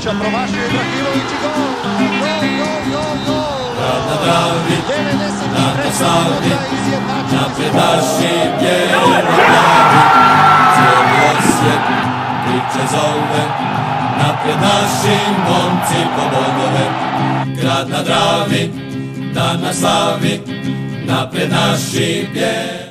Ibrahimovića, 0.00 0.20
promašio 0.20 0.64
Ibrahimović 0.66 1.30
i 1.32 1.38
gol! 1.42 1.52
Gol, 2.20 2.42
gol, 2.58 2.80
gol, 2.92 3.14
gol! 3.26 3.70
Na 4.08 4.16
Dravi, 4.24 4.76
93. 4.88 5.84
na 5.84 5.92
Savi, 5.92 6.40
minuta 6.42 6.66
izjednačio 6.76 7.38
napred 7.40 7.74
naši 7.74 8.32
bijeli 8.60 8.88
glavi. 8.92 10.00
Cijeli 10.74 11.16
osjet 11.30 11.82
priče 12.44 12.86
zove, 12.90 13.44
napred 14.18 14.56
naši 14.60 15.16
momci 15.48 16.00
po 16.16 16.22
bodove. 16.32 16.86
Grad 17.60 17.88
na 17.90 18.02
Dravi, 18.02 18.70
dan 19.34 19.60
na 19.60 19.72
slavi, 19.72 20.40
napred 21.06 21.50
naši 21.50 22.28
bijeli. 22.32 22.90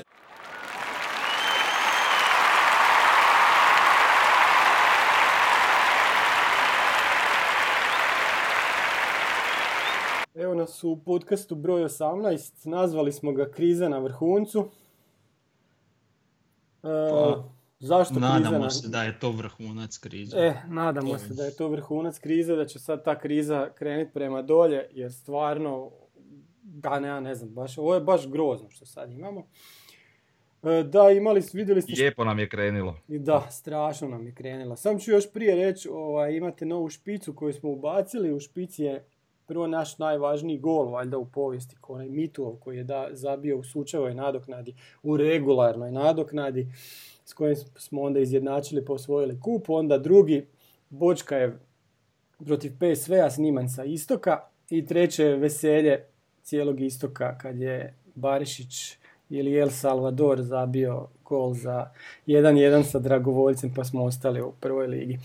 Evo 10.36 10.56
nas 10.70 10.84
u 10.84 10.98
podcastu 10.98 11.56
broj 11.56 11.82
18, 11.82 12.68
nazvali 12.68 13.12
smo 13.12 13.32
ga 13.32 13.46
Kriza 13.48 13.90
na 13.90 14.00
vrhuncu. 14.00 14.70
E, 16.80 17.10
Pa, 17.10 17.44
zašto 17.80 18.14
kriza 18.14 18.28
Nadamo 18.30 18.58
na... 18.58 18.70
se 18.70 18.88
da 18.88 19.04
je 19.04 19.20
to 19.20 19.32
vrhunac 19.32 19.98
krize. 19.98 20.38
E, 20.38 20.54
nadamo 20.68 21.18
se 21.18 21.34
da 21.34 21.44
je 21.44 21.56
to 21.56 21.68
vrhunac 21.68 22.20
krize, 22.20 22.56
da 22.56 22.66
će 22.66 22.80
sad 22.80 23.04
ta 23.04 23.20
kriza 23.20 23.70
krenuti 23.70 24.12
prema 24.14 24.42
dolje, 24.42 24.88
jer 24.92 25.14
stvarno, 25.14 25.92
da 26.64 27.00
ne, 27.00 27.08
ja 27.08 27.20
ne 27.20 27.36
znam, 27.36 27.50
baš, 27.50 27.78
ovo 27.78 27.96
je 27.96 28.02
baš 28.02 28.28
grozno 28.28 28.70
što 28.70 28.86
sad 28.86 29.12
imamo. 29.12 29.48
E, 30.64 30.84
da, 30.84 31.10
imali, 31.12 31.42
s- 31.42 31.54
vidjeli 31.54 31.82
ste 31.82 31.94
Lijepo 31.94 32.24
nam 32.24 32.40
je 32.40 32.50
krenilo. 32.50 32.96
Da, 33.08 33.48
strašno 33.52 34.08
nam 34.08 34.26
je 34.26 34.34
krenula. 34.34 34.76
Sam 34.76 35.00
ću 35.00 35.12
još 35.12 35.32
prije 35.32 35.56
reći, 35.56 35.90
ovaj, 35.90 36.34
imate 36.34 36.66
novu 36.66 36.90
špicu 36.90 37.34
koju 37.34 37.54
smo 37.54 37.70
ubacili. 37.70 38.34
U 38.34 38.40
špici 38.40 38.84
je 38.84 39.06
prvo 39.50 39.68
naš 39.68 39.98
najvažniji 39.98 40.60
gol, 40.60 40.92
valjda 40.92 41.18
u 41.18 41.26
povijesti, 41.26 41.76
onaj 41.88 42.10
Mitulov 42.10 42.56
koji 42.56 42.78
je 42.78 42.84
da, 42.84 43.08
zabio 43.12 43.58
u 43.58 43.64
sučevoj 43.64 44.14
nadoknadi, 44.14 44.76
u 45.04 45.18
regularnoj 45.18 45.92
nadoknadi, 45.92 46.68
s 47.26 47.34
kojim 47.34 47.56
smo 47.76 48.02
onda 48.02 48.20
izjednačili, 48.20 48.86
posvojili 48.86 49.40
kup. 49.42 49.70
Onda 49.70 49.98
drugi, 49.98 50.46
Bočka 50.90 51.38
je 51.38 51.60
protiv 52.46 52.72
PSV-a 52.80 53.30
sniman 53.30 53.70
sa 53.70 53.84
istoka. 53.84 54.40
I 54.70 54.86
treće 54.86 55.24
je 55.24 55.36
veselje 55.36 56.06
cijelog 56.44 56.82
istoka 56.82 57.38
kad 57.38 57.60
je 57.60 57.94
Barišić 58.16 58.98
ili 59.30 59.58
El 59.58 59.70
Salvador 59.70 60.42
zabio 60.42 61.08
gol 61.26 61.54
za 61.54 61.92
1-1 62.28 62.84
sa 62.84 63.00
Dragovoljcem 63.00 63.74
pa 63.76 63.84
smo 63.84 64.04
ostali 64.04 64.42
u 64.42 64.52
prvoj 64.60 64.88
ligi. 64.88 65.20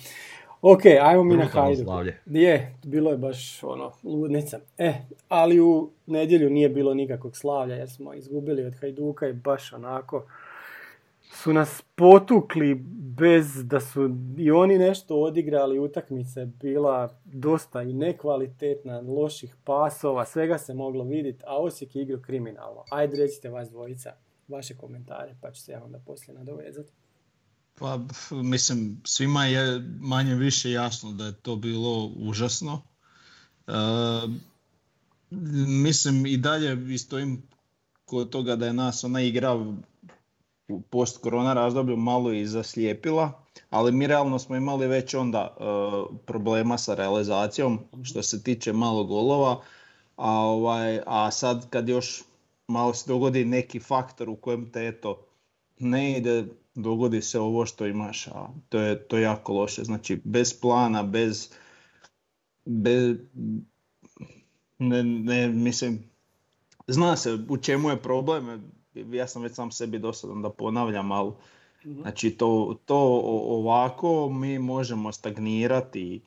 Ok, 0.66 0.80
ajmo 1.02 1.24
mi 1.24 1.36
na 1.36 1.44
Hajduk. 1.44 1.88
Je, 2.26 2.74
bilo 2.84 3.10
je 3.10 3.16
baš 3.16 3.62
ono, 3.62 3.92
ludnica. 4.02 4.58
E, 4.78 4.94
ali 5.28 5.60
u 5.60 5.90
nedjelju 6.06 6.50
nije 6.50 6.68
bilo 6.68 6.94
nikakvog 6.94 7.36
slavlja 7.36 7.74
jer 7.74 7.90
smo 7.90 8.14
izgubili 8.14 8.64
od 8.64 8.74
Hajduka 8.80 9.28
i 9.28 9.32
baš 9.32 9.72
onako 9.72 10.26
su 11.20 11.52
nas 11.52 11.82
potukli 11.94 12.74
bez 13.16 13.64
da 13.64 13.80
su 13.80 14.10
i 14.38 14.50
oni 14.50 14.78
nešto 14.78 15.16
odigrali. 15.16 15.78
Utakmica 15.78 16.40
je 16.40 16.46
bila 16.46 17.08
dosta 17.24 17.82
i 17.82 17.92
nekvalitetna, 17.92 19.00
loših 19.00 19.56
pasova, 19.64 20.24
svega 20.24 20.58
se 20.58 20.74
moglo 20.74 21.04
vidjeti, 21.04 21.44
a 21.46 21.56
Osijek 21.56 21.96
je 21.96 22.02
igrao 22.02 22.20
kriminalno. 22.20 22.84
Ajde 22.90 23.16
recite 23.16 23.48
vas 23.48 23.70
dvojica 23.70 24.12
vaše 24.48 24.76
komentare, 24.76 25.36
pa 25.40 25.50
ću 25.50 25.62
se 25.62 25.72
ja 25.72 25.84
onda 25.84 25.98
poslije 26.06 26.38
nadovezati. 26.38 26.92
Pa, 27.78 28.00
mislim, 28.30 29.00
svima 29.04 29.46
je 29.46 29.82
manje 30.00 30.34
više 30.34 30.70
jasno 30.70 31.12
da 31.12 31.26
je 31.26 31.32
to 31.32 31.56
bilo 31.56 32.06
užasno. 32.16 32.82
E, 33.66 33.72
mislim, 35.66 36.26
i 36.26 36.36
dalje 36.36 36.98
stojim 36.98 37.42
kod 38.04 38.30
toga 38.30 38.56
da 38.56 38.66
je 38.66 38.72
nas 38.72 39.04
ona 39.04 39.20
igra 39.20 39.54
u 40.68 40.80
post-korona 40.80 41.54
razdoblju 41.54 41.96
malo 41.96 42.32
i 42.32 42.46
zaslijepila, 42.46 43.44
ali 43.70 43.92
mi 43.92 44.06
realno 44.06 44.38
smo 44.38 44.56
imali 44.56 44.86
već 44.86 45.14
onda 45.14 45.56
e, 45.56 45.64
problema 46.26 46.78
sa 46.78 46.94
realizacijom 46.94 47.80
što 48.02 48.22
se 48.22 48.42
tiče 48.42 48.72
malo 48.72 49.04
golova, 49.04 49.60
a, 50.16 50.30
ovaj, 50.30 51.00
a 51.06 51.30
sad 51.30 51.70
kad 51.70 51.88
još 51.88 52.22
malo 52.68 52.94
se 52.94 53.04
dogodi 53.08 53.44
neki 53.44 53.80
faktor 53.80 54.28
u 54.28 54.36
kojem 54.36 54.72
te 54.72 54.86
eto 54.86 55.26
ne 55.78 56.18
ide, 56.18 56.44
dogodi 56.74 57.22
se 57.22 57.40
ovo 57.40 57.66
što 57.66 57.86
imaš, 57.86 58.26
a 58.26 58.48
to 58.68 58.78
je, 58.80 59.08
to 59.08 59.16
je 59.16 59.22
jako 59.22 59.52
loše. 59.52 59.84
Znači, 59.84 60.20
bez 60.24 60.60
plana, 60.60 61.02
bez, 61.02 61.52
bez 62.64 63.16
ne, 64.78 65.02
ne, 65.02 65.48
mislim, 65.48 66.10
zna 66.86 67.16
se 67.16 67.38
u 67.48 67.56
čemu 67.56 67.90
je 67.90 68.02
problem, 68.02 68.72
ja 68.94 69.26
sam 69.26 69.42
već 69.42 69.54
sam 69.54 69.70
sebi 69.70 69.98
dosadan 69.98 70.42
da 70.42 70.50
ponavljam, 70.50 71.12
ali 71.12 71.32
znači 71.84 72.30
to, 72.30 72.78
to 72.84 72.98
ovako 73.48 74.28
mi 74.28 74.58
možemo 74.58 75.12
stagnirati 75.12 76.22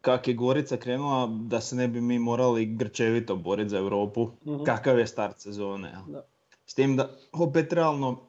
kak 0.00 0.28
je 0.28 0.34
Gorica 0.34 0.76
krenula 0.76 1.26
da 1.26 1.60
se 1.60 1.76
ne 1.76 1.88
bi 1.88 2.00
mi 2.00 2.18
morali 2.18 2.66
grčevito 2.66 3.36
boriti 3.36 3.70
za 3.70 3.78
Europu, 3.78 4.30
Mhm. 4.46 4.64
kakav 4.64 4.98
je 4.98 5.06
start 5.06 5.38
sezone. 5.40 5.94
Da. 6.08 6.26
S 6.66 6.74
tim 6.74 6.96
da 6.96 7.10
opet 7.32 7.72
realno 7.72 8.20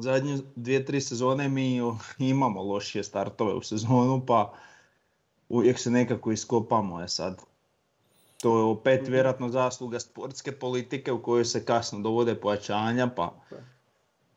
zadnje 0.00 0.38
dvije, 0.56 0.84
tri 0.84 1.00
sezone 1.00 1.48
mi 1.48 1.80
imamo 2.20 2.62
lošije 2.62 3.04
startove 3.04 3.54
u 3.54 3.62
sezonu 3.62 4.26
pa 4.26 4.52
uvijek 5.48 5.78
se 5.78 5.90
nekako 5.90 6.32
iskopamo 6.32 7.00
je 7.00 7.08
sad. 7.08 7.42
To 8.38 8.58
je 8.58 8.64
opet 8.64 9.02
Mhm. 9.02 9.12
vjerojatno 9.12 9.48
zasluga 9.48 10.00
sportske 10.00 10.52
politike 10.52 11.12
u 11.12 11.22
kojoj 11.22 11.44
se 11.44 11.64
kasno 11.64 11.98
dovode 12.00 12.34
pojačanja 12.34 13.06
pa 13.08 13.34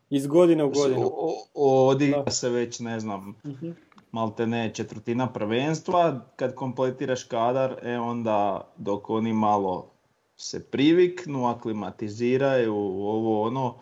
Iz 0.09 0.27
godine 0.27 0.63
u 0.63 0.69
godinu. 0.71 1.11
odigra 1.55 2.31
se 2.31 2.49
već 2.49 2.79
ne 2.79 2.99
znam 2.99 3.35
Mhm. 3.45 3.69
malte 4.11 4.47
ne 4.47 4.73
četvrtina 4.73 5.27
prvenstva, 5.29 6.25
kad 6.35 6.55
kompletiraš 6.55 7.23
kadar, 7.23 7.79
e 7.83 7.99
onda 7.99 8.67
dok 8.77 9.09
oni 9.09 9.33
malo 9.33 9.89
se 10.37 10.63
priviknu, 10.63 11.45
aklimatiziraju, 11.47 12.75
ovo 12.99 13.41
ono, 13.41 13.75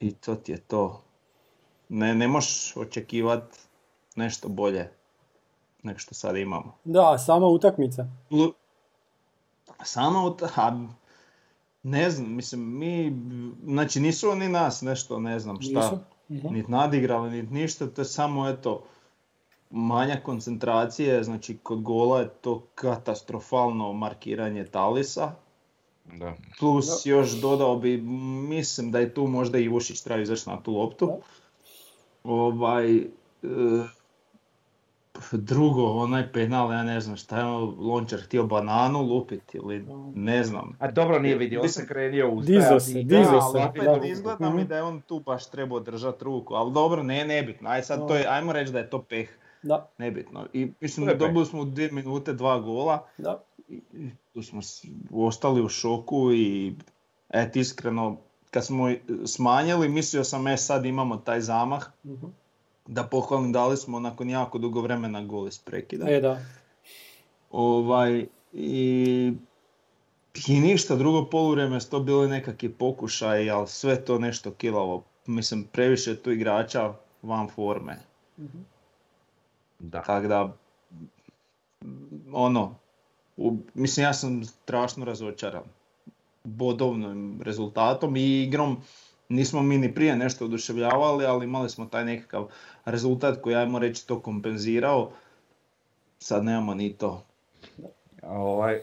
i 0.00 0.12
to 0.12 0.34
ti 0.34 0.52
je 0.52 0.58
to. 0.58 1.02
Ne, 1.88 2.14
ne 2.14 2.28
možeš 2.28 2.76
očekivati 2.76 3.58
nešto 4.16 4.48
bolje 4.48 4.90
nego 5.82 5.98
što 5.98 6.14
sad 6.14 6.36
imamo. 6.36 6.74
Da, 6.84 7.18
sama 7.18 7.46
utakmica. 7.46 8.06
Lu- 8.30 8.52
Samo, 9.84 10.26
u 10.26 10.30
ta- 10.30 10.50
a, 10.56 10.86
ne 11.82 12.10
znam, 12.10 12.32
mislim, 12.32 12.78
mi, 12.78 13.16
znači 13.64 14.00
nisu 14.00 14.30
oni 14.30 14.48
nas 14.48 14.82
nešto, 14.82 15.20
ne 15.20 15.38
znam 15.38 15.60
šta, 15.60 15.80
Nisu? 15.80 15.98
Mhm. 16.30 16.54
niti 16.54 16.70
nadigrali, 16.70 17.30
niti 17.30 17.54
ništa, 17.54 17.86
to 17.86 18.00
je 18.00 18.04
samo, 18.04 18.48
eto, 18.48 18.84
manja 19.70 20.20
koncentracije, 20.24 21.22
znači 21.22 21.58
kod 21.58 21.82
gola 21.82 22.20
je 22.20 22.28
to 22.28 22.66
katastrofalno 22.74 23.92
markiranje 23.92 24.64
Talisa, 24.64 25.32
Da. 26.12 26.34
plus 26.58 27.06
još 27.06 27.30
dodao 27.30 27.76
bi, 27.76 27.96
mislim 28.48 28.90
da 28.90 28.98
je 28.98 29.14
tu 29.14 29.26
možda 29.26 29.58
i 29.58 29.68
Vušić 29.68 30.00
treba 30.00 30.22
izaći 30.22 30.50
na 30.50 30.62
tu 30.62 30.72
loptu. 30.72 31.06
Da. 31.06 31.16
Ovaj, 32.24 32.96
e, 32.96 33.04
drugo, 35.32 35.92
onaj 35.92 36.32
penal, 36.32 36.72
ja 36.72 36.82
ne 36.82 37.00
znam 37.00 37.16
šta 37.16 37.38
je 37.38 37.44
ono, 37.44 37.74
Lončar 37.78 38.20
htio 38.20 38.46
bananu 38.46 39.02
lupiti 39.02 39.58
ili 39.58 39.84
ne 40.14 40.44
znam. 40.44 40.76
A 40.78 40.90
dobro 40.90 41.18
nije 41.18 41.36
vidio, 41.36 41.60
on 41.62 41.68
se 41.68 41.86
krenio 41.86 42.30
u 42.30 42.40
Dizo 42.40 42.80
se, 42.80 43.02
dizo 43.02 43.32
Da, 43.32 43.40
se. 43.40 43.58
ali 43.58 43.68
opet 43.68 43.82
da. 43.84 44.06
izgleda 44.08 44.50
mi 44.50 44.64
da 44.64 44.76
je 44.76 44.82
on 44.82 45.00
tu 45.00 45.20
baš 45.20 45.50
trebao 45.50 45.80
držati 45.80 46.24
ruku, 46.24 46.54
ali 46.54 46.72
dobro, 46.72 47.02
ne, 47.02 47.24
nebitno, 47.24 47.68
aj 47.68 47.82
sad 47.82 48.08
to 48.08 48.16
je, 48.16 48.26
ajmo 48.28 48.52
reći 48.52 48.72
da 48.72 48.78
je 48.78 48.90
to 48.90 49.02
peh, 49.02 49.28
Da, 49.62 49.90
nebitno. 49.98 50.46
I 50.52 50.72
mislim 50.80 51.06
da 51.06 51.14
dobili 51.14 51.46
smo 51.46 51.60
u 51.60 51.64
dvije 51.64 51.92
minute 51.92 52.32
dva 52.32 52.58
gola, 52.60 53.06
da. 53.18 53.44
Tu 54.38 54.42
smo 54.42 54.60
ostali 55.12 55.62
u 55.62 55.68
šoku 55.68 56.32
i 56.32 56.74
et 57.28 57.56
iskreno 57.56 58.16
kad 58.50 58.66
smo 58.66 58.90
smanjili 59.26 59.88
mislio 59.88 60.24
sam 60.24 60.46
e 60.46 60.56
sad 60.56 60.86
imamo 60.86 61.16
taj 61.16 61.40
zamah 61.40 61.86
Mhm. 62.04 62.26
da 62.86 63.04
pohvalim 63.04 63.52
dali 63.52 63.76
smo 63.76 64.00
nakon 64.00 64.30
jako 64.30 64.58
dugo 64.58 64.80
vremena 64.80 65.24
gol 65.24 65.48
iz 65.48 65.58
prekida. 65.58 66.06
E, 66.08 66.20
da. 66.20 66.40
Ovaj, 67.50 68.26
i, 68.52 69.32
I 70.48 70.60
ništa, 70.60 70.96
drugo 70.96 71.24
poluvrijeme 71.30 71.80
su 71.80 71.90
to 71.90 72.00
bili 72.00 72.28
nekakvi 72.28 72.72
pokušaj, 72.72 73.50
ali 73.50 73.68
sve 73.68 74.04
to 74.04 74.18
nešto 74.18 74.50
kilavo. 74.50 75.04
Mislim, 75.26 75.64
previše 75.72 76.16
tu 76.16 76.30
igrača 76.30 76.94
van 77.22 77.48
forme. 77.48 77.98
Da. 79.78 80.02
Tako 80.02 80.28
da, 80.28 80.56
ono, 82.32 82.74
u- 83.38 83.58
mislim 83.74 84.04
ja 84.04 84.12
sam 84.12 84.44
strašno 84.44 85.04
razočaran 85.04 85.62
bodovnim 86.44 87.40
rezultatom 87.42 88.16
i 88.16 88.42
igrom. 88.42 88.76
Nismo 89.28 89.62
mi 89.62 89.78
ni 89.78 89.94
prije 89.94 90.16
nešto 90.16 90.44
oduševljavali, 90.44 91.26
ali 91.26 91.44
imali 91.44 91.70
smo 91.70 91.86
taj 91.86 92.04
nekakav 92.04 92.48
rezultat 92.84 93.40
koji, 93.42 93.56
ajmo 93.56 93.78
reći, 93.78 94.06
to 94.06 94.20
kompenzirao. 94.20 95.10
sad 96.18 96.44
nemamo 96.44 96.74
ni 96.74 96.92
to. 96.92 97.22
Ovaj, 98.22 98.80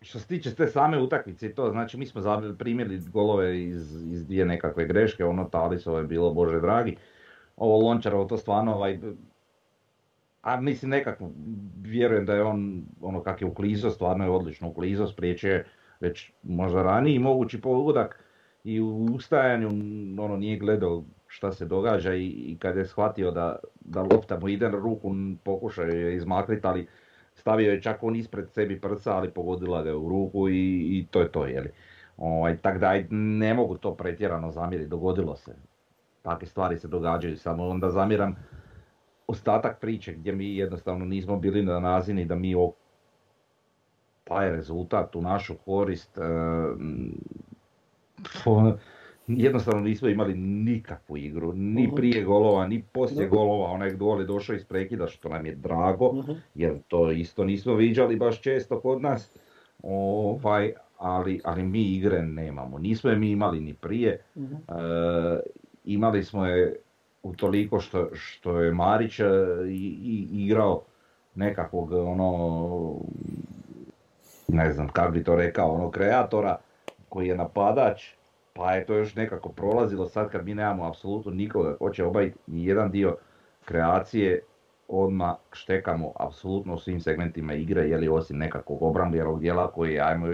što 0.00 0.18
se 0.18 0.26
tiče 0.26 0.54
te 0.54 0.66
same 0.66 1.02
utakmice 1.02 1.54
to, 1.54 1.70
znači 1.70 1.96
mi 1.96 2.06
smo 2.06 2.22
primili 2.58 3.00
golove 3.12 3.62
iz, 3.62 4.02
iz 4.12 4.26
dvije 4.26 4.44
nekakve 4.44 4.86
greške, 4.86 5.24
ono 5.24 5.44
Talisova 5.44 5.98
je 5.98 6.06
bilo, 6.06 6.30
bože 6.34 6.60
dragi. 6.60 6.96
Ovo 7.56 7.86
Lončarovo 7.88 8.24
to 8.24 8.36
stvarno, 8.36 8.74
ovaj, 8.74 8.98
a 10.48 10.60
mislim 10.60 10.90
nekako, 10.90 11.30
vjerujem 11.82 12.26
da 12.26 12.34
je 12.34 12.42
on, 12.42 12.82
ono 13.00 13.22
kak 13.22 13.40
je 13.40 13.46
uklizo, 13.46 13.90
stvarno 13.90 14.24
je 14.24 14.30
odlično 14.30 14.68
uklizo, 14.68 15.06
spriječio 15.06 15.52
je 15.52 15.66
već 16.00 16.32
možda 16.42 16.82
raniji 16.82 17.18
mogući 17.18 17.60
pogodak 17.60 18.24
i 18.64 18.80
u 18.80 19.04
ustajanju 19.14 19.68
ono 20.22 20.36
nije 20.36 20.58
gledao 20.58 21.04
šta 21.26 21.52
se 21.52 21.66
događa 21.66 22.14
i, 22.14 22.26
i 22.26 22.56
kad 22.58 22.76
je 22.76 22.84
shvatio 22.84 23.30
da, 23.30 23.56
da 23.80 24.02
lopta 24.02 24.38
mu 24.38 24.48
ide 24.48 24.68
na 24.68 24.78
ruku, 24.78 25.14
pokušao 25.44 25.84
je 25.84 26.16
izmakniti, 26.16 26.66
ali 26.66 26.86
stavio 27.34 27.72
je 27.72 27.82
čak 27.82 28.02
on 28.02 28.16
ispred 28.16 28.50
sebi 28.50 28.80
prsa, 28.80 29.16
ali 29.16 29.30
pogodila 29.30 29.82
ga 29.82 29.96
u 29.96 30.08
ruku 30.08 30.48
i, 30.48 30.98
i 30.98 31.06
to 31.10 31.20
je 31.20 31.32
to, 31.32 31.46
jeli. 31.46 31.70
Ovaj, 32.16 32.56
tak 32.56 32.78
da 32.78 32.92
ne 33.10 33.54
mogu 33.54 33.78
to 33.78 33.94
pretjerano 33.94 34.50
zamjeriti, 34.50 34.90
dogodilo 34.90 35.36
se. 35.36 35.54
Takve 36.22 36.46
stvari 36.46 36.78
se 36.78 36.88
događaju, 36.88 37.36
samo 37.36 37.68
onda 37.68 37.90
zamjeram 37.90 38.36
ostatak 39.28 39.80
priče 39.80 40.12
gdje 40.12 40.32
mi 40.32 40.56
jednostavno 40.56 41.04
nismo 41.04 41.36
bili 41.36 41.62
na 41.62 41.80
nazini 41.80 42.24
da 42.24 42.34
mi 42.34 42.54
o 42.54 42.72
taj 44.24 44.50
rezultat 44.50 45.16
u 45.16 45.22
našu 45.22 45.54
korist, 45.56 46.18
e, 46.18 46.22
jednostavno 49.28 49.80
nismo 49.80 50.08
imali 50.08 50.34
nikakvu 50.34 51.16
igru, 51.16 51.52
ni 51.52 51.82
Mhm. 51.82 51.94
prije 51.96 52.24
golova, 52.24 52.66
ni 52.66 52.82
poslije 52.84 53.26
Dobro. 53.26 53.38
golova, 53.38 53.70
onaj 53.70 53.90
gol 53.90 54.20
je 54.20 54.26
došao 54.26 54.56
iz 54.56 54.64
prekida 54.64 55.06
što 55.06 55.28
nam 55.28 55.46
je 55.46 55.54
drago, 55.54 56.12
Mhm. 56.12 56.32
jer 56.54 56.78
to 56.88 57.10
isto 57.10 57.44
nismo 57.44 57.74
viđali 57.74 58.16
baš 58.16 58.40
često 58.40 58.80
kod 58.80 59.02
nas, 59.02 59.32
ovaj, 59.82 60.72
ali, 60.98 61.40
ali 61.44 61.62
mi 61.62 61.82
igre 61.82 62.22
nemamo, 62.22 62.78
nismo 62.78 63.10
je 63.10 63.16
mi 63.16 63.30
imali 63.30 63.60
ni 63.60 63.74
prije, 63.74 64.20
Mhm. 64.36 64.54
E, 64.54 64.60
imali 65.84 66.24
smo 66.24 66.46
je 66.46 66.76
utoliko 67.28 67.80
što, 67.80 68.08
što 68.14 68.60
je 68.60 68.72
Marić 68.72 69.20
e, 69.20 69.24
i, 69.68 69.98
i, 70.02 70.44
igrao 70.44 70.82
nekakvog 71.34 71.92
ono, 71.92 72.94
ne 74.48 74.72
znam 74.72 74.88
kako 74.88 75.12
bi 75.12 75.24
to 75.24 75.36
rekao, 75.36 75.70
ono 75.70 75.90
kreatora 75.90 76.58
koji 77.08 77.28
je 77.28 77.36
napadač, 77.36 78.04
pa 78.52 78.72
je 78.74 78.86
to 78.86 78.94
još 78.94 79.14
nekako 79.14 79.48
prolazilo 79.48 80.08
sad 80.08 80.30
kad 80.30 80.44
mi 80.44 80.54
nemamo 80.54 80.86
apsolutno 80.86 81.32
nikoga 81.32 81.76
ko 81.76 81.90
će 81.90 82.04
obaviti 82.04 82.38
ni 82.46 82.66
jedan 82.66 82.90
dio 82.90 83.16
kreacije, 83.64 84.42
odmah 84.88 85.36
štekamo 85.52 86.12
apsolutno 86.16 86.74
u 86.74 86.78
svim 86.78 87.00
segmentima 87.00 87.54
igre, 87.54 87.88
jeli 87.88 88.08
osim 88.08 88.38
nekakvog 88.38 88.82
obrambenog 88.82 89.40
dijela 89.40 89.70
koji 89.70 89.94
je, 89.94 90.00
ajmo 90.00 90.26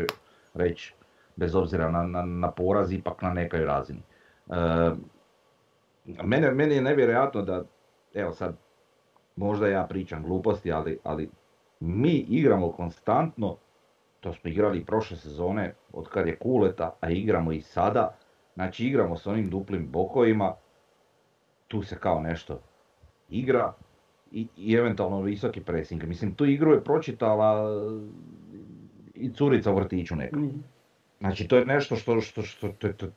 reći, 0.54 0.94
bez 1.36 1.54
obzira 1.54 1.90
na, 1.90 2.02
na, 2.02 2.22
na 2.22 2.50
poraz, 2.50 2.92
ipak 2.92 3.22
na 3.22 3.32
nekoj 3.32 3.64
razini. 3.64 4.02
E, 4.50 4.54
mene, 6.04 6.50
meni 6.50 6.74
je 6.74 6.82
nevjerojatno 6.82 7.42
da, 7.42 7.64
evo 8.14 8.32
sad, 8.32 8.56
možda 9.36 9.68
ja 9.68 9.86
pričam 9.88 10.22
gluposti, 10.22 10.72
ali, 10.72 10.98
ali 11.04 11.30
mi 11.80 12.12
igramo 12.12 12.72
konstantno, 12.72 13.56
to 14.20 14.32
smo 14.32 14.50
igrali 14.50 14.84
prošle 14.84 15.16
sezone, 15.16 15.74
od 15.92 16.08
kad 16.08 16.26
je 16.26 16.38
kuleta, 16.38 16.94
a 17.00 17.10
igramo 17.10 17.52
i 17.52 17.60
sada, 17.60 18.16
znači 18.54 18.86
igramo 18.86 19.16
s 19.16 19.26
onim 19.26 19.50
duplim 19.50 19.88
bokovima, 19.90 20.54
tu 21.68 21.82
se 21.82 21.98
kao 21.98 22.20
nešto 22.20 22.60
igra 23.30 23.72
i, 24.32 24.46
i 24.56 24.74
eventualno 24.74 25.20
visoki 25.20 25.60
pressing. 25.60 26.04
Mislim, 26.04 26.34
tu 26.34 26.44
igru 26.44 26.72
je 26.72 26.84
pročitala 26.84 27.68
i 29.14 29.32
curica 29.32 29.72
u 29.72 29.76
vrtiću 29.76 30.16
neka. 30.16 30.38
Mhm. 30.38 30.58
Znači 31.20 31.48
to 31.48 31.56
je 31.56 31.66
nešto 31.66 31.96
što, 31.96 32.20
što, 32.20 32.42
što, 32.42 32.68
to, 32.68 32.88
to, 32.88 33.06
to, 33.06 33.12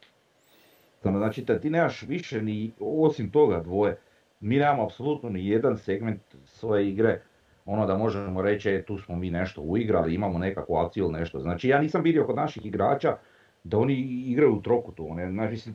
znači 1.04 1.44
da 1.44 1.60
ti 1.60 1.70
nemaš 1.70 2.04
više 2.04 2.42
ni, 2.42 2.72
osim 2.80 3.32
toga 3.32 3.60
dvoje, 3.60 3.98
mi 4.40 4.58
nemamo 4.58 4.84
apsolutno 4.84 5.30
ni 5.30 5.48
jedan 5.48 5.78
segment 5.78 6.22
svoje 6.46 6.90
igre, 6.90 7.22
ono 7.66 7.86
da 7.86 7.98
možemo 7.98 8.42
reći, 8.42 8.70
e, 8.70 8.86
tu 8.86 8.98
smo 8.98 9.16
mi 9.16 9.32
nešto 9.32 9.62
uigrali, 9.62 10.16
imamo 10.16 10.40
nekakvu 10.40 10.76
akciju 10.76 11.04
ili 11.04 11.20
nešto. 11.20 11.40
Znači 11.40 11.70
ja 11.70 11.82
nisam 11.82 12.02
vidio 12.04 12.26
kod 12.26 12.36
naših 12.36 12.66
igrača 12.66 13.18
da 13.64 13.78
oni 13.78 13.94
igraju 14.28 14.54
u 14.54 14.62
trokutu, 14.62 15.08
one, 15.10 15.32
znači 15.32 15.72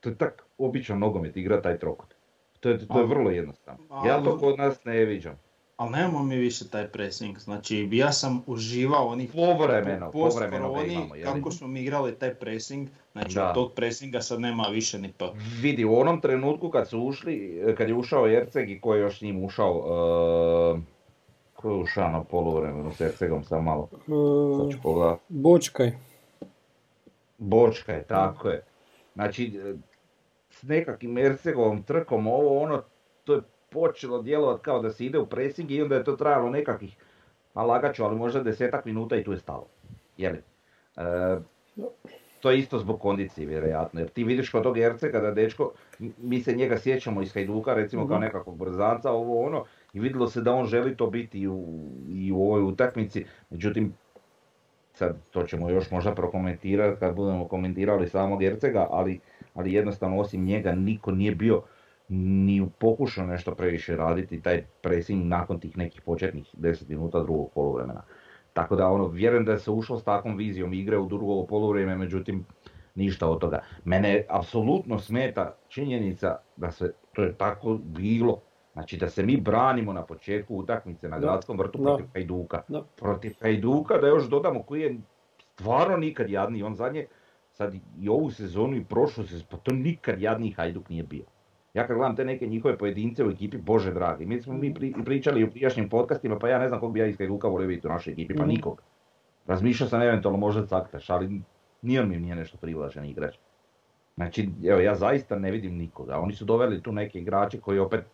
to, 0.00 0.08
je 0.08 0.14
tak 0.14 0.42
običan 0.58 0.98
nogomet 0.98 1.36
igra 1.36 1.62
taj 1.62 1.78
trokut. 1.78 2.14
To 2.60 2.68
je, 2.68 2.86
to 2.86 3.00
je 3.00 3.06
vrlo 3.06 3.30
jednostavno. 3.30 3.84
Ja 4.06 4.22
to 4.22 4.38
kod 4.38 4.58
nas 4.58 4.84
ne 4.84 5.04
viđam. 5.04 5.38
Ali 5.76 5.90
nemamo 5.90 6.22
mi 6.22 6.36
više 6.36 6.68
taj 6.68 6.88
pressing, 6.88 7.38
znači 7.38 7.88
ja 7.92 8.12
sam 8.12 8.42
uživao 8.46 9.06
onih 9.06 9.30
Povremeno, 9.32 10.10
povremeno 10.10 10.68
ga 10.68 10.74
koroni, 10.74 10.94
imamo, 10.94 11.14
jeli? 11.14 11.32
kako 11.32 11.50
smo 11.50 11.66
mi 11.68 11.80
igrali 11.80 12.14
taj 12.14 12.34
pressing, 12.34 12.88
znači 13.12 13.34
Da. 13.34 13.48
od 13.48 13.54
tog 13.54 13.72
pressinga 13.72 14.20
sad 14.20 14.40
nema 14.40 14.62
više 14.72 14.98
ni 14.98 15.12
p. 15.12 15.24
Vidi, 15.60 15.84
u 15.84 15.94
onom 15.94 16.20
trenutku 16.20 16.70
kad 16.70 16.88
su 16.88 17.00
ušli, 17.00 17.62
kad 17.76 17.88
je 17.88 17.94
ušao 17.94 18.28
Erceg 18.28 18.70
i 18.70 18.80
ko 18.80 18.94
je 18.94 19.00
još 19.00 19.18
s 19.18 19.22
njim 19.22 19.44
ušao, 19.44 19.72
uh, 20.74 20.80
ko 21.54 21.70
je 21.70 21.76
ušao 21.76 22.08
na 22.10 22.24
poluvremenu 22.24 22.92
s 22.92 23.00
Ercegom 23.00 23.44
sam 23.44 23.64
malo, 23.64 23.88
sad 24.60 24.70
ću 24.72 24.78
pogledat. 24.82 25.18
Bočkaj. 25.28 25.92
Bočka 27.38 27.92
je, 27.92 28.02
tako 28.02 28.48
je. 28.48 28.62
Znači, 29.14 29.60
e, 29.64 29.74
s 30.50 30.62
nekakvim 30.62 31.18
Ercegovom 31.18 31.82
trkom, 31.82 32.26
ovo 32.26 32.62
ono, 32.62 32.82
počelo 33.76 34.22
djelovati 34.22 34.62
kao 34.64 34.80
da 34.82 34.90
se 34.90 35.04
ide 35.06 35.18
u 35.18 35.26
pressing 35.26 35.70
i 35.70 35.82
onda 35.82 35.94
je 35.96 36.04
to 36.04 36.16
trajalo 36.16 36.50
nekakvih, 36.50 36.96
a 37.54 37.64
lagat 37.64 37.94
ću, 37.94 38.04
ali 38.04 38.16
možda 38.16 38.42
desetak 38.42 38.84
minuta 38.84 39.16
i 39.16 39.24
tu 39.24 39.32
je 39.32 39.38
stalo. 39.38 39.66
Jeli? 40.16 40.38
E, 40.96 41.36
to 42.40 42.50
je 42.50 42.58
isto 42.58 42.78
zbog 42.78 43.00
kondicije, 43.00 43.46
vjerojatno, 43.46 44.00
jer 44.00 44.08
ti 44.08 44.24
vidiš 44.24 44.50
kod 44.50 44.62
tog 44.62 44.78
Ercega 44.78 45.20
da 45.20 45.30
dečko, 45.30 45.72
mi 46.18 46.40
se 46.40 46.54
njega 46.54 46.78
sjećamo 46.78 47.22
iz 47.22 47.34
Hajduka, 47.34 47.74
recimo 47.74 48.06
kao 48.08 48.16
Mhm. 48.16 48.24
nekakvog 48.24 48.56
brzanca, 48.58 49.12
ovo 49.12 49.46
ono, 49.46 49.64
i 49.92 50.00
vidjelo 50.00 50.28
se 50.28 50.40
da 50.40 50.54
on 50.54 50.66
želi 50.66 50.96
to 50.96 51.06
biti 51.06 51.40
i 51.40 51.48
u, 51.48 51.64
i 52.08 52.32
u 52.32 52.42
ovoj 52.42 52.62
utakmici, 52.62 53.24
međutim, 53.50 53.92
sad 54.94 55.16
to 55.30 55.42
ćemo 55.42 55.70
još 55.70 55.90
možda 55.90 56.14
prokomentirati 56.14 57.00
kad 57.00 57.14
budemo 57.14 57.48
komentirali 57.48 58.08
samog 58.08 58.42
Ercega, 58.42 58.86
ali, 58.90 59.20
ali 59.54 59.72
jednostavno 59.72 60.18
osim 60.18 60.44
njega 60.44 60.72
niko 60.72 61.10
nije 61.10 61.34
bio 61.34 61.62
ni 62.08 62.60
u 62.60 62.66
pokušao 62.66 63.26
nešto 63.26 63.54
previše 63.54 63.96
raditi, 63.96 64.42
taj 64.42 64.64
pressing 64.82 65.24
nakon 65.24 65.60
tih 65.60 65.78
nekih 65.78 66.00
početnih 66.02 66.54
10 66.58 66.88
minuta 66.88 67.22
drugog 67.22 67.50
poluvremena. 67.54 68.02
Tako 68.52 68.76
da 68.76 68.88
ono, 68.88 69.08
vjerujem 69.08 69.44
da 69.44 69.58
se 69.58 69.70
ušlo 69.70 69.98
s 69.98 70.04
takvom 70.04 70.36
vizijom 70.36 70.72
igre 70.72 70.98
u 70.98 71.06
drugo 71.06 71.46
poluvrijeme, 71.46 71.96
međutim 71.96 72.44
ništa 72.94 73.28
od 73.28 73.40
toga. 73.40 73.62
Mene 73.84 74.24
apsolutno 74.28 74.98
smeta 74.98 75.56
činjenica 75.68 76.36
da 76.56 76.70
se, 76.70 76.92
to 77.12 77.22
je 77.22 77.34
tako 77.34 77.78
bilo, 77.84 78.40
znači 78.72 78.96
da 78.96 79.08
se 79.08 79.22
mi 79.22 79.36
branimo 79.36 79.92
na 79.92 80.02
početku 80.02 80.56
utakmice 80.56 81.08
na 81.08 81.18
gradskom 81.18 81.58
vrtu 81.58 81.82
protiv 81.82 82.06
Hajduka. 82.14 82.62
Protiv 82.96 83.32
Hajduka 83.40 83.98
da 83.98 84.06
još 84.06 84.28
dodamo 84.28 84.62
koji 84.62 84.80
je 84.80 84.96
stvarno 85.54 85.96
nikad 85.96 86.30
jadniji, 86.30 86.62
on 86.62 86.74
zadnje, 86.74 87.06
sad 87.52 87.74
i 88.00 88.08
ovu 88.08 88.30
sezonu 88.30 88.76
i 88.76 88.84
prošlu 88.84 89.24
sezonu, 89.24 89.46
pa 89.50 89.56
to 89.56 89.74
nikad 89.74 90.20
jadniji 90.20 90.52
Hajduk 90.52 90.88
nije 90.88 91.02
bio. 91.02 91.24
Ja 91.76 91.86
kad 91.86 91.96
gledam 91.96 92.16
te 92.16 92.24
neke 92.24 92.46
njihove 92.46 92.78
pojedince 92.78 93.24
u 93.24 93.30
ekipi, 93.30 93.56
bože 93.58 93.92
dragi, 93.92 94.26
mi 94.26 94.42
smo 94.42 94.54
mi 94.54 94.74
pri- 94.74 95.04
pričali 95.04 95.44
u 95.44 95.50
prijašnjim 95.50 95.88
podcastima, 95.88 96.38
pa 96.38 96.48
ja 96.48 96.58
ne 96.58 96.68
znam 96.68 96.80
kog 96.80 96.92
bi 96.92 97.00
ja 97.00 97.06
iz 97.06 97.18
Hajduka 97.18 97.48
volio 97.48 97.68
vidjeti 97.68 97.86
u 97.86 97.90
našoj 97.90 98.12
ekipi, 98.12 98.34
pa 98.34 98.42
Mhm. 98.42 98.50
nikog. 98.50 98.82
Razmišljao 99.46 99.88
sam 99.88 100.02
eventualno 100.02 100.38
možda 100.38 100.66
Caktaš, 100.66 101.10
ali 101.10 101.40
ni 101.82 101.98
on 101.98 102.08
mi 102.08 102.16
nije 102.18 102.34
nešto 102.34 102.58
privlačan 102.58 103.04
igrač. 103.04 103.34
Znači, 104.14 104.50
evo, 104.64 104.80
ja 104.80 104.94
zaista 104.94 105.36
ne 105.36 105.50
vidim 105.50 105.76
nikoga. 105.76 106.18
Oni 106.18 106.32
su 106.32 106.44
doveli 106.44 106.82
tu 106.82 106.92
neke 106.92 107.18
igrače 107.18 107.60
koji 107.60 107.78
opet 107.78 108.04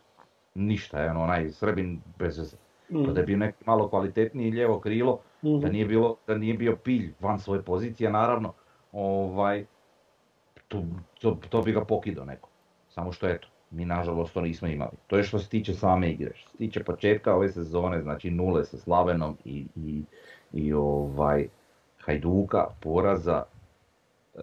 ništa, 0.55 1.01
je 1.01 1.11
ono, 1.11 1.23
onaj 1.23 1.51
Srbin 1.51 2.01
bez 2.19 2.39
veze. 2.39 2.57
Mhm. 2.91 3.13
Da 3.13 3.21
je 3.21 3.27
bio 3.27 3.37
neki 3.37 3.65
malo 3.67 3.89
kvalitetniji 3.89 4.51
lijevo 4.51 4.81
krilo, 4.81 5.19
da 5.43 5.49
Mhm. 5.51 5.67
nije, 5.67 5.87
bilo, 5.87 6.17
da 6.27 6.35
nije 6.35 6.55
bio 6.55 6.77
pilj 6.77 7.13
van 7.21 7.39
svoje 7.39 7.63
pozicije, 7.63 8.11
naravno, 8.11 8.53
ovaj, 8.93 9.65
to, 10.69 10.83
to, 11.21 11.39
to 11.49 11.63
bi 11.63 11.73
ga 11.73 11.85
pokidao 11.85 12.25
neko. 12.25 12.49
Samo 12.89 13.13
što 13.13 13.29
eto, 13.29 13.49
mi 13.73 13.85
nažalost 13.85 14.35
to 14.35 14.41
nismo 14.41 14.69
imali. 14.69 14.97
To 15.07 15.17
je 15.17 15.23
što 15.23 15.39
se 15.39 15.49
tiče 15.49 15.75
same 15.75 16.11
igre. 16.11 16.31
Što 16.35 16.51
se 16.51 16.57
tiče 16.57 16.85
početka 16.85 17.35
ove 17.35 17.49
sezone, 17.49 18.03
znači 18.03 18.31
nule 18.31 18.65
sa 18.65 18.77
Slavenom 18.77 19.37
i, 19.45 19.67
i, 19.77 20.03
i 20.53 20.73
ovaj, 20.73 21.49
Hajduka, 22.01 22.67
poraza, 22.81 23.45
e, 24.35 24.41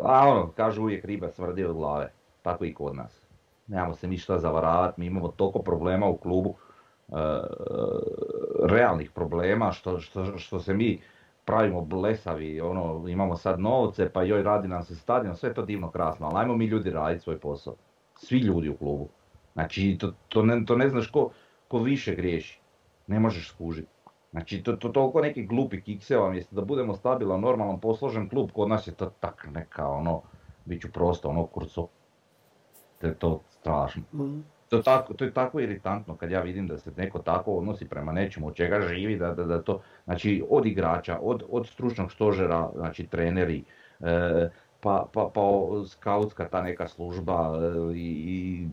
a 0.00 0.28
ono, 0.28 0.50
kažu 0.56 0.82
uvijek 0.82 1.04
riba 1.04 1.28
smrdi 1.28 1.64
od 1.64 1.76
glave, 1.76 2.12
tako 2.42 2.64
i 2.64 2.74
kod 2.74 2.96
nas. 2.96 3.26
Nemamo 3.66 3.94
se 3.94 4.06
mi 4.06 4.18
šta 4.18 4.38
zavaravati, 4.38 5.00
mi 5.00 5.06
imamo 5.06 5.28
toliko 5.28 5.62
problema 5.62 6.06
u 6.06 6.16
klubu, 6.16 6.54
e, 7.08 7.14
realnih 8.64 9.10
problema 9.10 9.72
što, 9.72 10.00
što, 10.00 10.38
što 10.38 10.60
se 10.60 10.74
mi 10.74 11.00
pravimo 11.44 11.80
blesavi, 11.80 12.60
ono, 12.60 13.08
imamo 13.08 13.36
sad 13.36 13.60
novce, 13.60 14.10
pa 14.12 14.22
joj 14.22 14.42
radi 14.42 14.68
nam 14.68 14.82
se 14.82 14.96
stadion, 14.96 15.36
sve 15.36 15.54
to 15.54 15.62
divno 15.62 15.90
krasno, 15.90 16.26
ali 16.26 16.38
ajmo 16.38 16.56
mi 16.56 16.66
ljudi 16.66 16.90
raditi 16.90 17.22
svoj 17.22 17.38
posao. 17.38 17.74
Svi 18.22 18.38
ljudi 18.38 18.68
u 18.68 18.76
klubu. 18.76 19.08
Znači, 19.52 19.96
to, 20.00 20.12
to, 20.28 20.42
ne, 20.42 20.64
to 20.66 20.76
ne 20.76 20.88
znaš 20.88 21.10
ko, 21.10 21.30
ko 21.68 21.78
više 21.78 22.14
griješi. 22.14 22.60
Ne 23.06 23.20
možeš 23.20 23.48
skužiti. 23.48 23.88
Znači, 24.30 24.62
to, 24.62 24.72
to 24.72 24.88
toliko 24.88 25.20
nekih 25.20 25.48
glupih 25.48 25.84
kikseva, 25.84 26.30
mjesto 26.30 26.56
da 26.56 26.64
budemo 26.64 26.94
stabilan, 26.94 27.40
normalan, 27.40 27.80
posložen 27.80 28.28
klub, 28.28 28.50
kod 28.52 28.68
nas 28.68 28.86
je 28.86 28.92
to 28.94 29.10
tak 29.20 29.48
neka, 29.52 29.88
ono, 29.88 30.22
bit 30.64 30.82
ću 30.82 30.92
prosto, 30.92 31.28
ono, 31.28 31.46
kurco. 31.46 31.88
To 33.00 33.06
je 33.06 33.14
to 33.14 33.40
strašno. 33.48 34.02
To, 34.68 34.82
tako, 34.82 35.14
to 35.14 35.24
je 35.24 35.34
tako 35.34 35.60
iritantno 35.60 36.16
kad 36.16 36.30
ja 36.30 36.40
vidim 36.40 36.66
da 36.66 36.78
se 36.78 36.92
neko 36.96 37.18
tako 37.18 37.52
odnosi 37.52 37.88
prema 37.88 38.12
nečemu 38.12 38.46
od 38.46 38.54
čega 38.54 38.80
živi, 38.80 39.16
da, 39.18 39.34
da, 39.34 39.44
da 39.44 39.62
to, 39.62 39.80
znači 40.04 40.44
od 40.50 40.66
igrača, 40.66 41.18
od, 41.22 41.42
od 41.48 41.66
stručnog 41.66 42.12
stožera, 42.12 42.70
znači 42.76 43.06
treneri, 43.06 43.64
e, 44.00 44.48
pa, 44.80 45.06
pa, 45.12 45.30
pa 45.34 45.40
skautska 45.88 46.48
ta 46.48 46.62
neka 46.62 46.88
služba 46.88 47.52
e, 47.62 47.96
i, 47.96 48.08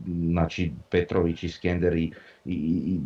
i 0.06 0.28
znači 0.30 0.72
Petrović 0.90 1.42
i 1.42 1.48
Skender 1.48 1.96
i, 1.96 2.12
i, 2.44 2.54
i 2.54 3.00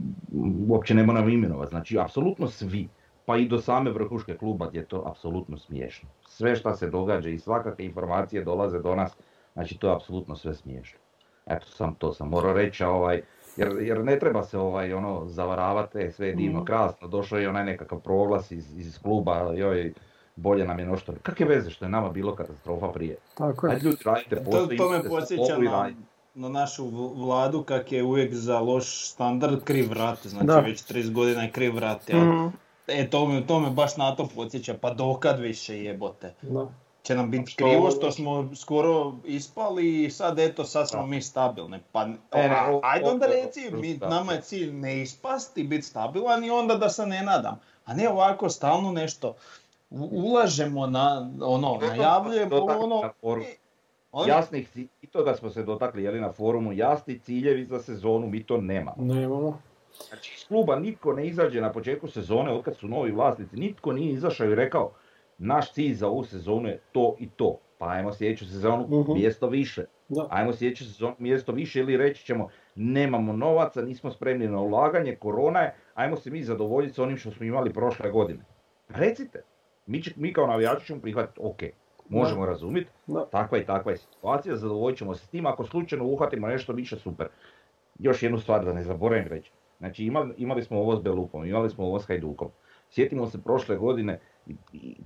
uopće 0.68 0.94
ne 0.94 1.02
moram 1.06 1.28
imenovat, 1.28 1.68
znači 1.68 1.98
apsolutno 1.98 2.46
svi, 2.48 2.88
pa 3.24 3.36
i 3.36 3.48
do 3.48 3.60
same 3.60 3.90
vrhuške 3.90 4.36
kluba 4.36 4.70
je 4.72 4.84
to 4.84 5.02
apsolutno 5.06 5.58
smiješno. 5.58 6.08
Sve 6.28 6.56
šta 6.56 6.74
se 6.74 6.90
događa 6.90 7.28
i 7.30 7.38
svakakve 7.38 7.84
informacije 7.84 8.44
dolaze 8.44 8.78
do 8.78 8.94
nas, 8.96 9.16
znači 9.52 9.78
to 9.78 9.88
je 9.88 9.94
apsolutno 9.94 10.36
sve 10.36 10.54
smiješno. 10.54 10.98
Eto, 11.46 11.66
sam 11.66 11.94
to 11.94 12.12
sam 12.12 12.28
morao 12.28 12.52
reći, 12.52 12.84
ovaj, 12.84 13.22
jer, 13.56 13.72
jer 13.80 14.04
ne 14.04 14.18
treba 14.18 14.42
se 14.42 14.58
ovaj, 14.58 14.92
ono, 14.94 15.26
zavaravati, 15.26 15.98
e, 15.98 16.10
sve 16.10 16.26
je 16.26 16.34
divno, 16.34 16.58
Mhm. 16.58 16.66
krasno, 16.66 17.08
došao 17.08 17.38
je 17.38 17.48
onaj 17.48 17.64
nekakav 17.64 18.00
proglas 18.00 18.50
iz, 18.50 18.78
iz 18.78 18.98
kluba, 19.02 19.52
joj, 19.56 19.92
bolje 20.36 20.64
nam 20.64 20.78
je 20.78 20.86
no 20.86 20.96
što... 20.96 21.12
Kakve 21.14 21.46
veze 21.46 21.70
što 21.70 21.84
je 21.84 21.88
nama 21.88 22.08
bilo 22.08 22.34
katastrofa 22.34 22.88
prije? 22.88 23.16
Tako 23.34 23.66
je. 23.66 23.72
Ajde 23.72 23.84
ljudi, 23.84 23.98
radite 24.04 24.36
To, 24.36 24.44
posao, 24.44 24.66
to 24.68 24.90
me 24.90 25.02
podsjeća 25.04 25.58
na, 25.58 25.90
na 26.34 26.48
našu 26.50 26.86
vladu 27.16 27.62
kak 27.62 27.92
je 27.92 28.02
uvijek 28.02 28.34
za 28.34 28.58
loš 28.60 29.06
standard 29.06 29.64
kriv 29.64 29.90
vrat, 29.90 30.26
znači 30.26 30.46
Da. 30.46 30.58
već 30.58 30.82
30 30.82 31.12
godina 31.12 31.42
je 31.42 31.50
kriv 31.50 31.74
vrat, 31.74 32.08
jel? 32.08 32.20
Mhm. 32.20 32.46
E, 32.88 33.10
to 33.10 33.26
me, 33.26 33.46
to 33.46 33.60
me 33.60 33.70
baš 33.70 33.96
na 33.96 34.16
to 34.16 34.28
podsjeća, 34.34 34.74
pa 34.74 34.90
dokad 34.90 35.40
više 35.40 35.78
jebote. 35.78 36.34
Da. 36.42 36.66
Će 37.02 37.14
nam 37.14 37.30
biti 37.30 37.50
Što- 37.50 37.64
krivo 37.64 37.90
što 37.90 38.10
smo 38.12 38.50
skoro 38.56 39.14
ispali 39.24 40.04
i 40.04 40.10
sad 40.10 40.38
eto, 40.38 40.64
sad 40.64 40.88
smo 40.90 41.00
Da. 41.00 41.06
mi 41.06 41.22
stabilni. 41.22 41.78
Pa, 41.92 42.04
ne, 42.04 42.16
a- 42.32 42.70
o- 42.70 42.80
ajde 42.82 43.06
onda 43.06 43.26
reci, 43.26 43.70
mi, 43.72 43.96
nama 43.96 44.32
je 44.32 44.40
cilj 44.40 44.72
ne 44.72 45.02
ispasti, 45.02 45.62
biti 45.62 45.82
stabilan 45.82 46.44
i 46.44 46.50
onda 46.50 46.74
da 46.74 46.88
se 46.88 47.06
ne 47.06 47.22
nadam. 47.22 47.60
A 47.84 47.94
ne 47.94 48.08
ovako 48.08 48.48
stalno 48.48 48.92
nešto 48.92 49.34
ulažemo 50.02 50.86
na, 50.86 51.06
ono, 51.42 51.78
najavljujemo, 51.78 52.56
ono, 52.56 53.00
na 53.00 53.10
forum. 53.12 53.44
ono- 54.12 54.28
Jasnih, 54.28 54.68
i 55.02 55.06
to 55.06 55.22
da 55.22 55.34
smo 55.34 55.50
se 55.50 55.62
dotakli 55.62 56.02
jeli, 56.04 56.20
na 56.20 56.32
forumu, 56.32 56.72
jasni 56.72 57.18
ciljevi 57.18 57.64
za 57.64 57.78
sezonu, 57.80 58.26
mi 58.26 58.42
to 58.42 58.56
nemamo. 58.56 58.94
Nemamo. 58.98 59.58
Znači 60.08 60.34
iz 60.36 60.44
kluba 60.44 60.76
nitko 60.76 61.12
ne 61.12 61.26
izađe 61.26 61.60
na 61.60 61.72
početku 61.72 62.08
sezone, 62.08 62.52
otkad 62.52 62.76
su 62.76 62.88
novi 62.88 63.10
vlasnici, 63.10 63.56
nitko 63.56 63.92
nije 63.92 64.12
izašao 64.12 64.46
i 64.46 64.54
rekao 64.54 64.90
naš 65.38 65.72
cilj 65.72 65.94
za 65.94 66.08
ovu 66.08 66.24
sezonu 66.24 66.68
je 66.68 66.80
to 66.92 67.16
i 67.18 67.28
to. 67.28 67.58
Pa 67.78 67.88
ajmo 67.88 68.12
sljedeću 68.12 68.46
sezonu 68.46 68.86
Mhm. 68.90 69.12
mjesto 69.12 69.46
više. 69.48 69.84
Da. 70.08 70.26
Ajmo 70.30 70.52
sljedeću 70.52 70.84
sezonu 70.84 71.14
mjesto 71.18 71.52
više 71.52 71.80
ili 71.80 71.96
reći 71.96 72.24
ćemo 72.24 72.48
nemamo 72.74 73.32
novaca, 73.32 73.82
nismo 73.82 74.10
spremni 74.10 74.48
na 74.48 74.60
ulaganje, 74.60 75.16
korona 75.16 75.60
je, 75.60 75.74
ajmo 75.94 76.16
se 76.16 76.30
mi 76.30 76.42
zadovoljiti 76.42 76.94
s 76.94 76.98
onim 76.98 77.16
što 77.16 77.30
smo 77.30 77.46
imali 77.46 77.72
prošle 77.72 78.10
godine. 78.10 78.44
Recite, 78.88 79.42
mi, 79.86 80.02
će- 80.02 80.12
mi 80.16 80.32
kao 80.32 80.46
navijači 80.46 80.86
ćemo 80.86 81.00
prihvatiti, 81.00 81.40
ok, 81.42 81.62
možemo 82.08 82.46
razumjeti, 82.46 82.90
takva 83.30 83.58
i 83.58 83.66
takva 83.66 83.92
je 83.92 83.98
situacija, 83.98 84.56
zadovoljit 84.56 84.98
ćemo 84.98 85.14
se 85.14 85.26
s 85.26 85.28
tim, 85.28 85.46
ako 85.46 85.64
slučajno 85.64 86.04
uhvatimo 86.04 86.46
nešto 86.46 86.72
više, 86.72 86.96
super. 86.96 87.28
Još 87.98 88.22
jednu 88.22 88.38
stvar 88.38 88.64
da 88.64 88.72
ne 88.72 88.82
zaboravim 88.82 89.28
reći. 89.28 89.50
Znači 89.78 90.04
imali, 90.04 90.34
imali 90.36 90.62
smo 90.64 90.78
ovo 90.78 90.96
s 90.96 91.02
Belupom, 91.02 91.44
imali 91.44 91.70
smo 91.70 91.84
ovo 91.84 91.98
s 92.00 92.06
Hajdukom. 92.06 92.48
Sjetimo 92.90 93.26
se 93.26 93.42
prošle 93.42 93.76
godine, 93.76 94.20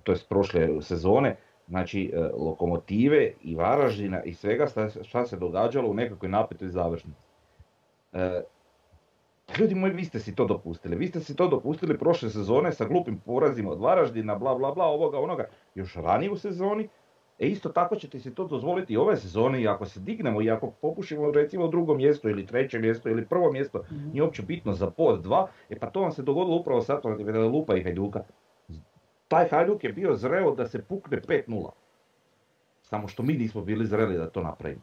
to 0.03 0.13
jest 0.13 0.29
prošle 0.29 0.69
sezone, 0.81 1.37
znači 1.69 2.13
e, 2.15 2.21
lokomotive 2.21 3.33
i 3.43 3.55
Varaždina 3.55 4.23
i 4.23 4.35
svega 4.35 4.67
šta, 4.67 4.89
šta 5.03 5.27
se 5.27 5.37
događalo 5.37 5.91
u 5.91 5.95
nekakvoj 5.95 6.29
napetoj 6.31 6.69
završnici. 6.69 7.21
E, 8.13 8.43
ljudi 9.59 9.75
moji, 9.75 9.93
vi 9.93 10.05
ste 10.05 10.21
si 10.21 10.35
to 10.35 10.45
dopustili. 10.45 10.97
Vi 10.97 11.09
ste 11.09 11.21
si 11.21 11.37
to 11.37 11.49
dopustili 11.49 11.99
prošle 11.99 12.31
sezone 12.31 12.73
sa 12.73 12.85
glupim 12.85 13.19
porazima 13.19 13.71
od 13.71 13.81
Varaždina, 13.81 14.35
bla 14.35 14.55
bla 14.55 14.73
bla, 14.73 14.85
ovoga 14.85 15.19
onoga, 15.19 15.49
još 15.75 15.95
ranije 15.95 16.31
u 16.31 16.37
sezoni. 16.37 16.89
E 17.39 17.47
isto 17.47 17.69
tako 17.69 17.97
ćete 17.97 18.21
si 18.21 18.35
to 18.35 18.47
dozvoliti 18.47 18.93
i 18.93 18.97
ove 18.97 19.17
sezone 19.17 19.63
i 19.63 19.69
ako 19.69 19.85
se 19.87 20.01
dignemo 20.01 20.43
i 20.43 20.51
ako 20.51 20.71
popušimo 20.71 21.31
recimo 21.31 21.69
drugo 21.69 21.95
mjesto 21.95 22.29
ili 22.29 22.47
treće 22.47 22.79
mjesto 22.79 23.09
ili 23.09 23.27
prvo 23.27 23.53
mjesto, 23.53 23.85
nije 24.13 24.23
uopće 24.23 24.43
bitno 24.43 24.73
za 24.73 24.91
pod 24.91 25.23
dva, 25.23 25.49
e 25.69 25.79
pa 25.79 25.91
to 25.91 26.01
vam 26.01 26.13
se 26.13 26.23
dogodilo 26.23 26.57
upravo 26.57 26.83
sad 26.83 27.03
protiv 27.03 27.51
Lupa 27.53 27.77
i 27.77 27.83
Hajduka. 27.83 28.23
Taj 29.29 29.49
Hajduk 29.49 29.85
je 29.85 29.93
bio 29.93 30.15
zreo 30.15 30.55
da 30.55 30.67
se 30.67 30.83
pukne 30.83 31.21
5-0. 31.21 31.71
Samo 32.83 33.09
što 33.09 33.23
mi 33.23 33.33
nismo 33.33 33.63
bili 33.63 33.87
zreli 33.87 34.17
da 34.17 34.31
to 34.31 34.43
napravimo. 34.43 34.83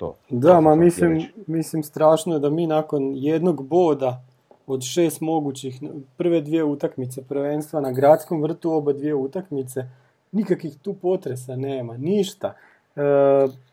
To. 0.00 0.16
Da, 0.30 0.60
ma 0.60 0.74
mislim, 0.74 1.22
mislim 1.46 1.82
strašno 1.82 2.34
je 2.34 2.38
da 2.38 2.50
mi 2.50 2.66
nakon 2.66 3.12
jednog 3.14 3.66
boda 3.66 4.22
od 4.66 4.82
šest 4.82 5.20
mogućih, 5.20 5.80
prve 6.16 6.40
dvije 6.40 6.64
utakmice 6.64 7.22
prvenstva 7.22 7.80
na 7.80 7.92
gradskom 7.92 8.42
vrtu, 8.42 8.72
oba 8.72 8.92
dvije 8.92 9.14
utakmice, 9.14 9.84
nikakvih 10.32 10.78
tu 10.82 10.94
potresa 10.94 11.56
nema, 11.56 11.96
ništa. 11.96 12.54
E, 12.96 13.00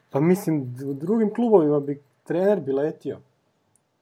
pa 0.09 0.19
mislim, 0.19 0.75
u 0.85 0.93
drugim 0.93 1.33
klubovima 1.33 1.79
bi 1.79 2.01
trener 2.23 2.59
bi 2.59 2.71
letio. 2.71 3.19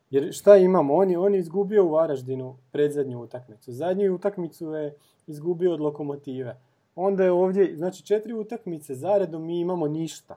Jer 0.10 0.34
šta 0.34 0.58
imamo? 0.58 0.96
On 0.96 1.10
je, 1.10 1.20
on 1.20 1.34
je 1.34 1.40
izgubio 1.40 1.86
u 1.86 1.92
Varaždinu 1.92 2.56
predzadnju 2.72 3.22
utakmicu. 3.22 3.72
Zadnju 3.72 4.16
utakmicu 4.16 4.74
je 4.74 4.96
izgubio 5.28 5.74
od 5.74 5.80
lokomotive. 5.80 6.58
Onda 6.96 7.24
je 7.24 7.32
ovdje, 7.32 7.76
znači 7.78 8.06
četiri 8.06 8.34
utakmice 8.34 8.96
zaredom 8.96 9.46
mi 9.46 9.60
imamo 9.60 9.88
ništa. 9.88 10.36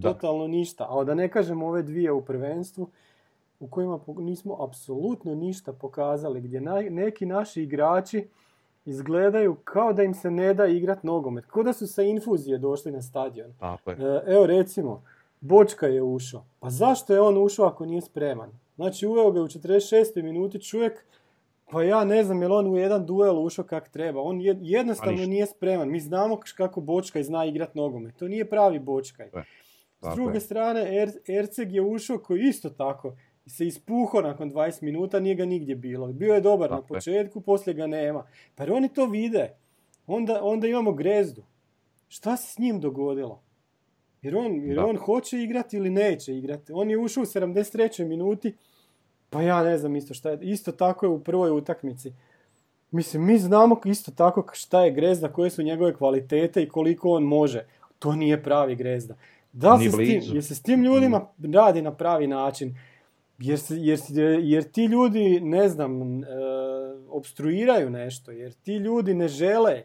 Da. 0.00 0.08
Totalno 0.10 0.46
ništa. 0.48 0.86
A 0.90 1.04
da 1.04 1.14
ne 1.14 1.28
kažem 1.28 1.62
ove 1.62 1.82
dvije 1.82 2.12
u 2.12 2.22
prvenstvu 2.22 2.88
u 3.60 3.68
kojima 3.68 3.98
nismo 4.08 4.56
apsolutno 4.60 5.34
ništa 5.34 5.72
pokazali. 5.72 6.40
Gdje 6.40 6.60
na- 6.60 6.80
neki 6.82 7.26
naši 7.26 7.62
igrači 7.62 8.28
izgledaju 8.86 9.56
kao 9.56 9.92
da 9.92 10.02
im 10.02 10.14
se 10.14 10.30
ne 10.30 10.54
da 10.54 10.66
igrat 10.66 11.02
nogomet. 11.02 11.46
Kao 11.46 11.62
da 11.62 11.72
su 11.72 11.86
sa 11.86 12.02
infuzije 12.02 12.58
došli 12.58 12.92
na 12.92 13.02
stadion. 13.02 13.52
Tako 13.54 13.90
je. 13.90 13.96
E, 13.98 14.22
Evo 14.26 14.46
recimo, 14.46 15.02
Bočka 15.40 15.86
je 15.86 16.02
ušao. 16.02 16.44
Pa 16.60 16.70
zašto 16.70 17.14
je 17.14 17.20
on 17.20 17.38
ušao 17.38 17.66
ako 17.66 17.86
nije 17.86 18.00
spreman? 18.02 18.50
Znači 18.76 19.06
uveo 19.06 19.30
ga 19.30 19.40
u 19.40 19.46
46. 19.46 19.90
minuti 20.16 20.60
čovjek, 20.60 21.04
pa 21.70 21.82
ja 21.82 22.04
ne 22.04 22.24
znam 22.24 22.42
je 22.42 22.48
li 22.48 22.54
on 22.54 22.66
u 22.66 22.76
jedan 22.76 23.06
duel 23.06 23.38
ušao 23.38 23.64
kak 23.64 23.88
treba. 23.88 24.20
On 24.22 24.40
je- 24.40 24.58
jednostavno 24.60 25.12
nije 25.26 25.46
spreman. 25.46 25.88
Mi 25.88 26.00
znamo 26.00 26.38
kako 26.56 26.80
Bočkaj 26.80 27.22
zna 27.22 27.44
igrat 27.44 27.74
nogomet. 27.74 28.16
To 28.16 28.28
nije 28.28 28.44
pravi 28.46 28.78
Bočkaj. 28.80 29.30
S 30.02 30.14
druge 30.14 30.36
je. 30.36 30.40
strane, 30.40 30.96
er, 30.96 31.10
Erceg 31.28 31.72
je 31.72 31.82
ušao 31.82 32.18
koji 32.18 32.40
isto 32.40 32.70
tako 32.70 33.12
se 33.46 33.66
ispuhao 33.66 34.22
nakon 34.22 34.50
20 34.50 34.82
minuta, 34.82 35.20
nije 35.20 35.34
ga 35.34 35.44
nigdje 35.44 35.74
bilo. 35.74 36.06
Bio 36.06 36.34
je 36.34 36.40
dobar 36.40 36.70
na 36.70 36.76
Tako 36.76 36.94
je. 36.94 36.98
početku, 36.98 37.40
poslije 37.40 37.74
ga 37.74 37.86
nema. 37.86 38.24
Pa 38.54 38.62
jer 38.62 38.72
oni 38.72 38.88
to 38.88 39.06
vide. 39.06 39.50
Onda, 40.06 40.42
onda 40.42 40.66
imamo 40.66 40.92
grezdu. 40.92 41.42
Šta 42.08 42.36
se 42.36 42.52
s 42.52 42.58
njim 42.58 42.80
dogodilo? 42.80 43.42
Jer 44.22 44.36
on, 44.36 44.54
jer 44.56 44.76
Da. 44.76 44.86
on 44.86 44.96
hoće 44.96 45.38
igrati 45.38 45.76
ili 45.76 45.90
neće 45.90 46.36
igrati. 46.36 46.72
On 46.72 46.90
je 46.90 46.98
ušao 46.98 47.22
u 47.22 47.26
73. 47.26 48.04
minuti, 48.04 48.54
pa 49.30 49.42
ja 49.42 49.62
ne 49.62 49.78
znam 49.78 49.96
isto 49.96 50.14
šta 50.14 50.30
je. 50.30 50.38
Isto 50.42 50.72
tako 50.72 51.06
je 51.06 51.10
u 51.10 51.20
prvoj 51.20 51.50
utakmici. 51.50 52.12
Mislim, 52.90 53.26
mi 53.26 53.38
znamo 53.38 53.80
isto 53.84 54.10
tako 54.10 54.46
šta 54.52 54.84
je 54.84 54.90
Grezda, 54.90 55.28
koje 55.28 55.50
su 55.50 55.62
njegove 55.62 55.94
kvalitete 55.94 56.62
i 56.62 56.68
koliko 56.68 57.10
on 57.10 57.22
može. 57.22 57.66
To 57.98 58.12
nije 58.12 58.42
pravi 58.42 58.76
Grezda. 58.76 59.14
Da 59.52 59.74
li 59.74 59.84
se 59.84 59.90
s 59.90 59.96
tim, 59.98 60.04
jer 60.26 60.44
se 60.44 60.54
s 60.54 60.62
tim 60.62 60.82
ljudima 60.82 61.26
radi 61.44 61.82
na 61.82 61.94
pravi 61.94 62.26
način? 62.26 62.74
Jer, 63.38 63.58
se- 63.58 63.76
jer, 63.76 63.98
jer 64.40 64.62
ti 64.64 64.84
ljudi, 64.84 65.40
ne 65.40 65.68
znam, 65.68 65.92
e, 66.14 66.26
obstruiraju 67.08 67.90
nešto, 67.90 68.30
jer 68.30 68.52
ti 68.54 68.74
ljudi 68.74 69.14
ne 69.14 69.28
žele 69.28 69.82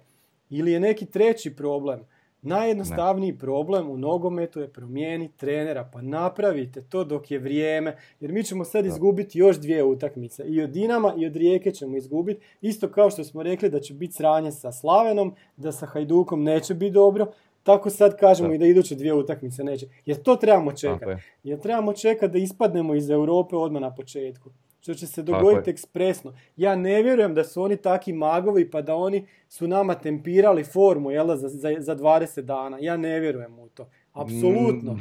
ili 0.50 0.72
je 0.72 0.80
neki 0.80 1.06
treći 1.06 1.56
problem. 1.56 2.00
Najjednostavniji 2.44 3.38
problem 3.38 3.90
u 3.90 3.98
nogometu 3.98 4.60
je 4.60 4.68
promijeniti 4.68 5.38
trenera, 5.38 5.90
pa 5.94 6.02
napravite 6.02 6.82
to 6.82 7.04
dok 7.04 7.32
je 7.32 7.40
vrijeme, 7.40 7.98
jer 8.20 8.32
mi 8.32 8.44
ćemo 8.44 8.64
sad 8.66 8.86
izgubiti 8.86 9.40
još 9.40 9.58
dvije 9.58 9.84
utakmice. 9.84 10.44
I 10.44 10.62
od 10.62 10.70
Dinama 10.70 11.14
i 11.18 11.26
od 11.26 11.36
Rijeke 11.36 11.72
ćemo 11.72 11.98
izgubiti, 11.98 12.46
isto 12.62 12.90
kao 12.90 13.10
što 13.10 13.24
smo 13.24 13.44
rekli 13.44 13.70
da 13.70 13.80
će 13.80 13.94
biti 13.94 14.14
sranje 14.14 14.52
sa 14.52 14.72
Slavenom, 14.72 15.36
da 15.58 15.72
sa 15.72 15.86
Hajdukom 15.86 16.44
neće 16.44 16.74
biti 16.74 16.92
dobro, 16.92 17.32
tako 17.66 17.90
sad 17.90 18.18
kažemo 18.20 18.50
Da. 18.50 18.56
i 18.56 18.58
da 18.58 18.66
iduće 18.66 18.96
dvije 18.96 19.14
utakmice 19.14 19.64
neće. 19.64 19.88
Jer 20.06 20.24
to 20.24 20.36
trebamo 20.36 20.72
čekati. 20.72 21.06
je. 21.12 21.24
Jer 21.44 21.60
trebamo 21.60 21.94
čekati 21.94 22.32
da 22.32 22.38
ispadnemo 22.38 22.96
iz 22.96 23.10
Europe 23.10 23.56
odmah 23.56 23.82
na 23.82 23.96
početku. 23.96 24.50
Što 24.80 24.94
će 24.94 25.08
se 25.08 25.24
dogoditi 25.24 25.70
ekspresno. 25.70 26.34
Ja 26.56 26.76
ne 26.76 27.04
vjerujem 27.04 27.34
da 27.34 27.44
su 27.44 27.62
oni 27.62 27.78
taki 27.78 28.14
magovi 28.14 28.72
pa 28.72 28.82
da 28.82 28.96
oni 28.96 29.28
su 29.50 29.68
nama 29.68 29.96
tempirali 29.96 30.64
formu 30.64 31.12
jel, 31.12 31.28
za, 31.36 31.50
za, 31.50 31.76
za 31.80 31.96
20 31.96 32.42
dana. 32.42 32.78
Ja 32.82 32.98
ne 32.98 33.20
vjerujem 33.20 33.60
u 33.60 33.70
to. 33.70 33.90
Apsolutno. 34.14 34.94
Mm, 34.94 35.00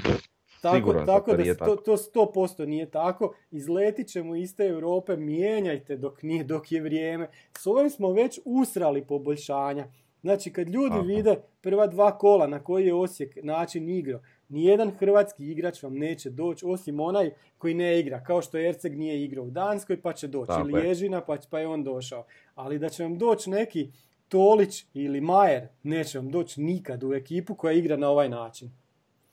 Tako, 0.62 0.76
Siguran 0.76 1.06
tako 1.06 1.30
da 1.30 1.37
nije 1.37 1.56
to, 1.56 1.64
tako. 1.64 1.76
to 1.76 1.97
100% 1.97 2.66
nije 2.66 2.90
tako. 2.90 3.35
Izletit 3.50 4.09
ćemo 4.09 4.37
iz 4.37 4.56
te 4.56 4.64
Europe, 4.66 5.16
mijenjajte 5.16 5.97
dok, 5.97 6.23
nije, 6.23 6.44
dok 6.44 6.73
je 6.73 6.80
vrijeme. 6.80 7.28
S 7.59 7.66
ovim 7.66 7.90
smo 7.90 8.12
već 8.12 8.40
usrali 8.44 9.04
poboljšanja. 9.06 9.87
Znači, 10.25 10.52
kad 10.52 10.69
ljudi 10.69 10.95
Aha. 10.95 11.02
vide 11.02 11.37
prva 11.61 11.87
dva 11.87 12.19
kola 12.19 12.47
na 12.47 12.64
koji 12.64 12.87
je 12.87 12.95
Osijek 12.95 13.37
način 13.43 13.88
igrao, 13.88 14.21
nijedan 14.49 14.90
hrvatski 14.90 15.50
igrač 15.50 15.83
vam 15.83 15.95
neće 15.95 16.31
doći, 16.31 16.66
osim 16.66 17.00
onaj 17.00 17.31
koji 17.59 17.75
ne 17.75 18.00
igra, 18.00 18.25
kao 18.25 18.43
što 18.43 18.59
Erceg 18.59 18.99
nije 18.99 19.25
igrao 19.25 19.45
u 19.45 19.50
Danskoj, 19.50 20.00
pa 20.00 20.12
će 20.12 20.28
doći. 20.28 20.47
Tako 20.49 20.69
Ili 20.69 20.81
je. 20.81 20.88
Ježina, 20.88 21.21
pa, 21.21 21.37
pa 21.50 21.59
je 21.59 21.66
on 21.66 21.85
došao. 21.85 22.25
Ali 22.54 22.78
da 22.78 22.88
će 22.88 23.02
vam 23.02 23.19
doći 23.19 23.50
neki 23.50 23.90
Tolić 24.28 24.85
ili 24.95 25.21
Majer, 25.21 25.69
neće 25.83 26.19
vam 26.19 26.31
doći 26.31 26.61
nikad 26.61 27.04
u 27.04 27.14
ekipu 27.14 27.54
koja 27.54 27.73
igra 27.73 27.97
na 27.97 28.09
ovaj 28.11 28.28
način. 28.28 28.71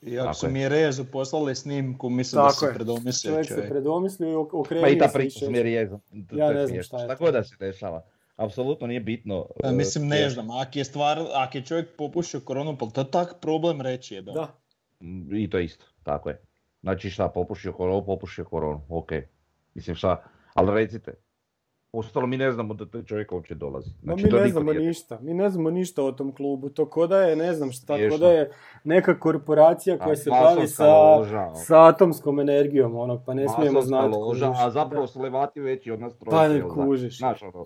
I 0.01 0.17
ako 0.19 0.25
Tako 0.25 0.33
su 0.33 0.45
je. 0.45 0.51
mi 0.51 0.69
Rezu 0.69 1.05
poslali 1.05 1.55
snimku, 1.55 2.09
mislim 2.09 2.41
da 2.41 2.47
Tako 2.47 2.59
se 2.59 2.73
predomislio 2.75 3.31
Čovjek 3.31 3.47
se 3.47 3.69
predomislio 3.69 4.29
i 4.29 4.33
ok- 4.33 4.53
okrenio 4.53 4.83
Pa 4.85 4.89
i 4.89 4.97
ta 4.97 5.09
priča 5.13 5.39
s 5.39 5.41
Ja 5.41 5.49
to 6.47 6.53
ne 6.53 6.59
znam 6.59 6.67
smiješno. 6.67 6.99
šta 6.99 7.11
je 7.11 7.17
god 7.19 7.33
da 7.33 7.43
se 7.43 7.55
dešava. 7.59 8.03
Apsolutno 8.41 8.87
nije 8.87 8.99
bitno. 9.01 9.45
Pa, 9.61 9.67
e, 9.67 9.71
mislim, 9.71 10.07
ne 10.07 10.29
znam, 10.29 10.51
ako 10.51 10.71
je 10.73 10.83
stvar, 10.83 11.19
ako 11.35 11.57
je 11.57 11.63
čovjek 11.63 11.95
popušio 11.95 12.39
koronu, 12.39 12.77
pa 12.77 12.85
to 12.85 13.01
je 13.01 13.11
tak 13.11 13.35
problem 13.41 13.81
reći 13.81 14.15
je 14.15 14.21
Da, 14.21 14.47
Mm, 15.01 15.35
I 15.35 15.49
to 15.49 15.59
isto, 15.59 15.85
tako 16.03 16.29
je. 16.29 16.41
Znači 16.81 17.09
šta, 17.09 17.29
popušio 17.29 17.73
koronu, 17.73 18.05
popušio 18.05 18.45
koronu, 18.45 18.81
ok. 18.89 19.11
Mislim 19.75 19.95
šta, 19.95 20.23
ali 20.53 20.73
recite, 20.73 21.13
ostalo 21.93 22.27
mi 22.27 22.37
ne 22.37 22.51
znamo 22.51 22.73
da 22.73 22.85
taj 22.85 23.03
čovjek 23.03 23.31
uopće 23.31 23.55
dolazi. 23.55 23.89
Znači, 24.03 24.23
mi 24.23 24.29
to 24.29 24.37
ne 24.37 24.47
znamo 24.47 24.73
nije- 24.73 24.87
ništa, 24.87 25.19
mi 25.19 25.33
ne 25.33 25.49
znamo 25.49 25.69
ništa 25.71 26.03
o 26.03 26.11
tom 26.11 26.31
klubu, 26.31 26.69
to 26.69 26.85
ko 26.85 27.07
da 27.07 27.17
je, 27.19 27.35
ne 27.35 27.53
znam 27.53 27.71
šta, 27.71 27.87
ko 27.87 27.97
Smiješno. 27.97 28.17
da 28.17 28.29
je 28.29 28.51
neka 28.83 29.19
korporacija 29.19 29.97
koja 29.97 30.11
A, 30.11 30.15
se 30.15 30.29
bavi 30.31 30.67
sa, 30.67 30.87
loža, 30.87 31.39
ono. 31.39 31.55
sa 31.55 31.87
atomskom 31.87 32.39
energijom, 32.39 32.95
onog, 32.95 33.21
pa 33.25 33.33
ne 33.33 33.47
smijemo 33.49 33.81
znati. 33.81 34.07
loža, 34.09 34.53
a 34.57 34.69
zapravo 34.69 35.03
Da. 35.03 35.07
su 35.07 35.21
Levati 35.21 35.59
veći 35.59 35.91
od 35.91 35.99
nas 35.99 36.13
Pa 36.15 36.25
trojice. 36.25 36.53
ne 36.55 36.59
da? 36.59 36.67
kužiš. 36.67 37.21
Ono, 37.21 37.65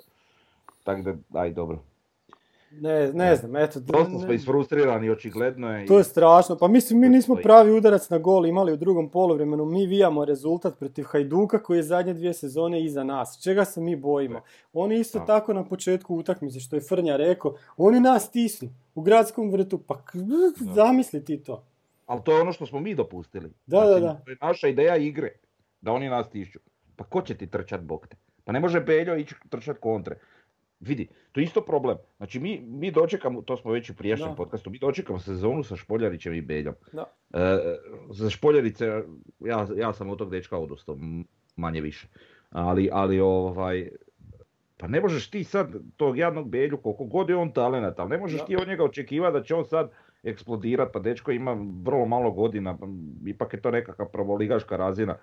tako 0.86 1.02
da, 1.02 1.40
aj 1.40 1.52
dobro. 1.52 1.80
Ne, 2.72 3.14
ne 3.14 3.36
znam, 3.36 3.56
eto. 3.56 3.80
Dosta 3.80 4.20
smo 4.20 4.34
isfrustrirani, 4.34 5.10
očigledno 5.10 5.70
je. 5.70 5.84
i- 5.84 5.88
To 5.88 5.98
je 5.98 6.04
strašno. 6.04 6.58
Pa 6.58 6.68
mislim, 6.68 7.00
mi 7.00 7.10
nismo 7.10 7.36
pravi 7.36 7.72
udarac 7.72 8.10
na 8.10 8.18
gol 8.18 8.46
imali 8.46 8.74
u 8.74 8.78
drugom 8.78 9.10
poluvremenu. 9.10 9.66
Mi 9.66 9.88
vijamo 9.88 10.26
rezultat 10.26 10.80
protiv 10.80 11.04
Hajduka 11.04 11.60
koji 11.60 11.78
je 11.78 11.84
zadnje 11.84 12.14
dvije 12.14 12.34
sezone 12.34 12.84
iza 12.84 13.04
nas. 13.04 13.40
Čega 13.44 13.66
se 13.66 13.82
mi 13.82 13.96
bojimo? 13.96 14.42
Oni 14.74 14.96
isto 14.96 15.20
Da. 15.20 15.26
tako 15.26 15.54
na 15.54 15.66
početku 15.66 16.16
utakmice, 16.16 16.60
što 16.60 16.76
je 16.76 16.82
Frnja 16.82 17.16
rekao, 17.18 17.56
oni 17.78 18.00
nas 18.00 18.32
tisnu 18.32 18.70
u 18.96 19.02
gradskom 19.02 19.52
vrtu. 19.52 19.78
Pa 19.80 20.02
zamisli 20.68 21.26
ti 21.26 21.38
to. 21.38 21.64
Ali 22.06 22.22
to 22.24 22.32
je 22.32 22.42
ono 22.42 22.52
što 22.52 22.66
smo 22.66 22.80
mi 22.80 22.96
dopustili. 22.96 23.52
Da, 23.66 23.80
da, 23.80 23.86
Znači, 23.88 24.02
da. 24.02 24.14
To 24.16 24.32
je 24.32 24.38
naša 24.42 24.68
ideja 24.68 24.98
igre, 24.98 25.32
da 25.82 25.92
oni 25.92 26.10
nas 26.10 26.30
tišću. 26.30 26.60
Pa 26.96 27.04
ko 27.04 27.22
će 27.22 27.36
ti 27.36 27.48
trčat 27.48 27.82
bok 27.82 28.08
te? 28.08 28.16
Pa 28.44 28.52
ne 28.52 28.60
može 28.60 28.82
Beljo 28.82 29.16
ići 29.16 29.36
trčat 29.50 29.78
kontre. 29.78 30.18
Vidi, 30.86 31.08
to 31.32 31.40
je 31.40 31.44
isto 31.44 31.62
problem. 31.62 31.98
Znači 32.18 32.40
mi, 32.40 32.62
mi 32.62 32.92
dočekamo, 32.92 33.42
to 33.42 33.58
smo 33.58 33.72
već 33.72 33.90
u 33.90 33.96
prijašnjem 33.96 34.30
Da. 34.30 34.36
podcastu, 34.36 34.70
mi 34.70 34.80
dočekamo 34.80 35.20
sezonu 35.20 35.64
sa 35.64 35.76
Špoljarićem 35.76 36.34
i 36.34 36.42
Beljom. 36.42 36.76
Da. 36.94 37.04
E, 37.34 37.58
za 38.10 38.30
Špoljarice, 38.30 38.86
ja, 39.40 39.68
ja 39.78 39.94
sam 39.94 40.10
od 40.10 40.18
tog 40.18 40.30
dečka 40.32 40.58
odustao, 40.58 40.98
manje 41.56 41.82
više. 41.82 42.08
Ali, 42.50 42.90
ali 42.92 43.20
ovaj, 43.20 43.90
pa 44.78 44.88
ne 44.88 45.02
možeš 45.02 45.30
ti 45.30 45.44
sad 45.44 45.68
tog 45.98 46.18
jadnog 46.18 46.50
Belju, 46.50 46.78
koliko 46.78 47.04
god 47.06 47.30
je 47.30 47.36
on 47.36 47.52
talenat, 47.52 48.00
ali 48.00 48.10
ne 48.10 48.18
možeš 48.18 48.40
Da. 48.40 48.46
ti 48.46 48.56
od 48.56 48.68
njega 48.68 48.84
očekivati 48.84 49.34
da 49.34 49.44
će 49.44 49.56
on 49.56 49.66
sad 49.66 49.92
eksplodirat, 50.24 50.90
pa 50.94 51.00
dečko 51.00 51.32
ima 51.32 51.54
vrlo 51.84 52.06
malo 52.06 52.32
godina, 52.32 52.78
pa 52.78 52.86
ipak 53.28 53.54
je 53.54 53.62
to 53.62 53.72
nekakva 53.72 54.06
prvoligaška 54.06 54.78
razina. 54.78 55.18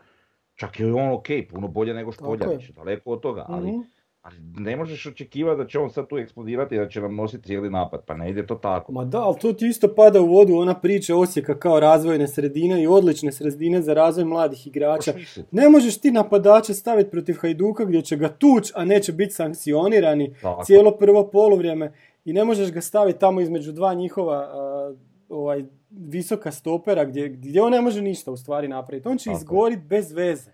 Čak 0.55 0.81
je 0.81 0.93
on 0.95 1.13
ok, 1.13 1.27
puno 1.51 1.69
bolje 1.69 1.95
nego. 1.95 2.13
Špoljarić, 2.13 2.71
daleko 2.71 3.11
od 3.11 3.21
toga, 3.21 3.45
ali, 3.49 3.69
Mhm. 3.69 3.81
Ali 4.23 4.37
ne 4.57 4.77
možeš 4.77 5.07
očekivati 5.07 5.59
da 5.59 5.67
će 5.67 5.79
on 5.79 5.91
sad 5.91 6.09
tu 6.09 6.19
eksplodirati 6.19 6.75
i 6.75 6.79
da 6.79 6.89
će 6.89 7.01
nam 7.01 7.17
nositi 7.17 7.47
cijeli 7.47 7.71
napad, 7.71 8.05
pa 8.07 8.15
ne 8.15 8.31
ide 8.31 8.47
to 8.47 8.55
tako. 8.55 8.93
Ma 8.93 9.05
da, 9.05 9.23
ali 9.23 9.39
to 9.41 9.53
ti 9.53 9.67
isto 9.67 9.95
pada 9.95 10.21
u 10.21 10.27
vodu 10.27 10.57
ona 10.57 10.75
priča 10.75 11.17
Osijeka 11.17 11.59
kao 11.59 11.81
razvojne 11.81 12.29
sredine 12.29 12.83
i 12.83 12.87
odlične 12.87 13.33
sredine 13.33 13.83
za 13.83 13.95
razvoj 13.95 14.25
mladih 14.25 14.67
igrača. 14.67 15.13
Misliti. 15.17 15.49
Ne 15.57 15.69
možeš 15.69 15.99
ti 15.99 16.11
napadača 16.11 16.75
staviti 16.75 17.11
protiv 17.11 17.35
Hajduka 17.41 17.85
gdje 17.85 18.03
će 18.03 18.17
ga 18.17 18.29
tuć, 18.29 18.73
a 18.75 18.85
neće 18.85 19.13
biti 19.13 19.33
sankcionirani 19.33 20.35
Tako. 20.43 20.65
cijelo 20.65 20.91
prvo 20.91 21.31
poluvrijeme 21.31 21.93
i 22.25 22.33
ne 22.33 22.45
možeš 22.45 22.73
ga 22.73 22.81
staviti 22.81 23.19
tamo 23.19 23.41
između 23.41 23.73
dva 23.73 23.95
njihova 23.95 24.37
a, 24.37 24.95
ovaj, 25.29 25.65
visoka 25.91 26.53
stopera 26.53 27.05
gdje, 27.05 27.29
gdje 27.29 27.63
on 27.63 27.73
ne 27.73 27.81
može 27.81 28.03
ništa 28.03 28.31
u 28.31 28.37
stvari 28.37 28.69
napraviti. 28.69 29.09
On 29.09 29.19
će 29.19 29.31
izgoriti 29.33 29.83
bez 29.83 30.13
veze. 30.13 30.51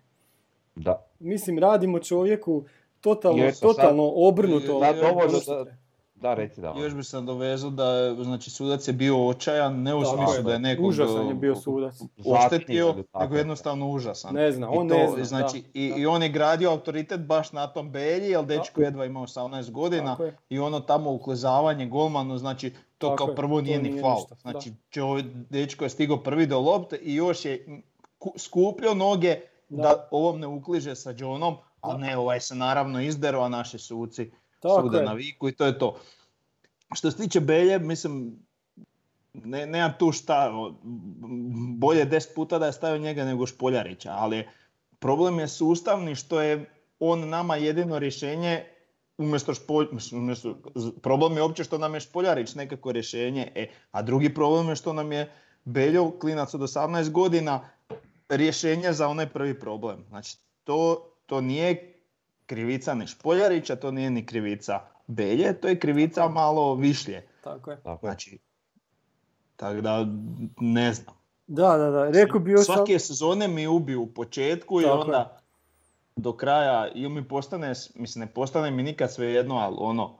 Da. 0.76 1.06
Mislim, 1.18 1.58
radimo 1.58 1.98
čovjeku 1.98 2.64
totalno, 3.00 3.38
I 3.38 3.42
eto 3.42 3.54
sad- 3.54 3.68
totalno 3.68 4.12
obrnuto. 4.18 4.66
Da, 4.70 4.88
ono 4.88 4.92
dovoljno 4.94 5.38
da-. 5.40 5.64
Da, 6.14 6.34
reci 6.34 6.60
da. 6.60 6.74
Još 6.74 6.94
bi 6.94 7.04
sam 7.04 7.26
dovezao 7.26 7.70
da 7.70 7.84
znači, 8.14 8.50
sudac 8.50 8.88
je 8.88 8.92
bio 8.94 9.26
očajan, 9.28 9.82
ne 9.82 9.94
u 9.94 10.04
smislu 10.06 10.42
da 10.42 10.52
je 10.52 10.58
nekog 10.58 10.86
Užasan 10.86 11.28
je 11.28 11.34
bio 11.34 11.56
sudac. 11.56 11.94
oštetio, 12.26 12.94
nego 13.20 13.34
je. 13.34 13.38
jednostavno 13.38 13.88
užasan. 13.88 14.34
Ne 14.34 14.52
zna, 14.52 14.66
I 14.66 14.70
on 14.70 14.88
to, 14.88 14.94
ne 14.94 15.08
zna, 15.08 15.24
Znači, 15.24 15.58
da, 15.58 15.68
i, 15.74 15.88
da. 15.90 15.96
i 15.96 16.06
on 16.06 16.22
je 16.22 16.28
gradio 16.28 16.70
autoritet 16.70 17.20
baš 17.20 17.52
na 17.52 17.66
tom 17.66 17.90
Belji, 17.90 18.30
jer 18.30 18.44
dečko 18.46 18.80
jedva 18.82 19.04
ima 19.04 19.20
18 19.20 19.70
godina 19.70 20.16
Tako 20.16 20.30
i 20.48 20.58
ono 20.58 20.80
tamo 20.80 21.12
uklezavanje 21.12 21.86
golmanu, 21.86 22.38
znači 22.38 22.70
to 22.98 23.06
Tako 23.06 23.16
kao 23.16 23.28
je, 23.28 23.36
prvo 23.36 23.56
to 23.56 23.62
nije 23.62 23.78
ni 23.80 24.00
faul. 24.00 24.22
da. 24.30 24.36
Znači, 24.36 24.72
čovjek, 24.90 25.26
dečko 25.26 25.84
je 25.84 25.90
stigao 25.90 26.16
prvi 26.16 26.46
do 26.46 26.60
lopte 26.60 26.96
i 26.96 27.14
još 27.14 27.44
je 27.44 27.82
ku- 28.18 28.34
skupljao 28.38 28.94
noge 28.94 29.36
da, 29.68 29.82
Da. 29.82 30.08
ovom 30.10 30.40
ne 30.40 30.46
ukliže 30.46 30.94
sa 30.94 31.12
Johnom, 31.12 31.56
a 31.80 31.96
ne, 31.96 32.16
ovaj 32.16 32.40
se 32.40 32.54
naravno 32.54 33.00
izdero, 33.00 33.40
a 33.40 33.48
naši 33.48 33.78
suci 33.78 34.30
Tako 34.60 34.82
sude 34.82 34.98
je. 34.98 35.04
na 35.04 35.12
viku 35.12 35.48
i 35.48 35.52
to 35.52 35.66
je 35.66 35.78
to. 35.78 35.96
Što 36.94 37.10
se 37.10 37.16
tiče 37.16 37.40
Belje, 37.40 37.78
mislim, 37.78 38.38
ne, 39.32 39.66
nemam 39.66 39.92
tu 39.98 40.12
šta, 40.12 40.52
bolje 41.78 42.04
deset 42.04 42.34
puta 42.34 42.58
da 42.58 42.66
je 42.66 42.72
stavio 42.72 42.98
njega 42.98 43.24
nego 43.24 43.46
Špoljarića, 43.46 44.12
ali 44.12 44.48
problem 44.98 45.38
je 45.38 45.48
sustavni 45.48 46.14
što 46.14 46.40
je 46.40 46.70
on 47.00 47.28
nama 47.28 47.56
jedino 47.56 47.98
rješenje 47.98 48.64
umjesto 49.18 49.54
Špolj, 49.54 49.86
umjesto, 50.12 50.54
problem 51.02 51.36
je 51.36 51.42
uopće 51.42 51.64
što 51.64 51.78
nam 51.78 51.94
je 51.94 52.00
Špoljarić 52.00 52.54
nekako 52.54 52.92
rješenje, 52.92 53.52
e, 53.54 53.68
a 53.90 54.02
drugi 54.02 54.34
problem 54.34 54.68
je 54.68 54.76
što 54.76 54.92
nam 54.92 55.12
je 55.12 55.32
Beljo, 55.64 56.10
klinac 56.18 56.54
od 56.54 56.60
18 56.60 57.10
godina, 57.10 57.68
rješenje 58.28 58.92
za 58.92 59.08
onaj 59.08 59.28
prvi 59.28 59.60
problem. 59.60 60.04
Znači, 60.08 60.36
to, 60.64 61.07
to 61.28 61.40
nije 61.40 61.94
krivica 62.46 62.94
ni 62.94 63.06
Špoljarića, 63.06 63.76
to 63.76 63.90
nije 63.90 64.10
ni 64.10 64.26
krivica 64.26 64.80
Belje, 65.06 65.60
to 65.60 65.68
je 65.68 65.78
krivica 65.78 66.28
malo 66.28 66.74
višlje. 66.74 67.26
Tako 67.44 67.70
je. 67.70 67.76
Tako 67.76 68.06
je. 68.06 68.10
Znači, 68.10 68.38
tako 69.56 69.80
da, 69.80 70.06
ne 70.60 70.92
znam. 70.92 71.16
Da, 71.46 71.76
da, 71.76 71.90
da. 71.90 72.10
Rekao 72.10 72.40
bi 72.40 72.50
još 72.50 72.66
sam- 72.66 72.76
Svake 72.76 72.98
sezone 72.98 73.48
mi 73.48 73.66
ubiju 73.66 74.02
u 74.02 74.06
početku 74.06 74.80
i 74.80 74.84
Tako 74.84 74.98
onda 74.98 75.40
do 76.16 76.32
kraja 76.32 76.88
ili 76.94 77.08
mi 77.08 77.28
postane, 77.28 77.72
mislim 77.94 78.24
ne 78.24 78.32
postane 78.32 78.70
mi 78.70 78.82
nikad 78.82 79.12
svejedno, 79.12 79.54
ali 79.56 79.76
ono, 79.78 80.18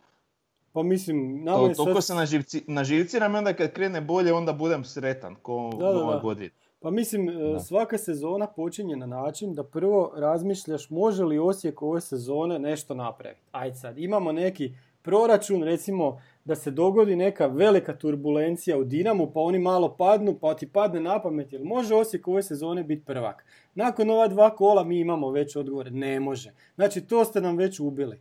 Pa 0.73 0.83
mislim, 0.83 1.44
nama 1.44 1.59
to, 1.59 1.66
je 1.66 1.75
toliko 1.75 2.01
sad... 2.01 2.07
se 2.07 2.14
naživci, 2.14 2.64
naživciram 2.66 3.35
i 3.35 3.38
onda 3.38 3.53
kad 3.53 3.73
krene 3.73 4.01
bolje 4.01 4.33
onda 4.33 4.53
budem 4.53 4.85
sretan 4.85 5.35
ko 5.35 5.71
Da, 5.79 5.87
da, 5.87 5.92
nova 5.92 6.14
da. 6.14 6.21
godina. 6.21 6.51
Pa 6.81 6.91
mislim, 6.91 7.29
e, 7.29 7.33
Da. 7.33 7.61
svaka 7.61 7.99
sezona 7.99 8.47
počinje 8.47 8.97
na 8.97 9.07
način 9.07 9.55
da 9.55 9.64
prvo 9.64 10.12
razmišljaš 10.17 10.91
može 10.91 11.25
li 11.25 11.38
Osijek 11.38 11.83
ove 11.83 12.01
sezone 12.01 12.59
nešto 12.59 12.95
napraviti. 12.95 13.41
Ajde 13.53 13.77
sad, 13.77 13.99
imamo 13.99 14.33
neki 14.33 14.73
proračun, 15.03 15.62
recimo 15.62 16.21
da 16.45 16.55
se 16.55 16.71
dogodi 16.71 17.17
neka 17.17 17.47
velika 17.47 17.97
turbulencija 17.97 18.79
u 18.79 18.85
Dinamu, 18.85 19.27
pa 19.27 19.41
oni 19.41 19.59
malo 19.59 19.88
padnu, 19.91 20.35
pa 20.35 20.55
ti 20.55 20.69
padne 20.69 21.01
na 21.01 21.23
pamet, 21.23 21.53
jel 21.53 21.64
može 21.64 21.95
Osijek 21.95 22.29
ove 22.29 22.43
sezone 22.43 22.85
biti 22.85 23.05
prvak? 23.05 23.45
Nakon 23.75 24.11
ova 24.11 24.29
dva 24.29 24.51
kola 24.51 24.85
mi 24.85 25.01
imamo 25.01 25.31
već 25.31 25.57
odgovor, 25.57 25.93
ne 25.93 26.21
može. 26.21 26.53
Znači, 26.75 27.01
to 27.01 27.25
ste 27.25 27.41
nam 27.41 27.57
već 27.57 27.81
ubili. 27.81 28.19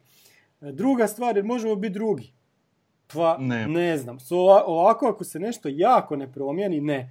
E, 0.61 0.71
Druga 0.71 1.07
stvar, 1.07 1.35
jer 1.35 1.45
možemo 1.45 1.75
biti 1.75 1.93
drugi. 1.93 2.31
Pa, 3.13 3.37
Ne. 3.37 3.67
ne 3.67 3.97
znam. 3.97 4.19
So, 4.19 4.35
ova- 4.35 4.63
ovako, 4.65 5.07
ako 5.07 5.23
se 5.23 5.39
nešto 5.39 5.69
jako 5.71 6.15
ne 6.15 6.31
promijeni, 6.31 6.81
ne. 6.81 7.09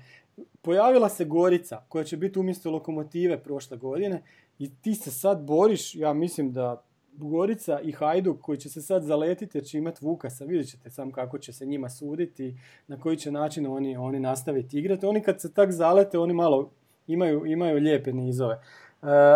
Pojavila 0.63 1.09
se 1.09 1.25
Gorica, 1.25 1.85
koja 1.89 2.05
će 2.05 2.17
biti 2.17 2.39
umjesto 2.39 2.71
lokomotive 2.71 3.43
prošle 3.43 3.77
godine 3.77 4.23
i 4.59 4.71
ti 4.75 4.95
se 4.95 5.11
sad 5.11 5.43
boriš, 5.43 5.95
ja 5.95 6.13
mislim 6.13 6.53
da 6.53 6.83
Gorica 7.13 7.81
i 7.81 7.93
Hajduk 7.93 8.41
koji 8.41 8.59
će 8.59 8.69
se 8.69 8.83
sad 8.83 9.03
zaletiti 9.03 9.59
jer 9.59 9.65
će 9.65 9.79
imati 9.79 10.05
Vukasa, 10.05 10.45
vidjet 10.45 10.71
ćete 10.71 10.91
sam 10.91 11.13
kako 11.13 11.39
će 11.39 11.53
se 11.53 11.67
njima 11.67 11.89
suditi, 11.89 12.57
na 12.87 13.01
koji 13.01 13.17
će 13.17 13.31
način 13.31 13.67
oni, 13.67 13.97
oni 13.97 14.21
nastaviti 14.21 14.79
igrati. 14.79 15.07
Oni 15.07 15.23
kad 15.23 15.41
se 15.41 15.53
tak 15.55 15.73
zalete, 15.73 16.19
oni 16.19 16.35
malo 16.35 16.71
imaju, 17.07 17.47
imaju 17.47 17.79
lijepe 17.79 18.13
nizove. 18.13 18.55
E, 18.55 18.61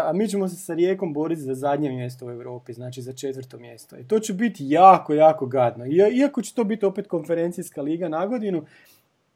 a 0.04 0.10
mi 0.14 0.28
ćemo 0.28 0.48
se 0.48 0.56
sa 0.56 0.74
Rijekom 0.74 1.12
boriti 1.12 1.40
za 1.40 1.54
zadnje 1.54 1.90
mjesto 1.90 2.26
u 2.26 2.30
Europi, 2.30 2.72
znači 2.72 3.02
za 3.02 3.12
četvrto 3.12 3.58
mjesto. 3.58 3.98
I 3.98 4.04
to 4.04 4.18
će 4.18 4.32
biti 4.34 4.64
jako, 4.68 5.14
jako 5.14 5.46
gadno. 5.46 5.86
I- 5.86 6.16
Iako 6.18 6.42
će 6.42 6.54
to 6.54 6.64
biti 6.64 6.86
opet 6.86 7.06
konferencijska 7.06 7.82
liga 7.82 8.08
na 8.08 8.26
godinu, 8.26 8.64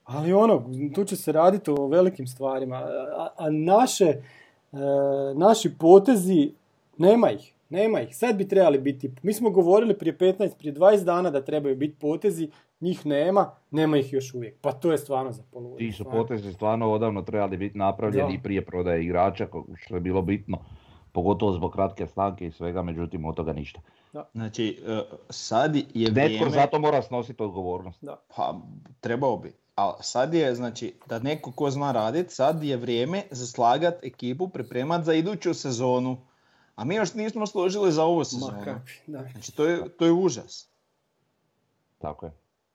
Ali 0.05 0.33
ono, 0.33 0.71
tu 0.95 1.05
će 1.05 1.17
se 1.17 1.33
raditi 1.33 1.71
o 1.71 1.87
velikim 1.87 2.27
stvarima. 2.27 2.77
A, 2.77 3.29
a 3.37 3.51
naše, 3.51 4.05
e, 4.05 4.23
naši 5.35 5.79
potezi, 5.79 6.53
nema 6.99 7.31
ih. 7.31 7.55
Nema 7.71 8.01
ih. 8.01 8.17
Sad 8.17 8.37
bi 8.37 8.49
trebali 8.49 8.79
biti. 8.79 9.11
Mi 9.23 9.33
smo 9.33 9.51
govorili 9.51 9.99
prije 9.99 10.19
15, 10.19 10.57
prije 10.59 10.75
20 10.75 11.05
dana 11.05 11.31
da 11.31 11.45
trebaju 11.45 11.77
biti 11.77 11.97
potezi. 12.01 12.51
Njih 12.81 13.07
nema, 13.07 13.51
nema 13.71 13.99
ih 13.99 14.13
još 14.13 14.35
uvijek. 14.35 14.55
Pa 14.61 14.73
to 14.73 14.93
je 14.93 14.99
stvarno 14.99 15.33
za 15.33 15.43
poluvu. 15.53 15.77
Ti 15.77 15.93
su 15.93 16.05
potezi 16.05 16.53
stvarno 16.53 16.93
odavno 16.93 17.23
trebali 17.23 17.57
biti 17.57 17.79
napravljeni 17.79 18.37
Da. 18.37 18.43
prije 18.43 18.65
prodaje 18.65 19.05
igrača, 19.05 19.47
što 19.77 19.95
je 19.95 20.01
bilo 20.01 20.23
bitno. 20.23 20.59
Pogotovo 21.13 21.53
zbog 21.53 21.73
kratke 21.73 22.07
stanke 22.07 22.47
i 22.47 22.51
svega, 22.51 22.83
međutim 22.83 23.25
od 23.25 23.35
toga 23.35 23.53
ništa. 23.53 23.81
Znači, 24.33 24.83
e, 24.87 25.01
sad 25.31 25.77
je 25.77 25.85
Netko 25.95 26.21
vrijeme... 26.21 26.51
za 26.51 26.67
to 26.67 26.79
mora 26.79 27.03
snositi 27.03 27.43
odgovornost. 27.43 28.05
Pa, 28.37 28.61
trebao 29.01 29.37
bi. 29.37 29.53
Ali 29.75 29.95
sad 30.01 30.35
je, 30.35 30.55
znači, 30.55 30.95
da 31.07 31.19
neko 31.19 31.53
ko 31.53 31.71
zna 31.71 31.93
radit, 31.93 32.31
sad 32.31 32.63
je 32.63 32.77
vrijeme 32.77 33.23
za 33.31 33.47
slagat 33.47 34.05
ekipu, 34.05 34.49
pripremat 34.49 35.05
za 35.05 35.15
iduću 35.15 35.55
sezonu. 35.55 36.17
A 36.77 36.85
mi 36.85 36.95
još 36.95 37.15
nismo 37.15 37.47
složili 37.47 37.93
za 37.93 38.05
ovu 38.05 38.19
Ma 38.19 38.25
sezonu. 38.25 38.65
da. 39.07 39.29
Znači, 39.31 39.57
to 39.57 39.65
je, 39.65 39.89
to 39.89 40.05
je 40.05 40.13
užas. 40.13 40.69
Tako 41.99 42.27
je. 42.27 42.33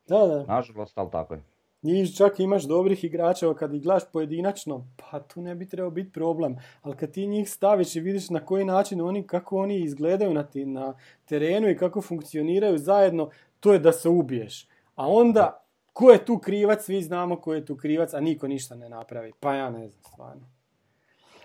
Da, 0.08 0.18
da. 0.18 0.44
Nažalost, 0.44 0.98
ali 0.98 1.12
tako 1.12 1.34
je. 1.34 1.44
I 1.82 2.14
čak 2.16 2.40
imaš 2.40 2.64
dobrih 2.64 3.04
igrača, 3.04 3.46
evo 3.46 3.56
kad 3.56 3.74
ih 3.74 3.84
gledaš 3.84 4.04
pojedinačno, 4.14 4.88
pa 4.98 5.20
tu 5.20 5.42
ne 5.42 5.56
bi 5.56 5.70
trebao 5.70 5.92
biti 5.92 6.12
problem. 6.12 6.58
Ali 6.82 6.96
kad 6.98 7.12
ti 7.12 7.28
njih 7.28 7.50
staviš 7.50 7.96
i 7.96 8.00
vidiš 8.00 8.30
na 8.30 8.46
koji 8.46 8.66
način 8.66 9.02
oni, 9.02 9.28
kako 9.28 9.58
oni 9.58 9.80
izgledaju 9.80 10.34
na, 10.34 10.44
ti, 10.44 10.66
na 10.66 10.94
terenu 11.26 11.70
i 11.70 11.78
kako 11.78 12.02
funkcioniraju 12.02 12.78
zajedno, 12.78 13.30
to 13.60 13.74
je 13.74 13.80
da 13.80 13.92
se 13.92 14.10
ubiješ. 14.10 14.68
A 14.96 15.08
onda, 15.08 15.59
ko 15.93 16.12
je 16.12 16.25
tu 16.25 16.38
krivac, 16.39 16.86
svi 16.86 17.02
znamo 17.02 17.36
ko 17.36 17.54
je 17.54 17.65
tu 17.65 17.78
krivac, 17.78 18.13
a 18.13 18.19
niko 18.19 18.47
ništa 18.47 18.75
ne 18.75 18.89
napravi. 18.89 19.32
Pa 19.39 19.54
ja 19.54 19.69
ne 19.69 19.88
znam, 19.88 20.04
stvarno. 20.04 20.49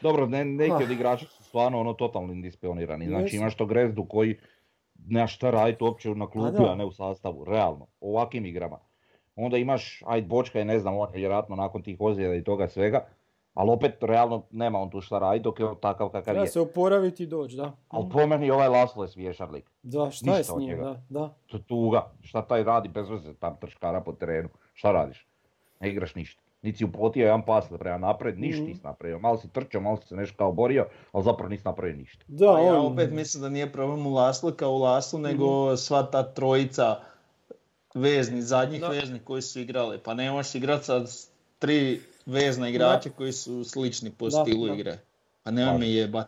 Dobro, 0.03 0.27
ne, 0.27 0.45
neki 0.45 0.73
Ah. 0.73 0.85
od 0.85 0.91
igrača 0.91 1.27
su 1.27 1.43
stvarno 1.45 1.81
ono 1.81 1.93
totalno 1.93 2.33
indisciplinirani. 2.33 3.07
Znači 3.09 3.37
imaš 3.37 3.57
to 3.57 3.67
grezdu 3.67 4.05
koji 4.05 4.39
nema 5.07 5.27
šta 5.27 5.51
raditi 5.51 5.85
uopće 5.85 6.11
na 6.11 6.31
klupi, 6.31 6.63
da. 6.63 6.73
a 6.73 6.75
ne 6.75 6.85
u 6.85 6.93
sastavu. 6.93 7.45
Realno, 7.45 7.87
ovakvim 8.01 8.47
igrama. 8.47 8.79
Onda 9.37 9.57
imaš, 9.57 10.03
ajde 10.07 10.27
Bočka 10.27 10.59
je 10.59 10.65
ne 10.65 10.79
znam, 10.79 10.97
on 10.97 11.09
je 11.13 11.19
vjerojatno 11.19 11.57
nakon 11.57 11.83
tih 11.83 11.97
ozljeda 12.01 12.35
i 12.35 12.45
toga 12.45 12.69
svega, 12.69 13.07
ali 13.55 13.71
opet 13.71 13.95
realno 14.01 14.43
nema 14.51 14.79
on 14.79 14.91
tu 14.91 15.01
šta 15.01 15.19
raditi 15.19 15.43
dok 15.43 15.61
je 15.61 15.67
on 15.67 15.77
takav 15.77 16.09
kakav 16.09 16.23
Treba 16.25 16.41
je. 16.41 16.47
se 16.47 16.61
oporaviti 16.61 17.23
i 17.23 17.27
doći, 17.27 17.57
da. 17.57 17.73
Ali 17.89 18.07
po 18.11 18.27
meni 18.27 18.51
ovaj 18.51 18.69
Laslo 18.69 19.05
je 19.05 19.09
smiješan 19.09 19.51
lik. 19.51 19.71
Da, 19.83 20.11
šta 20.11 20.27
je 20.27 20.39
ništa 20.39 20.45
s 20.45 20.51
od 20.51 20.61
njim, 20.61 20.69
njega. 20.69 20.83
da, 20.83 21.01
da. 21.11 21.35
To 21.47 21.57
je 21.57 21.63
tuga. 21.63 22.11
Šta 22.23 22.43
taj 22.43 22.65
radi 22.65 22.89
bez 22.89 23.09
veze 23.09 23.35
tam 23.35 23.57
trškara 23.57 24.01
po 24.01 24.13
terenu? 24.13 24.49
Šta 24.73 24.93
radiš? 24.93 25.27
Ne 25.81 25.91
igraš 25.91 26.15
ništa. 26.15 26.43
Niti 26.63 26.79
si 26.79 26.85
upotio 26.85 27.23
jedan 27.23 27.43
pas 27.43 27.65
prema 27.71 27.99
napred, 27.99 28.39
ništa 28.39 28.61
Mhm. 28.61 28.69
nisi 28.69 28.81
napravio. 28.85 29.19
Malo 29.19 29.37
si 29.37 29.49
trčao, 29.49 29.81
malo 29.81 29.97
si 29.97 30.09
se 30.09 30.17
nešto 30.17 30.37
kao 30.37 30.53
borio, 30.53 30.87
ali 31.13 31.25
zapravo 31.25 31.49
nisi 31.49 31.65
napravio 31.65 31.97
ništa. 31.97 32.25
Da, 32.29 32.47
A 32.47 32.61
ja 32.61 32.75
on- 32.75 32.93
opet 32.93 33.13
mislim 33.13 33.43
da 33.43 33.49
nije 33.49 33.73
problem 33.73 34.07
u 34.07 34.11
Laslu 34.11 34.53
kao 34.53 34.71
u 34.71 34.79
Laslu, 34.79 35.19
Mhm. 35.19 35.29
nego 35.29 35.77
sva 35.77 36.03
ta 36.03 36.23
trojica 36.25 36.97
vezni, 37.95 38.43
zadnjih 38.43 38.81
Da. 38.81 38.89
veznih 38.89 39.23
koji 39.23 39.43
su 39.43 39.61
igrali. 39.61 39.99
Pa 39.99 40.15
ne 40.15 40.31
možeš 40.31 40.55
igrati 40.55 40.85
sad 40.85 41.03
s 41.05 41.29
tri 41.59 42.01
vezna 42.27 42.69
igrača 42.69 43.11
koji 43.11 43.33
su 43.33 43.65
slični 43.65 44.11
po 44.11 44.25
Da, 44.25 44.31
stilu 44.39 44.67
da. 44.67 44.75
igre. 44.75 44.99
Pa 45.43 45.51
nema 45.51 45.79
me 45.79 45.89
jebat. 45.89 46.27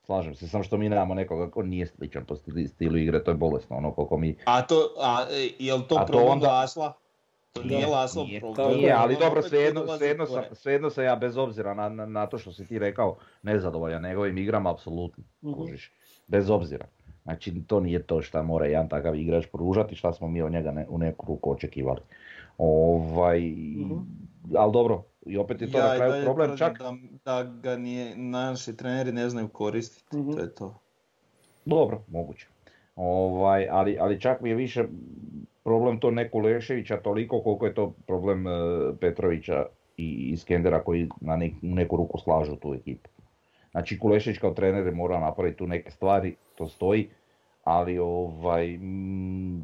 Slažem 0.00 0.34
se, 0.34 0.48
samo 0.48 0.64
što 0.64 0.76
mi 0.76 0.88
nemamo 0.88 1.14
nekoga 1.14 1.50
ko 1.50 1.62
nije 1.62 1.86
sličan 1.86 2.24
po 2.24 2.36
stilu 2.66 2.96
igre, 2.96 3.24
to 3.24 3.30
je 3.30 3.36
bolesno, 3.36 3.76
ono 3.76 3.92
koliko 3.92 4.16
mi... 4.16 4.36
A 4.44 4.62
to, 4.62 4.94
a, 4.98 5.26
e, 5.30 5.48
jel 5.58 5.80
to 5.80 5.94
A 5.94 6.00
to 6.00 6.06
problem 6.06 6.28
onda- 6.28 6.46
Lasla? 6.48 6.92
To 7.52 7.62
Da. 7.62 7.68
nije 7.68 7.86
Laslo 7.86 8.24
Nije, 8.24 8.40
problem. 8.40 8.68
Nije, 8.68 8.82
je. 8.82 8.92
ali 8.92 9.14
On 9.14 9.20
dobro, 9.20 9.42
svejedno, 9.42 9.96
svejedno, 9.98 10.26
sam, 10.26 10.42
svejedno 10.52 10.90
sam 10.90 11.04
ja 11.04 11.16
bez 11.16 11.36
obzira 11.36 11.74
na, 11.74 11.88
na, 11.88 12.06
na 12.06 12.26
to 12.26 12.38
što 12.38 12.52
si 12.52 12.66
ti 12.66 12.78
rekao 12.78 13.16
nezadovoljan 13.42 14.02
njegovim 14.02 14.38
igrama, 14.38 14.70
apsolutno, 14.70 15.24
Mhm. 15.42 15.52
kužiš, 15.54 15.92
bez 16.26 16.50
obzira. 16.50 16.86
Znači, 17.22 17.62
to 17.62 17.80
nije 17.80 18.02
to 18.02 18.22
šta 18.22 18.42
mora 18.42 18.66
jedan 18.66 18.88
takav 18.88 19.14
igrač 19.16 19.46
pružati, 19.46 19.96
šta 19.96 20.12
smo 20.12 20.28
mi 20.28 20.42
od 20.42 20.52
njega 20.52 20.70
ne- 20.70 20.86
u 20.88 20.98
neku 20.98 21.26
ruku 21.26 21.52
očekivali. 21.52 22.00
Ovaj, 22.58 23.40
Mhm. 23.40 23.94
Ali 24.54 24.72
dobro, 24.72 25.02
i 25.26 25.38
opet 25.38 25.62
je 25.62 25.70
to 25.70 25.78
Ja 25.78 25.84
na 25.84 25.96
kraju 25.96 26.24
problem, 26.24 26.56
čak, 26.56 26.78
Da, 26.78 26.92
da 27.24 27.42
ga 27.44 27.76
nije, 27.76 28.16
naši 28.16 28.76
treneri 28.76 29.12
ne 29.12 29.28
znaju 29.30 29.48
koristiti, 29.48 30.16
Mhm. 30.16 30.32
to 30.32 30.40
je 30.40 30.54
to. 30.54 30.74
Dobro, 31.64 32.02
moguće. 32.08 32.46
Ovaj, 32.96 33.68
ali, 33.70 33.98
ali 34.00 34.20
čak 34.20 34.40
mi 34.40 34.48
je 34.48 34.54
više 34.56 34.84
problem 35.64 36.00
to 36.00 36.10
ne 36.10 36.30
Kuleševića 36.30 36.96
toliko 36.96 37.40
koliko 37.40 37.66
je 37.66 37.74
to 37.74 37.94
problem 38.06 38.46
e, 38.46 38.50
Petrovića 39.00 39.66
i 39.96 40.30
Iskendera 40.30 40.80
koji 40.80 41.08
na 41.20 41.36
nek- 41.36 41.54
neku 41.62 41.96
ruku 41.96 42.18
slažu 42.18 42.56
tu 42.56 42.74
ekipu. 42.74 43.08
Znači 43.70 43.98
Kulešević 43.98 44.38
kao 44.38 44.50
trener 44.50 44.86
je 44.86 44.92
morao 44.92 45.20
napraviti 45.20 45.58
tu 45.58 45.66
neke 45.66 45.90
stvari, 45.90 46.34
to 46.54 46.68
stoji, 46.68 47.08
ali 47.64 47.98
ovaj, 47.98 48.78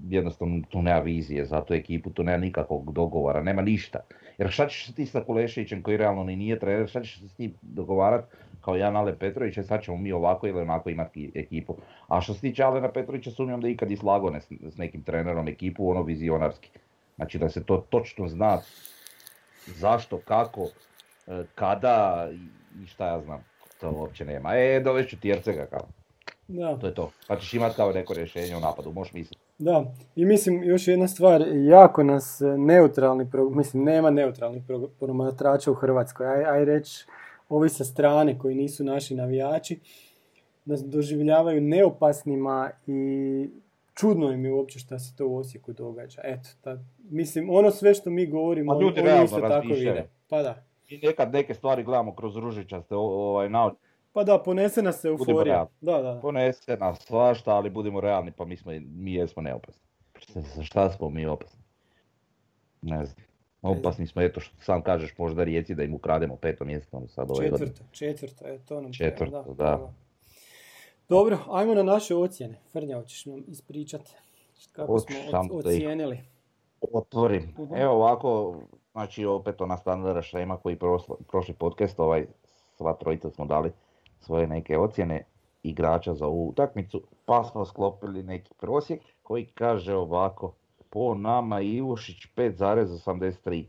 jednostavno 0.09 0.61
tu 0.69 0.83
nema 0.83 0.99
vizije 0.99 1.45
za 1.45 1.61
tu 1.61 1.75
ekipu, 1.75 2.11
tu 2.11 2.23
nema 2.23 2.39
nikakvog 2.39 2.93
dogovora, 2.93 3.43
nema 3.43 3.63
ništa. 3.63 3.99
Jer 4.39 4.51
šta 4.51 4.69
ćeš 4.69 4.95
ti 4.95 5.07
sa 5.07 5.25
Kuleševićem 5.25 5.83
koji 5.83 5.97
realno 5.97 6.25
ni 6.25 6.37
nije 6.37 6.59
trener, 6.59 6.89
šta 6.89 7.03
ćeš 7.03 7.21
se 7.21 7.29
s 7.29 7.39
njim 7.39 7.55
dogovarat 7.63 8.25
kao 8.61 8.77
Jan 8.77 8.97
Ale 8.97 9.19
Petrović, 9.19 9.59
e, 9.59 9.63
sad 9.63 9.83
ćemo 9.83 9.97
mi 9.97 10.13
ovako 10.13 10.47
ili 10.47 10.61
onako 10.61 10.91
imati 10.91 11.33
ekipu. 11.35 11.77
A 12.09 12.21
što 12.21 12.35
se 12.35 12.41
tiče 12.41 12.63
Alena 12.63 12.93
Petrovića, 12.93 13.31
sumnjam 13.31 13.61
da 13.61 13.69
ikad 13.69 13.91
i 13.91 13.97
slago 13.97 14.31
ne 14.31 14.41
s, 14.41 14.51
s 14.61 14.77
nekim 14.77 15.03
trenerom 15.03 15.49
ekipu, 15.49 15.91
ono 15.91 16.03
vizionarski. 16.03 16.71
Znači 17.17 17.39
da 17.39 17.49
se 17.49 17.65
to 17.65 17.87
točno 17.91 18.29
zna 18.29 18.59
zašto, 19.67 20.19
kako, 20.19 20.69
e, 21.27 21.45
kada 21.55 22.29
i- 22.83 22.87
šta 22.87 23.07
ja 23.07 23.21
znam. 23.21 23.45
To 23.81 23.91
uopće 23.91 24.25
nema. 24.25 24.55
E, 24.55 24.81
dovešću 24.81 25.21
ti 25.21 25.31
Ercega 25.31 25.67
kao. 25.67 25.87
Da. 26.49 26.77
To 26.77 26.87
je 26.87 26.95
to. 26.95 27.11
Pa 27.29 27.37
ćeš 27.37 27.55
imat 27.55 27.77
kao 27.77 27.93
neko 27.93 28.15
rješenje 28.15 28.57
u 28.57 28.61
napadu, 28.61 28.93
možeš 28.93 29.13
misliti. 29.13 29.42
Da, 29.63 29.85
i 30.17 30.25
mislim 30.25 30.65
još 30.65 30.89
jedna 30.89 31.09
stvar, 31.09 31.45
jako 31.69 32.03
nas 32.03 32.41
e, 32.41 32.45
neutralni, 32.59 33.27
mislim 33.51 33.85
nema 33.85 34.11
neutralnih 34.11 34.63
pro- 34.69 34.89
promatrača 35.01 35.71
u 35.71 35.75
Hrvatskoj, 35.75 36.27
aj, 36.27 36.45
aj 36.45 36.65
reći 36.65 37.07
ovi 37.49 37.69
sa 37.69 37.85
strane 37.85 38.39
koji 38.39 38.55
nisu 38.55 38.85
naši 38.85 39.15
navijači, 39.15 39.79
nas 40.65 40.85
doživljavaju 40.85 41.61
neopasnima 41.61 42.71
i 42.87 43.49
čudno 43.95 44.33
im 44.33 44.45
je 44.45 44.53
uopće 44.53 44.79
šta 44.79 44.99
se 44.99 45.17
to 45.17 45.29
u 45.29 45.37
Osijeku 45.37 45.73
događa. 45.73 46.21
Eto, 46.25 46.49
ta, 46.61 46.79
mislim, 47.11 47.51
ono 47.51 47.71
sve 47.71 47.95
što 47.95 48.11
mi 48.11 48.27
govorimo, 48.27 48.75
Pa 48.75 48.81
ljudi 48.81 49.01
oni 49.01 49.25
isto 49.25 49.41
tako 49.41 49.69
vide. 49.69 50.09
Pa 50.29 50.43
da. 50.43 50.63
I 50.89 50.99
nekad 50.99 51.33
neke 51.33 51.55
stvari 51.55 51.85
gledamo 51.85 52.15
kroz 52.15 52.37
ružičaste 52.37 52.95
ovaj, 52.95 53.49
naoči. 53.49 53.77
Pa 54.13 54.25
da, 54.25 54.39
ponese 54.39 54.83
nas 54.83 55.03
Budimo 55.03 55.31
euforija. 55.31 55.67
Da, 55.81 55.93
da, 55.93 56.03
da. 56.05 56.21
Ponese 56.21 56.77
nas 56.77 56.99
svašta, 56.99 57.51
ali 57.53 57.71
budimo 57.71 58.01
realni, 58.01 58.33
pa 58.33 58.45
mi, 58.45 58.57
smo, 58.57 58.73
mi 58.85 59.15
jesmo 59.15 59.43
neopasni. 59.43 59.83
Šta 60.63 60.91
smo 60.91 61.11
mi 61.11 61.27
opasni? 61.27 61.61
Ne 62.83 63.07
znam. 63.07 63.27
Opasni 63.63 64.07
smo, 64.07 64.23
eto 64.23 64.41
što 64.41 64.57
sam 64.59 64.83
kažeš, 64.83 65.19
možda 65.19 65.45
Rijeci 65.45 65.75
da 65.75 65.83
im 65.83 65.95
ukrademo 65.95 66.37
peto 66.37 66.65
mjesto 66.65 66.97
ono 66.97 67.09
sad 67.09 67.31
ove 67.31 67.51
godine. 67.51 67.67
Četvrto, 67.67 67.85
četvrto, 67.93 68.47
e, 68.47 68.59
to 68.59 68.81
nam 68.81 68.93
Četvrto, 68.93 69.43
treba, 69.43 69.55
da. 69.55 69.93
Dobro, 71.09 71.39
ajmo 71.49 71.75
na 71.75 71.83
naše 71.83 72.15
ocjene. 72.15 72.59
Frnja, 72.73 72.97
hoćeš 72.97 73.27
nam 73.27 73.45
ispričat 73.49 74.01
kako 74.73 74.99
smo 74.99 75.17
samo 75.31 75.55
o- 75.55 75.63
da 75.63 75.71
ih- 75.71 75.77
ocijenili. 75.77 76.19
Otvorim. 76.93 77.55
Mhm. 77.59 77.75
Evo 77.75 77.95
ovako, 77.95 78.57
znači 78.93 79.25
opet 79.25 79.61
ona 79.61 79.77
standarda 79.77 80.23
šema 80.23 80.57
koji 80.57 80.79
prošli 81.29 81.55
podcast, 81.55 82.01
ovaj, 82.01 82.27
sva 82.77 82.95
trojica 82.95 83.31
smo 83.31 83.45
dali 83.45 83.73
svoje 84.23 84.47
neke 84.47 84.79
ocjene 84.79 85.25
igrača 85.63 86.15
za 86.15 86.27
ovu 86.27 86.49
utakmicu, 86.49 87.03
pa 87.27 87.45
smo 87.45 87.65
sklopili 87.65 88.23
neki 88.23 88.51
prosjek 88.55 89.01
koji 89.23 89.47
kaže 89.47 89.95
ovako, 89.95 90.53
po 90.91 91.15
nama 91.15 91.61
Ivušić 91.61 92.27
5,83. 92.37 93.65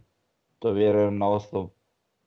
To 0.59 0.71
vjerujem 0.71 1.17
na 1.17 1.29
osnov 1.29 1.69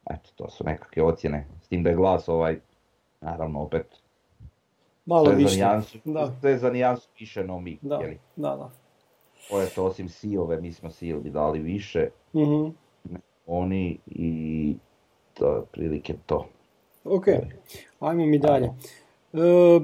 Eto, 0.06 0.30
to 0.36 0.50
su 0.50 0.64
nekakve 0.64 1.04
ocjene, 1.04 1.48
s 1.62 1.68
tim 1.68 1.84
da 1.84 1.90
je 1.90 1.96
glas 1.96 2.30
ovaj, 2.30 2.58
naravno 3.22 3.62
opet 3.62 3.86
Malo 5.06 5.26
sve 5.26 5.34
za 5.34 5.38
više. 5.38 5.56
nijansu, 5.56 5.98
Da. 6.06 6.32
sve 6.32 6.58
za 6.58 6.70
nijansu 6.70 7.10
više 7.20 7.44
no 7.44 7.60
mi. 7.60 7.78
Da, 7.82 7.96
jeli. 7.96 8.18
da, 8.36 8.50
da. 8.50 8.70
Ovo 9.50 9.62
je 9.62 9.70
to 9.70 9.86
osim 9.86 10.10
Sijove, 10.10 10.62
mi 10.62 10.74
smo 10.74 10.90
Sijovi 10.90 11.30
dali 11.30 11.60
više, 11.60 12.10
Mhm. 12.34 12.68
oni 13.48 13.98
i 14.08 14.76
to 15.34 15.46
je 15.46 15.58
otprilike 15.58 16.14
to. 16.26 16.46
Ok, 17.04 17.26
ajmo 18.00 18.26
mi 18.26 18.40
dalje. 18.40 18.66
E, 18.66 18.72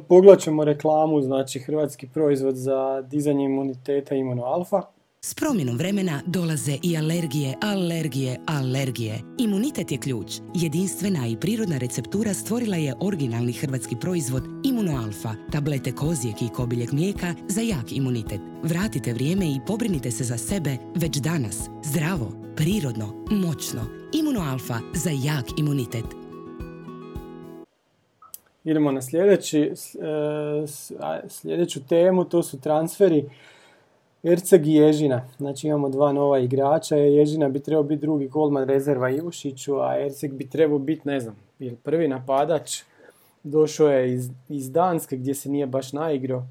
pogledat 0.07 0.39
ćemo 0.39 0.63
reklamu, 0.63 1.21
znači 1.21 1.59
hrvatski 1.59 2.07
proizvod 2.07 2.55
za 2.55 3.01
dizanje 3.01 3.45
imuniteta 3.45 4.15
Imunoalfa. 4.15 4.81
S 5.23 5.33
promjenom 5.33 5.77
vremena 5.77 6.21
dolaze 6.25 6.77
i 6.83 6.97
alergije, 6.97 7.55
alergije, 7.61 8.39
alergije. 8.45 9.19
Imunitet 9.39 9.91
je 9.91 9.97
ključ. 9.97 10.31
Jedinstvena 10.55 11.27
i 11.27 11.37
prirodna 11.37 11.77
receptura 11.77 12.33
stvorila 12.33 12.75
je 12.75 12.95
originalni 12.99 13.53
hrvatski 13.53 13.95
proizvod 14.01 14.43
Imunoalfa, 14.63 15.29
tablete 15.51 15.91
kozijeg 15.91 16.35
i 16.41 16.49
kobiljeg 16.55 16.93
mlijeka 16.93 17.33
za 17.47 17.61
jak 17.61 17.91
imunitet. 17.91 18.41
Vratite 18.63 19.13
vrijeme 19.13 19.45
i 19.45 19.59
pobrinite 19.67 20.11
se 20.11 20.23
za 20.23 20.37
sebe 20.37 20.77
već 20.95 21.17
danas. 21.17 21.69
Zdravo, 21.83 22.31
prirodno, 22.55 23.25
moćno. 23.31 23.81
Imunoalfa 24.13 24.79
za 24.93 25.09
jak 25.09 25.45
imunitet. 25.59 26.20
Idemo 28.63 28.91
na 28.91 29.01
sljedeći, 29.01 29.61
e, 29.61 29.73
sljedeću 31.27 31.87
temu, 31.87 32.25
to 32.25 32.43
su 32.43 32.61
transferi 32.61 33.29
Erceg 34.23 34.67
i 34.67 34.73
Ježina. 34.73 35.27
Znači 35.37 35.67
imamo 35.67 35.89
dva 35.89 36.13
nova 36.13 36.39
igrača, 36.39 36.95
Ježina 36.95 37.49
bi 37.49 37.59
trebao 37.59 37.83
biti 37.83 38.01
drugi 38.01 38.27
golman 38.27 38.67
rezerva 38.67 39.09
Ivušiću, 39.09 39.79
a 39.79 39.99
Erceg 39.99 40.33
bi 40.33 40.49
trebao 40.49 40.79
biti, 40.79 41.01
ne 41.05 41.19
znam, 41.19 41.35
ili 41.59 41.75
prvi 41.75 42.07
napadač. 42.07 42.81
Došao 43.43 43.87
je 43.87 44.13
iz, 44.13 44.29
iz 44.49 44.71
Danske 44.71 45.17
gdje 45.17 45.33
se 45.33 45.49
nije 45.49 45.67
baš 45.67 45.93
naigrao. 45.93 46.43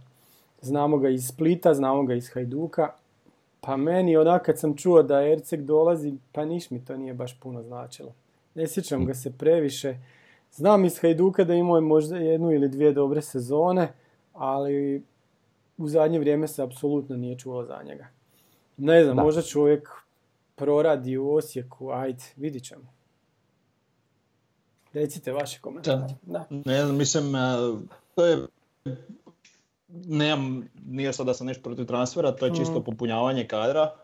Znamo 0.63 0.99
ga 0.99 1.09
iz 1.09 1.27
Splita, 1.27 1.75
znamo 1.75 2.03
ga 2.03 2.15
iz 2.15 2.31
Hajduka. 2.35 2.93
Pa 3.61 3.77
meni 3.77 4.17
onak 4.17 4.47
kad 4.47 4.59
sam 4.59 4.77
čuo 4.77 5.03
da 5.03 5.23
Erceg 5.29 5.63
dolazi, 5.63 6.13
pa 6.33 6.45
niš 6.45 6.71
mi 6.71 6.85
to 6.85 6.97
nije 6.97 7.15
baš 7.15 7.41
puno 7.41 7.63
značilo. 7.63 8.13
Ne 8.55 8.67
sjećam 8.67 9.05
ga 9.05 9.15
se 9.15 9.33
previše. 9.39 9.97
Znam 10.53 10.85
iz 10.85 10.99
Hajduka 10.99 11.45
da 11.45 11.55
imao 11.55 11.77
je 11.77 11.81
možda 11.81 12.17
jednu 12.17 12.53
ili 12.53 12.69
dvije 12.69 12.93
dobre 12.93 13.23
sezone, 13.23 13.93
ali 14.33 15.03
u 15.79 15.89
zadnje 15.89 16.19
vrijeme 16.19 16.49
se 16.49 16.63
apsolutno 16.63 17.17
nije 17.17 17.39
čulo 17.39 17.65
za 17.65 17.83
njega. 17.83 18.07
Ne 18.77 19.05
znam, 19.05 19.17
Da. 19.17 19.23
možda 19.23 19.43
čovjek 19.43 19.89
proradi 20.55 21.17
u 21.17 21.31
Osijeku, 21.31 21.91
ajde, 21.91 22.25
vidit 22.37 22.65
ćemo. 22.65 22.93
Recite 24.93 25.33
vaše 25.33 25.61
komentare. 25.61 26.15
Da. 26.23 26.47
Ne 26.51 26.85
znam, 26.85 26.97
mislim, 26.97 27.35
e, 27.35 27.39
to 28.15 28.27
je, 28.27 28.39
nemam, 29.89 30.69
nije 30.87 31.13
sad 31.13 31.27
da 31.27 31.35
sam 31.35 31.47
nešto 31.47 31.63
protiv 31.63 31.85
transfera, 31.85 32.33
to 32.33 32.47
je 32.47 32.55
čisto 32.55 32.75
Mhm. 32.75 32.83
popunjavanje 32.83 33.47
kadra 33.47 33.95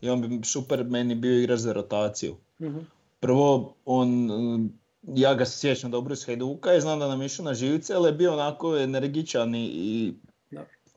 i 0.00 0.10
on 0.10 0.20
bi 0.20 0.40
super 0.44 0.84
meni 0.84 1.14
bio 1.14 1.38
igrač 1.38 1.58
za 1.58 1.72
rotaciju. 1.72 2.34
Mhm. 2.60 2.78
Prvo, 3.20 3.74
on, 3.84 4.08
mm, 4.08 4.78
ja 5.02 5.34
ga 5.34 5.44
se 5.44 5.58
sjećam 5.58 5.90
dobro 5.90 6.12
iz 6.12 6.26
Hajduka 6.26 6.74
i 6.74 6.80
znam 6.80 6.98
da 6.98 7.08
nam 7.08 7.22
išao 7.22 7.44
na 7.44 7.54
živce, 7.54 7.94
ali 7.94 8.08
je 8.08 8.12
bio 8.12 8.32
onako 8.32 8.76
energičan 8.76 9.54
i, 9.54 9.64
i 9.64 10.14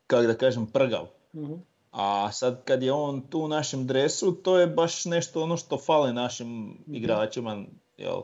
kako 0.07 0.27
da 0.27 0.37
kažem, 0.37 0.67
prgav. 0.67 1.07
Mhm. 1.35 1.53
A 1.91 2.31
sad 2.31 2.63
kad 2.63 2.83
je 2.83 2.91
on 2.91 3.21
tu 3.21 3.39
u 3.39 3.47
našem 3.47 3.87
dresu, 3.87 4.31
to 4.31 4.59
je 4.59 4.67
baš 4.67 5.05
nešto 5.05 5.43
ono 5.43 5.57
što 5.57 5.77
fale 5.77 6.13
našim 6.13 6.77
igračima, 6.87 7.63
jel? 7.97 8.21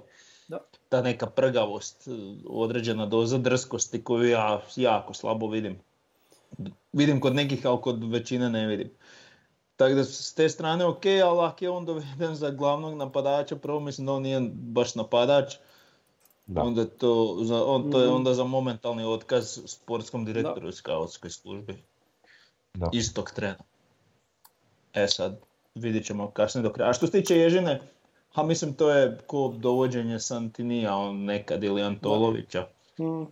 Da. 0.47 0.59
Ta 0.89 1.01
neka 1.01 1.25
prgavost, 1.25 2.07
određena 2.49 3.05
doza 3.05 3.37
drskosti 3.37 4.03
koju 4.03 4.29
ja 4.29 4.61
jako 4.75 5.13
slabo 5.13 5.47
vidim. 5.47 5.79
Vidim 6.93 7.19
kod 7.19 7.35
nekih, 7.35 7.65
ali 7.65 7.81
kod 7.81 8.11
većine 8.11 8.49
ne 8.49 8.67
vidim. 8.67 8.91
Tako 9.75 9.93
da 9.93 10.03
s 10.03 10.33
te 10.33 10.49
strane 10.49 10.85
ok, 10.85 11.05
ali 11.05 11.39
ako 11.39 11.65
je 11.65 11.69
on 11.69 11.85
doveden 11.85 12.35
za 12.35 12.49
glavnog 12.49 12.97
napadača, 12.97 13.55
prvo 13.55 13.79
mislim 13.79 14.07
da 14.07 14.13
on 14.13 14.21
nije 14.21 14.41
baš 14.53 14.95
napadač, 14.95 15.55
Da. 16.45 16.61
onda 16.61 16.85
to, 16.87 17.37
za, 17.41 17.65
on, 17.65 17.91
to 17.91 17.99
je 17.99 18.05
Mhm. 18.07 18.15
onda 18.15 18.33
za 18.33 18.43
momentalni 18.43 19.03
otkaz 19.05 19.59
sportskom 19.65 20.25
direktoru 20.25 20.69
i 20.69 20.73
skautskoj 20.73 21.29
službi 21.29 21.83
Da. 22.73 22.89
istog 22.93 23.31
trena. 23.31 23.63
E 24.93 25.07
sad, 25.07 25.39
vidit 25.75 26.05
ćemo 26.05 26.31
kasnije 26.31 26.63
do 26.63 26.73
kraja. 26.73 26.89
A 26.89 26.93
što 26.93 27.05
se 27.05 27.11
tiče 27.11 27.37
Ježine, 27.37 27.81
ha 28.31 28.43
mislim 28.43 28.73
to 28.73 28.89
je 28.89 29.17
ko 29.27 29.53
dovođenje 29.57 30.19
Santinija 30.19 30.95
on 30.95 31.23
nekad 31.23 31.63
ili 31.63 31.81
Antolovića. 31.81 32.67
Mhm. 32.99 33.23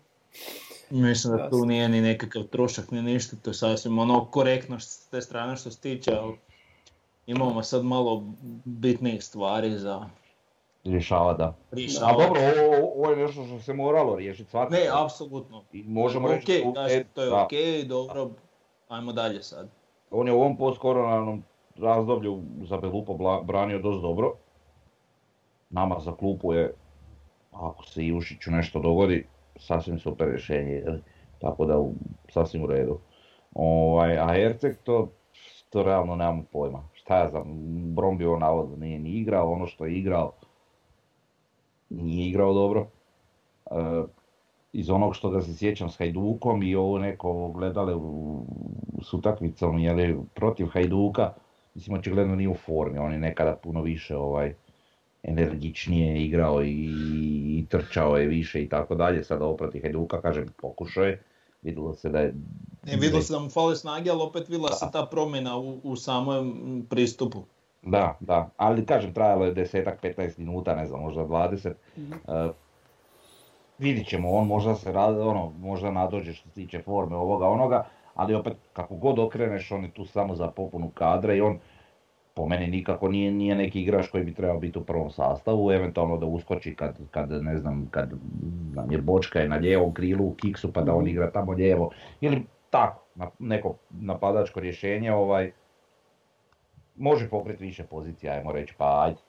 Mislim 0.91 1.37
da 1.37 1.49
tu 1.49 1.65
nije 1.65 1.89
ni 1.89 2.01
nekakav 2.01 2.43
trošak 2.43 2.91
ni 2.91 3.01
ništa, 3.01 3.35
to 3.35 3.49
je 3.49 3.53
sasvim 3.53 3.99
ono 3.99 4.25
korektno 4.25 4.79
s 4.79 5.07
te 5.07 5.21
strane 5.21 5.57
što 5.57 5.71
se 5.71 5.79
tiče, 5.79 6.11
ali 6.13 6.33
imamo 7.27 7.63
sad 7.63 7.83
malo 7.85 8.23
bitnijih 8.65 9.23
stvari 9.23 9.77
za 9.77 10.09
Rješava, 10.89 11.33
da. 11.33 11.45
A 11.45 11.55
rješavanje. 11.71 12.17
dobro, 12.19 12.41
ovo, 12.67 12.91
ovo 12.95 13.09
je 13.09 13.17
nešto 13.17 13.43
što 13.43 13.59
se 13.59 13.73
moralo 13.73 14.15
riješiti 14.15 14.49
svakako. 14.49 14.73
Ne, 14.73 14.81
apsolutno. 14.95 15.63
I 15.73 15.83
možemo 15.83 16.27
Ok, 16.27 16.33
reći 16.33 16.63
kažem, 16.75 17.03
to 17.13 17.21
je 17.21 17.29
da. 17.29 17.43
ok, 17.43 17.51
dobro, 17.87 18.29
ajmo 18.87 19.13
dalje 19.13 19.43
sad. 19.43 19.69
On 20.11 20.27
je 20.27 20.33
u 20.33 20.39
ovom 20.39 20.57
post-koronarnom 20.57 21.43
razdoblju 21.77 22.39
za 22.61 22.77
Belupo 22.77 23.13
branio 23.43 23.79
dosta 23.79 24.01
dobro. 24.01 24.33
Nama 25.69 25.99
za 25.99 26.11
klupu 26.11 26.53
je, 26.53 26.73
ako 27.51 27.85
se 27.85 28.05
Ivušiću 28.05 28.51
nešto 28.51 28.79
dogodi, 28.79 29.27
sasvim 29.55 29.99
super 29.99 30.27
rješenje. 30.27 30.83
Tako 31.39 31.65
da 31.65 31.79
u- 31.79 31.93
sasvim 32.29 32.63
u 32.63 32.67
redu. 32.67 32.99
Ovaj, 33.53 34.17
a 34.17 34.37
Erceg 34.37 34.75
to, 34.83 35.11
to 35.69 35.83
realno 35.83 36.15
nemamo 36.15 36.43
pojma. 36.43 36.83
Šta 36.93 37.17
ja 37.17 37.29
znam, 37.29 37.43
Brom 37.95 38.17
bi 38.17 38.25
on 38.25 38.39
navodno 38.39 38.75
nije 38.75 38.99
ni 38.99 39.09
igrao, 39.09 39.51
ono 39.51 39.67
što 39.67 39.85
je 39.85 39.93
igrao, 39.93 40.31
nije 41.89 42.29
igrao 42.29 42.53
dobro. 42.53 42.87
E, 43.65 43.73
iz 44.73 44.89
onog 44.89 45.15
što 45.15 45.29
ga 45.29 45.41
se 45.41 45.57
sjećam 45.57 45.89
s 45.89 45.97
Hajdukom 45.97 46.63
i 46.63 46.75
ovo 46.75 46.99
neko 46.99 47.47
gledale 47.47 47.95
u, 47.95 48.45
s 49.03 49.13
utakmicom 49.13 49.79
jeli, 49.79 50.19
protiv 50.33 50.65
Hajduka, 50.65 51.33
mislim 51.75 51.97
očigledno 51.97 52.35
nije 52.35 52.49
u 52.49 52.55
formi, 52.55 52.97
on 52.97 53.13
je 53.13 53.19
nekada 53.19 53.55
puno 53.55 53.81
više 53.81 54.17
ovaj 54.17 54.53
energičnije 55.23 56.25
igrao 56.25 56.63
i, 56.63 56.89
i 57.59 57.65
trčao 57.69 58.17
je 58.17 58.27
više 58.27 58.63
i 58.63 58.69
tako 58.69 58.95
dalje, 58.95 59.23
sada 59.23 59.45
ovo 59.45 59.57
protiv 59.57 59.81
Hajduka, 59.81 60.21
kažem, 60.21 60.45
pokušao 60.61 61.03
je, 61.03 61.23
vidjelo 61.61 61.93
se 61.93 62.09
da 62.09 62.19
je... 62.19 62.33
Ne, 62.83 62.95
vidjelo 62.95 63.21
se 63.21 63.33
da 63.33 63.39
mu 63.39 63.49
fale 63.49 63.75
snage, 63.75 64.09
ali 64.09 64.21
opet 64.21 64.49
vidjela 64.49 64.71
se 64.71 64.85
ta 64.93 65.05
promjena 65.05 65.57
u, 65.57 65.79
u 65.83 65.95
samom 65.95 66.85
pristupu. 66.89 67.43
Da, 67.81 68.17
da, 68.19 68.49
ali 68.57 68.85
kažem 68.85 69.13
trajalo 69.13 69.45
je 69.45 69.53
desetak, 69.53 70.03
15 70.03 70.39
minuta, 70.39 70.75
ne 70.75 70.85
znam, 70.85 71.01
možda 71.01 71.21
20. 71.21 71.71
Mhm. 71.97 72.13
E, 72.13 72.49
vidit 73.77 74.07
ćemo, 74.07 74.31
on 74.31 74.47
možda 74.47 74.75
se 74.75 74.91
radi, 74.91 75.19
ono, 75.19 75.53
možda 75.59 75.91
nadođe 75.91 76.33
što 76.33 76.49
se 76.49 76.55
tiče 76.55 76.81
forme 76.81 77.15
ovoga 77.15 77.47
onoga, 77.47 77.85
ali 78.15 78.35
opet 78.35 78.53
kako 78.73 78.95
god 78.95 79.19
okreneš 79.19 79.71
on 79.71 79.83
je 79.83 79.91
tu 79.91 80.05
samo 80.05 80.35
za 80.35 80.47
popunu 80.47 80.89
kadra 80.89 81.33
i 81.33 81.41
on 81.41 81.59
po 82.33 82.45
meni 82.47 82.67
nikako 82.67 83.07
nije, 83.07 83.31
nije 83.31 83.55
neki 83.55 83.81
igrač 83.81 84.07
koji 84.07 84.23
bi 84.23 84.33
trebao 84.33 84.59
biti 84.59 84.79
u 84.79 84.83
prvom 84.83 85.11
sastavu, 85.11 85.71
eventualno 85.71 86.17
da 86.17 86.25
uskoči 86.25 86.75
kad, 86.75 86.97
kad 87.11 87.31
ne 87.31 87.57
znam, 87.57 87.87
kad 87.91 88.13
nam 88.73 88.91
je 88.91 88.97
Bočka 89.01 89.39
je 89.39 89.49
na 89.49 89.55
lijevom 89.55 89.93
krilu 89.93 90.25
u 90.25 90.33
kiksu 90.33 90.73
pa 90.73 90.81
da 90.81 90.95
on 90.95 91.07
igra 91.07 91.31
tamo 91.31 91.51
lijevo, 91.51 91.91
ili 92.21 92.45
tako, 92.69 93.03
na- 93.15 93.29
neko 93.39 93.75
napadačko 93.89 94.59
rješenje, 94.59 95.13
ovaj, 95.13 95.51
može 96.99 97.29
pokriti 97.29 97.63
više 97.63 97.83
pozicija, 97.83 98.33
ajmo 98.33 98.51
reći, 98.51 98.73
pa 98.77 99.03
ajde, 99.03 99.19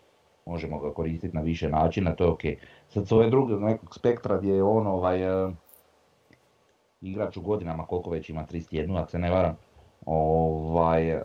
možemo 0.47 0.79
ga 0.79 0.93
koristiti 0.95 1.37
na 1.37 1.43
više 1.43 1.69
načina, 1.69 2.15
to 2.15 2.25
je 2.25 2.31
ok. 2.31 2.41
Sad 2.89 3.09
s 3.09 3.13
ove 3.13 3.31
druge 3.31 3.55
nekog 3.55 3.95
spektra 3.95 4.39
gdje 4.39 4.55
je 4.55 4.63
on 4.63 4.87
ovaj, 4.87 5.47
e, 5.47 5.51
igrač 7.01 7.37
u 7.37 7.43
godinama, 7.43 7.87
koliko 7.87 8.11
već 8.11 8.31
ima, 8.31 8.47
31, 8.53 8.99
ako 8.99 9.11
se 9.11 9.19
ne 9.19 9.31
varam, 9.31 9.57
ovaj, 10.07 11.11
e, 11.11 11.23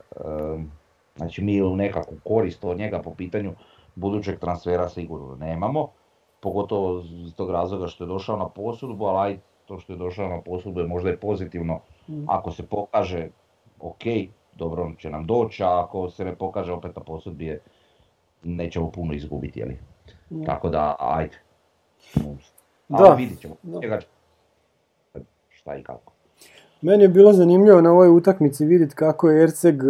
znači 1.15 1.43
mi 1.43 1.61
u 1.61 1.75
nekakvu 1.75 2.17
korist 2.23 2.63
od 2.63 2.77
njega 2.77 3.01
po 3.01 3.13
pitanju 3.13 3.53
budućeg 3.95 4.39
transfera 4.39 4.89
sigurno 4.89 5.35
nemamo, 5.35 5.89
pogotovo 6.39 7.03
iz 7.25 7.35
tog 7.35 7.51
razloga 7.51 7.87
što 7.87 8.03
je 8.03 8.07
došao 8.07 8.37
na 8.37 8.49
posudbu, 8.49 9.05
ali 9.05 9.31
ajde, 9.31 9.41
to 9.65 9.79
što 9.79 9.93
je 9.93 9.97
došao 9.97 10.27
na 10.27 10.41
posudbu 10.41 10.79
je 10.79 10.87
možda 10.87 11.11
i 11.11 11.17
pozitivno, 11.17 11.79
ako 12.27 12.51
se 12.51 12.65
pokaže, 12.65 13.29
ok, 13.79 14.03
dobro 14.55 14.83
on 14.83 14.95
će 14.95 15.09
nam 15.09 15.25
doći, 15.25 15.63
a 15.63 15.83
ako 15.83 16.09
se 16.09 16.25
ne 16.25 16.35
pokaže 16.35 16.71
opet 16.73 16.95
na 16.95 17.01
posudbi 17.03 17.45
je, 17.45 17.59
nećemo 18.43 18.91
puno 18.91 19.13
izgubiti, 19.13 19.59
jeli? 19.59 19.77
Tako 20.45 20.69
da, 20.69 20.95
ajde. 20.99 21.37
Da. 22.89 23.03
Ali 23.03 23.23
vidit 23.23 23.39
ćemo. 23.39 23.55
Da. 23.63 23.99
Šta 25.49 25.75
i 25.75 25.83
kako. 25.83 26.13
Meni 26.81 27.03
je 27.03 27.09
bilo 27.09 27.33
zanimljivo 27.33 27.81
na 27.81 27.91
ovoj 27.91 28.09
utakmici 28.09 28.65
vidjeti 28.65 28.95
kako 28.95 29.29
je 29.29 29.43
Erceg 29.43 29.83
e, 29.83 29.87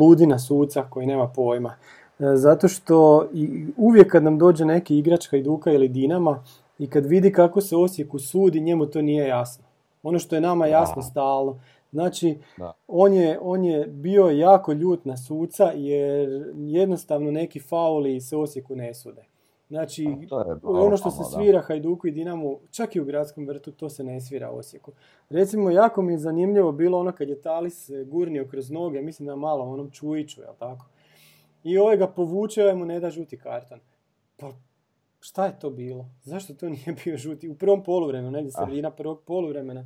ludi 0.00 0.26
na 0.26 0.38
suca 0.38 0.82
koji 0.90 1.06
nema 1.06 1.28
pojma. 1.28 1.74
E, 2.18 2.36
Zato 2.36 2.68
što 2.68 3.28
i 3.32 3.66
uvijek 3.76 4.12
kad 4.12 4.24
nam 4.24 4.38
dođe 4.38 4.64
neki 4.64 4.98
igrač 4.98 5.30
Hajduka 5.30 5.72
ili 5.72 5.88
Dinama 5.88 6.44
i 6.78 6.90
kad 6.90 7.06
vidi 7.06 7.32
kako 7.32 7.60
se 7.60 7.76
Osijeku 7.76 8.18
sudi, 8.18 8.60
njemu 8.60 8.86
to 8.86 9.02
nije 9.02 9.28
jasno. 9.28 9.64
Ono 10.02 10.18
što 10.18 10.34
je 10.34 10.40
nama 10.40 10.66
jasno 10.66 11.02
stalno. 11.02 11.58
Znači, 11.92 12.38
Da. 12.58 12.72
on 12.88 13.14
je, 13.14 13.38
on 13.42 13.64
je 13.64 13.86
bio 13.86 14.24
jako 14.24 14.72
ljut 14.72 15.04
na 15.04 15.16
suca 15.16 15.72
jer 15.74 16.28
jednostavno 16.56 17.30
neki 17.30 17.60
fauli 17.60 18.20
se 18.20 18.36
Osijeku 18.36 18.76
ne 18.76 18.94
sude. 18.94 19.24
Znači, 19.68 20.04
je 20.04 20.28
ono 20.62 20.96
što 20.96 21.10
se 21.10 21.22
svira 21.24 21.60
Hajduku 21.60 22.06
i 22.06 22.10
Dinamu, 22.10 22.58
čak 22.70 22.96
i 22.96 23.00
u 23.00 23.04
gradskom 23.04 23.46
vrtu, 23.46 23.72
to 23.72 23.88
se 23.88 24.04
ne 24.04 24.20
svira 24.20 24.50
Osijeku. 24.50 24.92
Recimo, 25.30 25.70
jako 25.70 26.02
mi 26.02 26.12
je 26.12 26.18
zanimljivo 26.18 26.72
bilo 26.72 26.98
ono 26.98 27.12
kad 27.12 27.28
je 27.28 27.40
Talis 27.40 27.90
gurnio 28.06 28.46
kroz 28.46 28.70
noge, 28.70 29.02
mislim 29.02 29.26
da 29.26 29.36
malo 29.36 29.64
onom 29.64 29.90
Čujiću, 29.90 30.40
jel 30.40 30.54
tako? 30.58 30.86
I 31.64 31.78
ovaj 31.78 31.96
ga 31.96 32.06
povuče, 32.06 32.62
ovaj 32.62 32.74
mu 32.74 32.84
ne 32.84 33.00
da 33.00 33.10
žuti 33.10 33.38
karton. 33.38 33.80
Pa, 34.36 34.52
šta 35.20 35.46
je 35.46 35.58
to 35.58 35.70
bilo? 35.70 36.06
Zašto 36.22 36.54
to 36.54 36.68
nije 36.68 36.96
bio 37.04 37.16
žuti? 37.16 37.48
U 37.48 37.54
prvom 37.54 37.84
poluvremenu, 37.84 38.30
negdje 38.30 38.52
Ah. 38.54 38.64
sredina 38.64 38.90
prvog 38.90 39.20
poluvremena. 39.26 39.84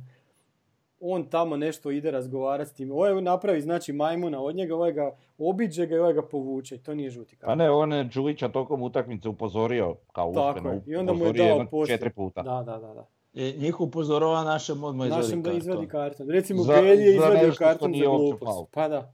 On 0.99 1.25
tamo 1.25 1.57
nešto 1.57 1.91
ide 1.91 2.11
razgovarati 2.11 2.69
s 2.69 2.73
tim. 2.73 2.91
Ovaj 2.91 3.21
napravi, 3.21 3.61
znači, 3.61 3.93
majmuna 3.93 4.41
od 4.41 4.55
njega, 4.55 4.75
ovaj 4.75 4.91
ga 4.91 5.05
obiđe 5.37 5.85
ga 5.85 5.95
i 5.95 5.99
ovaj 5.99 6.13
ga 6.13 6.21
povuče. 6.21 6.75
I 6.75 6.79
to 6.79 6.93
nije 6.95 7.09
žuti 7.09 7.35
Pa 7.35 7.39
karton. 7.41 7.57
ne, 7.57 7.69
on 7.71 7.93
je 7.93 8.03
Đujića 8.05 8.49
tokom 8.49 8.81
utakmice 8.81 9.29
upozorio 9.29 9.95
kao 10.11 10.33
Tako 10.33 10.47
uspjeno, 10.49 10.69
je. 10.69 10.81
I 10.87 10.95
onda 10.95 11.13
mu 11.13 11.25
je 11.25 11.33
dao 11.33 11.65
poslije. 11.65 11.97
četiri 11.97 12.09
puta. 12.09 12.41
Da, 12.41 12.63
da, 12.63 12.77
da. 12.77 12.93
da. 12.93 13.07
I 13.33 13.53
njih 13.53 13.79
upozorava 13.81 14.43
našem 14.43 14.83
odmah 14.83 15.07
izvadi 15.07 15.23
Našem 15.23 15.41
da 15.43 15.51
izvadi 15.51 15.87
karton. 15.87 16.29
Recimo 16.29 16.63
Za- 16.63 16.73
Belje 16.73 17.01
je 17.01 17.13
izvadio 17.13 17.53
karton 17.57 17.93
za 17.93 18.05
glupost. 18.05 18.69
Pa 18.71 18.87
da. 18.87 19.13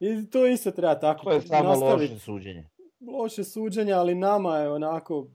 I 0.00 0.30
to 0.30 0.46
isto 0.46 0.70
treba 0.70 0.94
tako 0.94 1.24
To 1.24 1.32
je 1.32 1.40
samo 1.40 1.68
nastaviti. 1.68 2.12
loše 2.12 2.18
suđenje. 2.18 2.68
Loše 3.12 3.44
suđenje, 3.44 3.92
ali 3.92 4.14
nama 4.14 4.56
je 4.56 4.70
onako, 4.70 5.26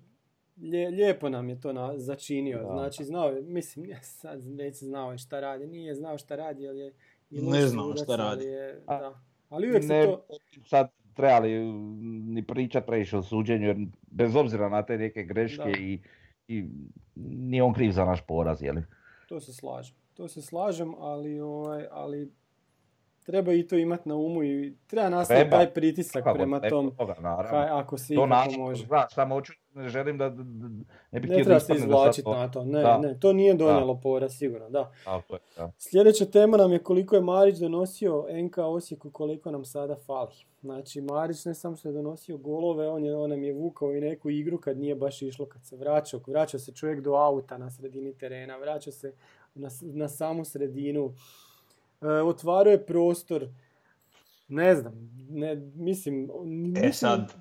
lje- 0.58 0.90
lijepo 0.90 1.30
nam 1.30 1.50
je 1.50 1.60
to 1.62 1.74
na, 1.74 1.98
začinio. 1.98 2.58
Da. 2.60 2.66
Znači, 2.66 3.04
znao 3.04 3.30
je, 3.30 3.42
mislim, 3.42 3.86
ja 3.86 4.02
sad 4.02 4.46
neće 4.46 4.78
znao 4.78 5.12
je 5.12 5.18
šta 5.18 5.40
radi. 5.40 5.68
Nije 5.68 5.96
znao 5.96 6.18
šta 6.18 6.36
radi, 6.36 6.68
ali 6.68 6.80
je 6.80 6.94
Ne 7.30 7.62
znao 7.62 7.96
šta 7.96 8.16
radi. 8.16 8.44
Ali, 8.44 8.46
je, 8.46 8.82
A, 8.86 9.00
da. 9.00 9.22
ali 9.50 9.68
uvijek 9.68 9.84
se 9.84 9.90
Ne, 9.90 10.06
to... 10.06 10.26
sad 10.66 10.90
trebali 11.14 11.72
ni 12.26 12.44
pričat 12.44 12.86
previše 12.86 13.18
o 13.18 13.24
suđenju, 13.24 13.68
jer 13.68 13.78
bez 14.02 14.36
obzira 14.36 14.70
na 14.70 14.86
te 14.86 14.98
neke 14.98 15.24
greške 15.24 15.64
Da. 15.64 15.70
i, 15.70 16.00
i 16.48 16.66
nije 17.16 17.64
on 17.64 17.74
kriv 17.74 17.92
za 17.92 18.06
naš 18.06 18.22
poraz, 18.22 18.64
jeli? 18.64 18.84
To 19.30 19.40
se 19.40 19.54
slažem. 19.54 19.96
To 20.14 20.28
se 20.28 20.42
slažem, 20.42 20.94
ali, 20.96 21.40
ovaj, 21.40 21.86
ali 21.92 22.32
treba 23.26 23.54
i 23.54 23.68
to 23.68 23.76
imati 23.76 24.10
na 24.10 24.16
umu 24.16 24.44
i 24.44 24.76
treba 24.88 25.10
nastaviti 25.10 25.50
taj 25.50 25.74
pritisak 25.74 26.24
prema 26.34 26.60
tom, 26.60 26.92
toga, 26.98 27.16
naravno. 27.20 27.50
kaj, 27.50 27.68
ako 27.70 27.98
se 27.98 28.16
to 28.16 28.26
ikako 28.26 28.52
može. 28.58 28.86
znaš, 28.86 29.14
samo 29.14 29.36
hoću, 29.36 29.54
ne 29.78 29.90
želim 29.90 30.18
da, 30.18 30.30
da- 30.30 30.44
da- 30.44 30.68
ne 31.12 31.20
bih 31.20 31.30
Ne 31.30 31.38
da 31.38 31.44
treba 31.44 31.60
se 31.60 31.74
da 31.74 31.80
izvlačiti 31.80 32.24
to- 32.24 32.34
na 32.34 32.52
to. 32.52 32.64
Ne, 32.66 32.82
Da. 32.82 32.98
ne, 32.98 33.20
to 33.20 33.34
nije 33.34 33.54
donijelo 33.54 34.00
poraz, 34.00 34.32
sigurno, 34.34 34.70
da. 34.70 34.92
Tako 35.06 35.34
je, 35.34 35.40
da. 35.58 35.72
Sljedeća 35.80 36.26
tema 36.26 36.58
nam 36.58 36.72
je 36.72 36.80
koliko 36.80 37.16
je 37.16 37.22
Marić 37.22 37.58
donosio 37.58 38.26
NK 38.32 38.58
Osijeku, 38.58 39.12
koliko 39.12 39.52
nam 39.52 39.66
sada 39.66 39.96
fali. 39.98 40.32
Znači, 40.62 41.02
Marić 41.02 41.46
ne 41.46 41.54
samo 41.54 41.76
što 41.76 41.90
je 41.90 41.94
donosio 41.94 42.38
golove, 42.38 42.90
on, 42.90 43.06
je, 43.06 43.16
on 43.16 43.30
nam 43.30 43.44
je 43.44 43.54
vukao 43.54 43.94
i 43.94 44.02
neku 44.02 44.30
igru 44.30 44.58
kad 44.58 44.78
nije 44.78 44.96
baš 44.96 45.22
išlo, 45.22 45.46
kad 45.46 45.66
se 45.66 45.76
vraćao. 45.76 46.20
Vraćao 46.28 46.60
se 46.60 46.72
čovjek 46.72 47.02
do 47.02 47.12
auta 47.12 47.58
na 47.58 47.72
sredini 47.72 48.14
terena, 48.14 48.58
vraćao 48.58 48.94
se 48.94 49.14
na, 49.56 49.70
na 49.82 50.08
samu 50.10 50.46
sredinu. 50.46 51.14
E, 52.02 52.08
otvarao 52.08 52.72
je 52.72 52.86
prostor, 52.86 53.48
ne 54.48 54.76
znam, 54.76 54.94
ne, 55.30 55.56
mislim... 55.76 56.30
mislim 56.44 56.86
E 56.86 56.92
sad, 56.94 57.34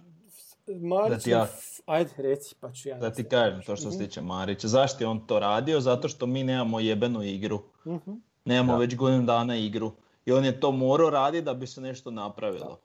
Marić 0.69 1.25
da 1.25 1.31
ja- 1.31 1.47
Ajde, 1.87 2.11
reci, 2.19 2.55
pa 2.57 2.73
ću 2.73 2.89
ja. 2.89 2.99
Da 2.99 3.11
ti 3.13 3.25
kažem 3.25 3.63
to 3.63 3.77
što 3.77 3.91
se 3.91 3.99
tiče 3.99 4.21
Marića. 4.23 4.69
Zašto 4.69 5.05
je 5.05 5.09
on 5.09 5.21
to 5.21 5.39
radio? 5.39 5.81
Zato 5.81 6.09
što 6.09 6.27
mi 6.27 6.45
nemamo 6.45 6.81
jebenu 6.81 7.23
igru. 7.25 7.63
Mhm. 7.87 8.11
Nemamo 8.45 8.73
Da. 8.73 8.79
već 8.79 8.97
godinu 8.97 9.23
dana 9.23 9.57
igru. 9.57 9.93
I 10.27 10.33
on 10.33 10.45
je 10.45 10.61
to 10.61 10.73
morao 10.73 11.11
raditi 11.11 11.45
da 11.45 11.55
bi 11.55 11.67
se 11.67 11.81
nešto 11.81 12.11
napravilo. 12.11 12.79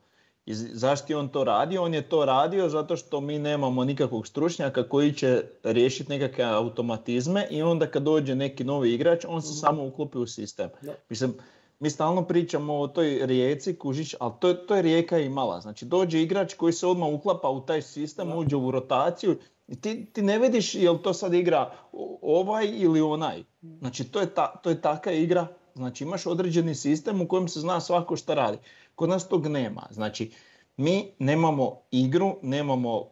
I 0.45 0.53
z- 0.53 0.69
zašto 0.73 1.13
je 1.13 1.17
on 1.17 1.29
to 1.29 1.43
radio? 1.43 1.83
On 1.83 1.93
je 1.93 2.01
to 2.01 2.25
radio 2.25 2.69
zato 2.69 2.95
što 2.95 3.21
mi 3.21 3.39
nemamo 3.39 3.83
nikakvog 3.83 4.27
stručnjaka 4.27 4.83
koji 4.83 5.13
će 5.13 5.43
riješiti 5.63 6.09
nekakve 6.09 6.43
automatizme 6.45 7.47
i 7.49 7.61
onda 7.61 7.87
kad 7.87 8.03
dođe 8.03 8.35
neki 8.35 8.63
novi 8.63 8.93
igrač, 8.93 9.25
on 9.27 9.41
se 9.41 9.53
samo 9.55 9.85
uklopi 9.85 10.17
u 10.17 10.27
sistem. 10.27 10.69
Da. 10.81 10.93
Mislim, 11.09 11.33
mi 11.81 11.89
stalno 11.89 12.23
pričamo 12.23 12.79
o 12.79 12.87
toj 12.87 13.19
rijeci, 13.25 13.75
kužiš, 13.75 14.15
ali 14.19 14.33
to, 14.39 14.53
to 14.53 14.75
je 14.75 14.81
rijeka 14.81 15.19
imala. 15.19 15.61
Znači 15.61 15.85
dođe 15.85 16.21
igrač 16.21 16.53
koji 16.53 16.73
se 16.73 16.87
odmah 16.87 17.09
uklapa 17.09 17.49
u 17.49 17.65
taj 17.65 17.81
sistem, 17.81 18.31
uđe 18.37 18.55
u 18.55 18.71
rotaciju 18.71 19.37
i 19.67 19.81
ti, 19.81 20.05
ti 20.05 20.21
ne 20.21 20.39
vidiš 20.39 20.75
jel 20.75 20.97
to 20.97 21.13
sad 21.13 21.33
igra 21.33 21.73
ovaj 22.21 22.67
ili 22.73 23.01
onaj. 23.01 23.43
Znači 23.79 24.03
to 24.03 24.19
je, 24.19 24.33
ta, 24.33 24.55
to 24.63 24.69
je 24.69 24.81
taka 24.81 25.11
igra, 25.11 25.47
znači 25.75 26.03
imaš 26.03 26.25
određeni 26.25 26.75
sistem 26.75 27.21
u 27.21 27.27
kojem 27.27 27.47
se 27.47 27.59
zna 27.59 27.79
svako 27.79 28.15
šta 28.15 28.33
radi. 28.33 28.57
Kod 28.95 29.09
nas 29.09 29.27
tog 29.27 29.47
nema. 29.47 29.87
Znači 29.91 30.31
mi 30.77 31.11
nemamo 31.19 31.81
igru, 31.91 32.35
nemamo 32.41 33.09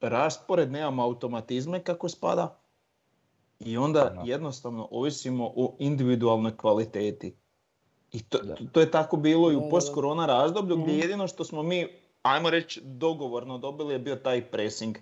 raspored, 0.00 0.72
nemamo 0.72 1.02
automatizme 1.02 1.82
kako 1.84 2.08
spada 2.08 2.60
i 3.60 3.76
onda 3.76 4.04
Da. 4.04 4.22
jednostavno 4.24 4.88
ovisimo 4.90 5.52
o 5.56 5.76
individualnoj 5.78 6.56
kvaliteti. 6.56 7.36
I 8.12 8.20
to, 8.20 8.38
Da. 8.38 8.56
to 8.72 8.80
je 8.80 8.90
tako 8.90 9.16
bilo 9.16 9.52
i 9.52 9.56
u 9.56 9.70
post-korona 9.70 10.26
razdoblju 10.26 10.76
gdje 10.76 10.86
Mhm. 10.88 11.00
jedino 11.00 11.28
što 11.28 11.44
smo 11.44 11.62
mi, 11.62 11.86
ajmo 12.22 12.50
reći, 12.50 12.80
dogovorno 12.82 13.58
dobili 13.58 13.94
je 13.94 13.98
bio 13.98 14.16
taj 14.16 14.42
pressing. 14.42 14.96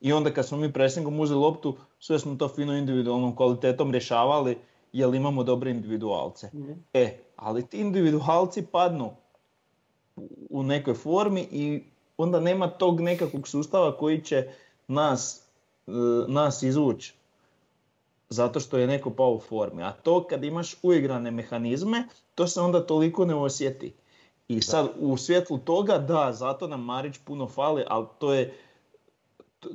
I 0.00 0.12
onda 0.12 0.30
kad 0.30 0.46
smo 0.46 0.58
mi 0.58 0.72
pressingom 0.72 1.20
uzeli 1.20 1.40
loptu, 1.40 1.76
sve 1.98 2.18
smo 2.18 2.34
to 2.34 2.48
fino 2.48 2.72
individualnom 2.74 3.36
kvalitetom 3.36 3.92
rješavali 3.92 4.58
jer 4.92 5.14
imamo 5.14 5.42
dobre 5.42 5.70
individualce. 5.70 6.46
Mhm. 6.48 6.72
E, 6.94 7.18
ali 7.36 7.66
ti 7.66 7.78
individualci 7.78 8.62
padnu 8.62 9.10
u- 10.16 10.28
u 10.50 10.62
nekoj 10.62 10.94
formi 10.94 11.40
i 11.42 11.82
onda 12.16 12.40
nema 12.40 12.68
tog 12.68 13.00
nekakvog 13.00 13.48
sustava 13.48 13.96
koji 13.96 14.22
će 14.22 14.48
nas, 14.88 15.46
e, 15.86 15.90
nas 16.28 16.62
izvući 16.62 17.14
zato 18.28 18.60
što 18.60 18.78
je 18.78 18.86
neko 18.86 19.10
pao 19.10 19.32
u 19.32 19.40
formi. 19.40 19.82
A 19.82 19.92
to 19.92 20.26
kad 20.26 20.44
imaš 20.44 20.74
uigrane 20.82 21.30
mehanizme, 21.30 22.08
to 22.34 22.46
se 22.46 22.60
onda 22.60 22.86
toliko 22.86 23.24
ne 23.24 23.34
osjeti. 23.34 23.94
I 24.48 24.62
sad 24.62 24.88
u 24.98 25.16
svjetlu 25.16 25.58
toga, 25.58 25.98
da, 25.98 26.32
zato 26.32 26.68
nam 26.68 26.84
Marić 26.84 27.18
puno 27.24 27.48
fali, 27.48 27.84
ali 27.88 28.06
to 28.18 28.32
je, 28.34 28.54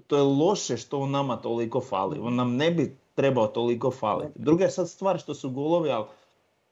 to, 0.08 0.18
je 0.18 0.24
loše 0.24 0.78
što 0.78 1.00
on 1.00 1.12
nama 1.12 1.38
toliko 1.38 1.82
fali. 1.82 2.20
On 2.20 2.36
nam 2.36 2.56
ne 2.56 2.72
bi 2.72 2.98
trebao 3.16 3.48
toliko 3.48 3.92
faliti. 3.92 4.32
Druga 4.36 4.64
je 4.64 4.72
sad 4.72 4.90
stvar 4.90 5.20
što 5.20 5.34
su 5.34 5.50
golovi, 5.50 5.92
ali 5.92 6.06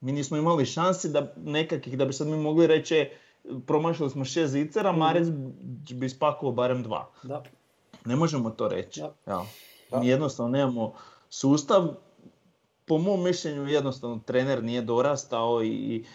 mi 0.02 0.12
nismo 0.12 0.38
imali 0.38 0.66
šansi 0.66 1.10
da 1.10 1.34
nekakvih, 1.38 1.98
da 1.98 2.06
bi 2.06 2.14
sad 2.14 2.28
mi 2.28 2.38
mogli 2.38 2.68
reći, 2.68 2.96
e, 2.96 3.10
promašili 3.68 4.10
smo 4.10 4.26
šest 4.26 4.52
zicera, 4.52 4.92
Marić 4.92 5.28
bi 5.92 6.10
spakovao 6.10 6.52
barem 6.52 6.84
dva. 6.84 7.10
Da. 7.24 7.44
Ne 8.06 8.16
možemo 8.16 8.50
to 8.50 8.68
reći. 8.68 9.02
Da. 9.02 9.14
Ja. 9.28 10.00
Mi 10.00 10.08
jednostavno 10.08 10.52
nemamo 10.52 10.94
sustav. 11.30 11.88
Po 12.86 12.98
mom 12.98 13.24
mišljenju 13.24 13.68
jednostavno 13.68 14.20
trener 14.26 14.64
nije 14.64 14.82
dorastao 14.82 15.64
i 15.64 16.06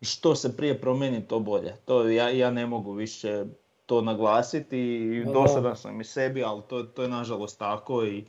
što 0.00 0.34
se 0.34 0.56
prije 0.56 0.80
promijeni 0.80 1.28
to 1.28 1.40
bolje. 1.40 1.76
To 1.84 2.08
ja, 2.08 2.30
ja 2.30 2.50
ne 2.50 2.66
mogu 2.66 2.92
više 2.92 3.44
to 3.86 4.00
naglasiti 4.00 4.78
i 4.78 5.24
Da, 5.24 5.32
dosadan 5.32 5.76
sam 5.76 6.00
i 6.00 6.04
sebi, 6.04 6.44
ali 6.44 6.62
to, 6.68 6.82
to 6.82 7.02
je 7.02 7.08
nažalost 7.08 7.58
tako 7.58 8.04
i, 8.04 8.24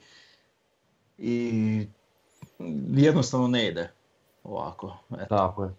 i 1.17 1.51
jednostavno 2.89 3.47
ne 3.47 3.67
ide 3.67 3.91
ovako. 4.43 4.97
Eto. 5.11 5.35
Tako 5.35 5.63
je. 5.63 5.69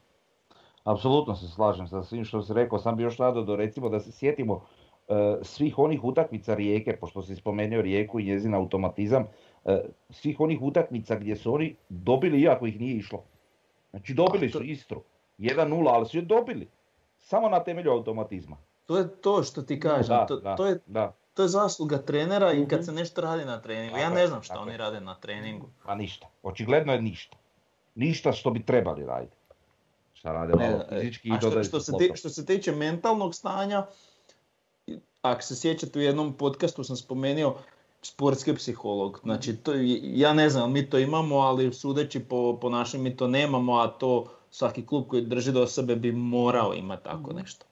Apsolutno 0.85 1.37
se 1.37 1.49
slažem 1.49 1.89
sa 1.89 2.03
svim 2.03 2.24
što 2.24 2.43
si 2.43 2.53
rekao, 2.53 2.78
sam 2.78 2.97
bi 2.97 3.03
još 3.03 3.16
rado 3.16 3.43
do 3.43 3.57
recimo 3.57 3.89
da 3.89 4.01
se 4.01 4.12
sjetimo 4.12 4.66
svih 5.42 5.78
onih 5.78 6.05
utakmica 6.05 6.55
Rijeke, 6.55 6.96
pošto 6.96 7.22
si 7.22 7.36
spomenuo 7.36 7.82
Rijeku 7.82 8.20
i 8.20 8.24
njezin 8.24 8.55
automatizam, 8.55 9.26
e, 9.64 9.82
svih 10.11 10.40
onih 10.40 10.62
utakmica 10.62 11.16
gdje 11.16 11.36
su 11.36 11.55
oni 11.55 11.76
dobili 11.88 12.40
iako 12.40 12.66
ih 12.66 12.80
nije 12.80 12.96
išlo. 12.96 13.24
Znači 13.90 14.14
dobili 14.14 14.50
to- 14.50 14.59
su 14.59 14.64
Istru, 14.64 15.02
1-0, 15.38 15.88
ali 15.88 16.07
su 16.07 16.18
je 16.18 16.22
dobili. 16.22 16.68
Samo 17.18 17.48
na 17.48 17.64
temelju 17.64 17.90
automatizma. 17.90 18.57
To 18.86 18.98
je 18.98 19.09
to 19.20 19.42
što 19.42 19.62
ti 19.62 19.80
kažem. 19.80 20.16
Da, 20.16 20.26
to, 20.26 20.36
da, 20.36 20.57
to 20.57 20.66
je, 20.66 20.78
da. 20.86 21.12
to 21.34 21.42
je 21.42 21.48
zasluga 21.48 21.98
trenera 21.98 22.52
i 22.52 22.66
kad 22.68 22.84
se 22.84 22.92
nešto 22.92 23.20
radi 23.20 23.44
na 23.44 23.61
treningu. 23.61 23.96
Ja 23.96 24.11
ne 24.11 24.26
znam 24.26 24.42
šta 24.42 24.55
tako 24.55 24.66
oni 24.66 24.76
rade 24.76 25.00
na 25.00 25.14
treningu. 25.14 25.68
Pa 25.84 25.94
ništa. 25.94 26.26
Očigledno 26.42 26.92
je 26.92 27.02
ništa. 27.02 27.36
Ništa 27.94 28.32
što 28.32 28.50
bi 28.50 28.66
trebali 28.66 29.07
raditi. 29.07 29.36
Šta 30.12 30.32
rade 30.32 30.52
malo 30.57 30.84
e, 30.90 31.00
fizički 31.00 31.28
i 31.28 31.32
što, 31.38 31.64
što, 31.64 31.80
se 31.80 31.92
ti, 31.98 32.12
što 32.14 32.28
se 32.28 32.46
tiče 32.46 32.72
mentalnog 32.72 33.34
stanja, 33.34 33.86
ako 35.24 35.42
se 35.42 35.56
sjećate 35.56 35.98
u 35.98 36.02
jednom 36.02 36.32
podcastu 36.32 36.84
sam 36.84 36.96
spomenuo 36.96 37.56
sportski 38.02 38.54
psiholog. 38.54 39.20
Znači, 39.22 39.56
to, 39.56 39.72
ja 40.02 40.32
ne 40.32 40.50
znam, 40.50 40.72
mi 40.72 40.90
to 40.90 40.98
imamo, 40.98 41.36
ali 41.36 41.74
sudeći 41.74 42.20
po, 42.20 42.58
po 42.60 42.70
našem 42.70 43.02
mi 43.02 43.16
to 43.16 43.28
nemamo, 43.28 43.78
a 43.78 43.88
to 43.88 44.26
svaki 44.50 44.86
klub 44.86 45.08
koji 45.08 45.22
drži 45.22 45.52
do 45.52 45.66
sebe 45.66 45.96
bi 45.96 46.12
morao 46.12 46.74
imati 46.74 47.04
tako 47.04 47.32
nešto. 47.32 47.66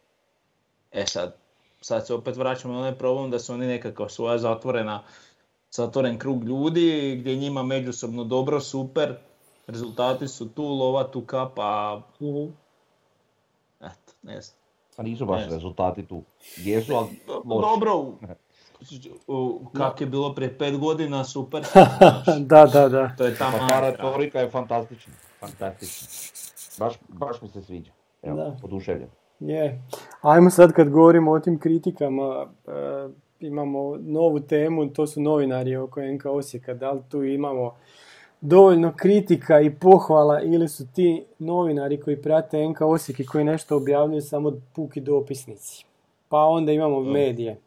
E 0.93 1.07
sad, 1.07 1.37
sad 1.81 2.07
se 2.07 2.15
opet 2.15 2.37
vraćamo 2.37 2.75
na 2.75 2.81
onaj 2.81 2.99
problem 2.99 3.31
da 3.31 3.39
su 3.39 3.53
oni 3.53 3.67
nekakav 3.67 4.09
svoja 4.09 4.39
zatvorena, 4.39 5.03
zatvoren 5.71 6.19
krug 6.19 6.45
ljudi 6.45 7.17
gdje 7.21 7.31
je 7.31 7.37
njima 7.37 7.63
međusobno 7.63 8.25
dobro, 8.25 8.61
super, 8.61 9.15
rezultati 9.67 10.29
su 10.29 10.49
tu, 10.49 10.65
lova 10.65 11.05
tu 11.05 11.21
kapa, 11.21 12.03
Mhm. 12.21 12.47
eto, 13.81 14.13
ne 14.23 14.41
znam. 14.41 14.62
Pa 14.97 15.03
nisu 15.03 15.27
baš 15.27 15.41
Ne 15.41 15.49
rezultati 15.49 16.03
tu. 16.03 16.23
Jesu, 16.59 16.95
ali 16.95 17.09
loši. 17.45 17.61
Dobro, 17.63 17.97
u- 17.99 18.17
u- 19.29 19.67
kak 19.69 20.01
je 20.01 20.07
bilo 20.07 20.35
prije 20.35 20.59
pet 20.59 20.79
godina, 20.79 21.25
super. 21.25 21.63
da, 22.41 22.67
da, 22.67 22.89
da. 22.89 23.09
to 23.09 23.25
je 23.25 23.35
ta 23.35 23.45
Pa 23.45 23.51
ta 23.51 23.59
mantra. 23.59 23.81
retorika 23.81 24.41
je 24.41 24.51
fantastična. 24.51 25.13
Fantastična. 25.41 26.09
Baš, 26.79 26.95
baš 27.09 27.43
mi 27.43 27.49
se 27.49 27.63
sviđa. 27.63 27.93
Evo, 28.23 28.37
Da. 28.37 28.57
oduševljen. 28.63 29.09
Je. 29.41 29.83
Ajmo 30.23 30.51
sad 30.51 30.73
kad 30.73 30.89
govorimo 30.91 31.31
o 31.33 31.41
tim 31.41 31.59
kritikama, 31.59 32.47
e, 32.67 33.09
imamo 33.41 33.97
novu 33.99 34.41
temu, 34.41 34.89
to 34.89 35.07
su 35.07 35.21
novinari 35.21 35.77
oko 35.77 36.01
NK 36.03 36.27
Osijeka. 36.27 36.75
Da 36.75 36.91
li 36.91 37.01
tu 37.09 37.25
imamo 37.25 37.75
dovoljno 38.43 38.93
kritika 38.97 39.61
i 39.61 39.71
pohvala 39.71 40.41
ili 40.43 40.69
su 40.69 40.87
ti 40.95 41.25
novinari 41.39 42.01
koji 42.01 42.23
prate 42.23 42.69
NK 42.69 42.81
Osijek 42.81 43.21
i 43.21 43.27
koji 43.27 43.45
nešto 43.45 43.77
objavljuju 43.77 44.23
samo 44.23 44.53
puki 44.75 45.01
dopisnici? 45.01 45.85
Pa 46.29 46.39
onda 46.39 46.73
imamo 46.73 47.01
medije. 47.01 47.61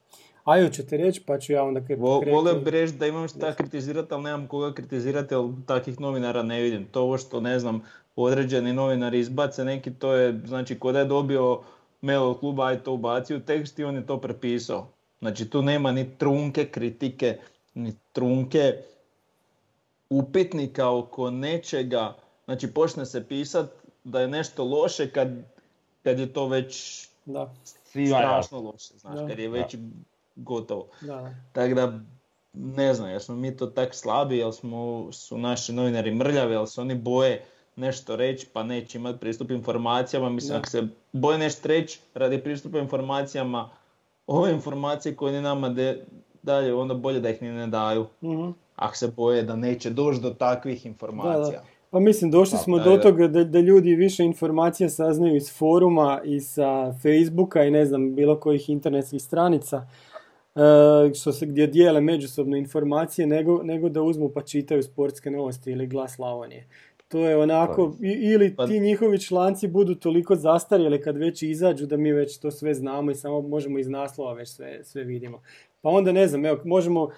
Ajo 0.44 0.70
ćete 0.70 0.98
reći 0.98 1.22
pa 1.26 1.40
ću 1.40 1.54
ja 1.54 1.64
onda 1.64 1.86
krenuti. 1.86 2.32
Volio 2.32 2.56
bi 2.56 2.72
reći 2.72 2.94
da 2.94 3.08
imam 3.08 3.28
šta 3.28 3.54
kritizirati, 3.54 4.14
ali 4.14 4.24
nemam 4.24 4.48
koga 4.48 4.74
kritizirati, 4.74 5.36
ali 5.36 5.54
takvih 5.66 6.00
novinara 6.00 6.44
ne 6.44 6.62
vidim. 6.62 6.86
To 6.92 7.02
ovo 7.02 7.18
što, 7.18 7.42
ne 7.42 7.60
znam, 7.60 7.82
određeni 8.16 8.74
novinari 8.74 9.20
izbace 9.20 9.66
neki, 9.66 9.94
to 9.94 10.14
je, 10.14 10.42
znači, 10.46 10.80
ko 10.80 10.92
da 10.92 11.00
je 11.00 11.06
dobio 11.06 11.60
mail 12.02 12.24
od 12.24 12.40
kluba, 12.40 12.68
aj 12.68 12.80
to 12.80 12.94
ubacio 12.94 13.38
u 13.38 13.40
tekst 13.40 13.80
i 13.80 13.84
on 13.84 13.96
je 13.96 14.06
to 14.06 14.18
prepisao. 14.18 14.88
Znači, 15.20 15.50
tu 15.50 15.62
nema 15.62 15.92
ni 15.92 16.18
trunke 16.18 16.66
kritike, 16.66 17.38
ni 17.74 17.94
trunke 18.14 18.74
upitnika 20.10 20.90
oko 20.90 21.32
nečega. 21.32 22.16
Znači, 22.46 22.74
počne 22.74 23.06
se 23.06 23.28
pisat 23.28 23.70
da 24.04 24.22
je 24.22 24.28
nešto 24.28 24.64
loše 24.64 25.10
kad, 25.10 25.30
kad 26.04 26.20
je 26.20 26.34
to 26.34 26.48
već 26.48 27.06
Da, 27.26 27.54
strašno 28.08 28.60
loše, 28.60 28.94
znaš, 28.98 29.16
Da. 29.16 29.28
kad 29.28 29.40
je 29.40 29.50
već 29.50 29.76
gotovo. 30.36 30.88
da. 31.02 31.34
Tako 31.54 31.74
da, 31.74 32.00
ne 32.54 32.94
znam, 32.94 33.10
jel 33.10 33.20
smo 33.20 33.36
mi 33.36 33.58
to 33.58 33.66
tak 33.68 33.96
slabi, 33.96 34.38
jel 34.38 34.52
smo, 34.52 35.08
su 35.12 35.38
naši 35.38 35.74
novinari 35.74 36.14
mrljavi, 36.14 36.54
jel 36.54 36.66
se 36.66 36.82
oni 36.82 36.96
boje 36.96 37.46
nešto 37.76 38.16
reći 38.16 38.48
pa 38.54 38.64
neće 38.64 38.98
imati 38.98 39.20
pristup 39.20 39.52
informacijama. 39.52 40.30
Mislim, 40.30 40.52
Da. 40.54 40.58
ako 40.58 40.70
se 40.70 40.84
boje 41.12 41.38
nešto 41.38 41.68
reći 41.68 42.00
radi 42.14 42.44
pristupa 42.44 42.80
informacijama, 42.80 43.70
ove 44.28 44.52
informacije 44.52 45.16
koje 45.16 45.34
oni 45.34 45.42
nama 45.42 45.70
de, 45.70 46.06
daju, 46.46 46.80
onda 46.80 46.94
bolje 46.96 47.20
da 47.20 47.30
ih 47.30 47.42
ni 47.42 47.50
ne 47.50 47.68
daju. 47.68 48.06
Mhm. 48.24 48.50
Ako 48.76 48.98
se 48.98 49.08
boje 49.08 49.44
da 49.44 49.56
neće 49.56 49.90
doći 49.90 50.22
do 50.22 50.30
takvih 50.30 50.86
informacija. 50.86 51.62
Pa 51.90 52.00
mislim, 52.00 52.32
došli 52.32 52.52
Pa, 52.54 52.58
smo 52.58 52.78
da, 52.78 52.84
do 52.84 52.92
da. 52.92 53.02
toga 53.02 53.28
da, 53.28 53.44
da 53.44 53.60
ljudi 53.60 53.96
više 53.96 54.24
informacija 54.24 54.90
saznaju 54.90 55.36
iz 55.36 55.54
foruma 55.54 56.22
i 56.26 56.40
sa 56.40 56.68
Facebooka 56.94 57.64
i 57.64 57.72
ne 57.72 57.86
znam, 57.86 58.16
bilo 58.16 58.40
kojih 58.40 58.70
internetskih 58.70 59.22
stranica 59.22 59.88
e, 60.56 60.60
što 61.14 61.32
se, 61.32 61.46
gdje 61.46 61.68
dijele 61.68 62.02
međusobno 62.02 62.58
informacije 62.58 63.28
nego, 63.28 63.64
nego 63.64 63.90
da 63.90 64.02
uzmu 64.02 64.30
pa 64.30 64.42
čitaju 64.42 64.84
sportske 64.84 65.32
novosti 65.32 65.72
ili 65.72 65.88
glas 65.88 66.12
Slavonije. 66.12 66.68
To 67.08 67.20
je 67.20 67.38
onako, 67.38 67.94
i- 68.02 68.08
ili 68.08 68.56
Pa- 68.56 68.68
ti 68.68 68.80
njihovi 68.80 69.20
članci 69.20 69.68
budu 69.68 69.96
toliko 69.96 70.36
zastarjeli 70.36 71.02
kad 71.02 71.18
već 71.18 71.42
izađu 71.44 71.86
da 71.86 71.98
mi 71.98 72.12
već 72.12 72.38
to 72.38 72.52
sve 72.52 72.74
znamo 72.74 73.12
i 73.12 73.16
samo 73.16 73.42
možemo 73.42 73.80
iz 73.80 73.88
naslova 73.88 74.34
već 74.34 74.50
sve, 74.50 74.84
sve 74.84 75.04
vidimo. 75.04 75.42
Pa 75.86 75.90
onda 75.90 76.12
ne 76.12 76.28
znam, 76.28 76.46
evo, 76.46 76.60
možemo, 76.64 77.10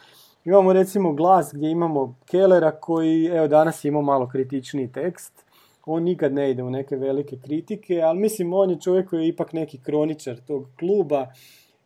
imamo 0.46 0.74
recimo 0.74 1.14
glas 1.14 1.50
gdje 1.54 1.70
imamo 1.70 2.16
Kellera 2.26 2.72
koji, 2.72 3.26
evo 3.26 3.48
danas 3.48 3.86
imao 3.86 4.02
malo 4.02 4.28
kritičniji 4.28 4.92
tekst, 4.92 5.46
on 5.86 6.04
nikad 6.04 6.34
ne 6.34 6.52
ide 6.52 6.64
u 6.64 6.70
neke 6.70 6.96
velike 6.96 7.38
kritike, 7.44 8.02
ali 8.02 8.20
mislim 8.20 8.54
on 8.54 8.70
je 8.70 8.80
čovjek 8.80 9.10
koji 9.10 9.22
je 9.22 9.28
ipak 9.28 9.54
neki 9.54 9.78
kroničar 9.78 10.38
tog 10.38 10.68
kluba 10.80 11.28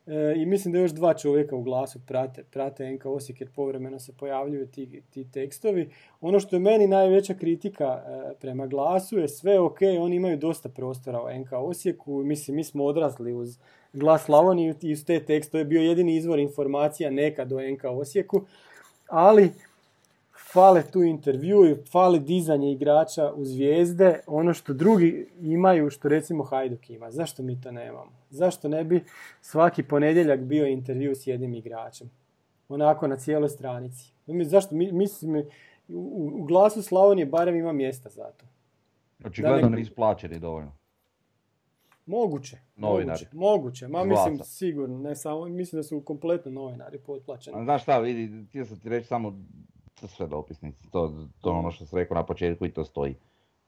e, 0.07 0.33
i 0.35 0.45
mislim 0.45 0.71
da 0.71 0.79
još 0.79 0.91
dva 0.91 1.13
čovjeka 1.13 1.55
u 1.55 1.63
glasu 1.63 1.99
prate, 2.07 2.43
prate 2.43 2.91
NK 2.91 3.05
Osijek 3.05 3.41
jer 3.41 3.49
povremeno 3.55 3.99
se 3.99 4.13
pojavljuju 4.17 4.67
ti, 4.67 5.01
ti 5.09 5.31
tekstovi. 5.31 5.89
Ono 6.21 6.39
što 6.39 6.55
je 6.55 6.59
meni 6.59 6.87
najveća 6.87 7.33
kritika 7.33 7.85
e, 7.85 8.33
prema 8.39 8.67
glasu 8.67 9.17
je 9.17 9.27
sve 9.27 9.59
ok, 9.59 9.79
oni 9.99 10.15
imaju 10.15 10.37
dosta 10.37 10.69
prostora 10.69 11.21
u 11.21 11.39
NK 11.39 11.51
Osijeku, 11.51 12.23
mislim 12.23 12.55
mi 12.55 12.63
smo 12.63 12.85
odrasli 12.85 13.33
uz 13.33 13.59
glas 13.93 14.23
Slavonije 14.23 14.75
i 14.81 14.93
uz 14.93 15.05
te 15.05 15.19
tekste, 15.19 15.51
to 15.51 15.57
je 15.57 15.65
bio 15.65 15.81
jedini 15.81 16.15
izvor 16.15 16.39
informacija 16.39 17.11
nekad 17.11 17.51
o 17.53 17.61
NK 17.71 17.83
Osijeku, 17.83 18.41
ali 19.07 19.51
fale 20.53 20.83
tu 20.91 21.03
intervju, 21.03 21.77
fale 21.91 22.19
dizanje 22.19 22.71
igrača 22.71 23.31
u 23.35 23.45
zvijezde, 23.45 24.19
ono 24.27 24.53
što 24.53 24.73
drugi 24.73 25.27
imaju, 25.41 25.89
što 25.89 26.09
recimo 26.09 26.43
Hajduk 26.43 26.89
ima. 26.89 27.11
Zašto 27.11 27.43
mi 27.43 27.61
to 27.61 27.71
nemamo? 27.71 28.11
Zašto 28.29 28.67
ne 28.67 28.83
bi 28.83 29.03
svaki 29.41 29.83
ponedjeljak 29.83 30.39
bio 30.39 30.65
intervju 30.65 31.15
s 31.15 31.27
jednim 31.27 31.53
igračem? 31.53 32.09
Onako 32.69 33.07
na 33.07 33.15
cijeloj 33.15 33.49
stranici. 33.49 34.13
Zašto? 34.45 34.75
Mi, 34.75 34.91
mislim, 34.91 35.45
u, 35.89 36.43
glasu 36.47 36.81
Slavonije 36.83 37.25
barem 37.25 37.55
ima 37.55 37.71
mjesta 37.71 38.09
za 38.09 38.23
to. 38.23 38.45
Očigledno 39.25 39.69
ne- 39.69 39.77
nisu 39.77 39.95
plaćeni 39.95 40.39
dovoljno. 40.39 40.71
Moguće. 42.05 42.57
Novinari. 42.75 43.25
Moguće. 43.31 43.87
moguće. 43.87 43.87
Ma 43.87 44.01
Iz 44.01 44.07
mislim 44.07 44.39
sigurno, 44.43 44.97
ne 44.99 45.15
samo, 45.15 45.45
mislim 45.45 45.79
da 45.79 45.83
su 45.83 46.01
kompletno 46.01 46.51
novinari 46.51 46.99
potplaćeni. 46.99 47.63
Znaš 47.63 47.81
šta, 47.81 47.99
vidi, 47.99 48.45
htio 48.45 48.65
sam 48.65 48.79
ti 48.79 48.89
reći 48.89 49.07
samo 49.07 49.39
sve 49.95 50.27
dopisnici, 50.27 50.91
to, 50.91 51.27
to 51.41 51.51
ono 51.51 51.71
što 51.71 51.85
sam 51.85 51.99
rekao 51.99 52.15
na 52.15 52.25
početku 52.25 52.65
i 52.65 52.73
to 52.73 52.83
stoji. 52.83 53.15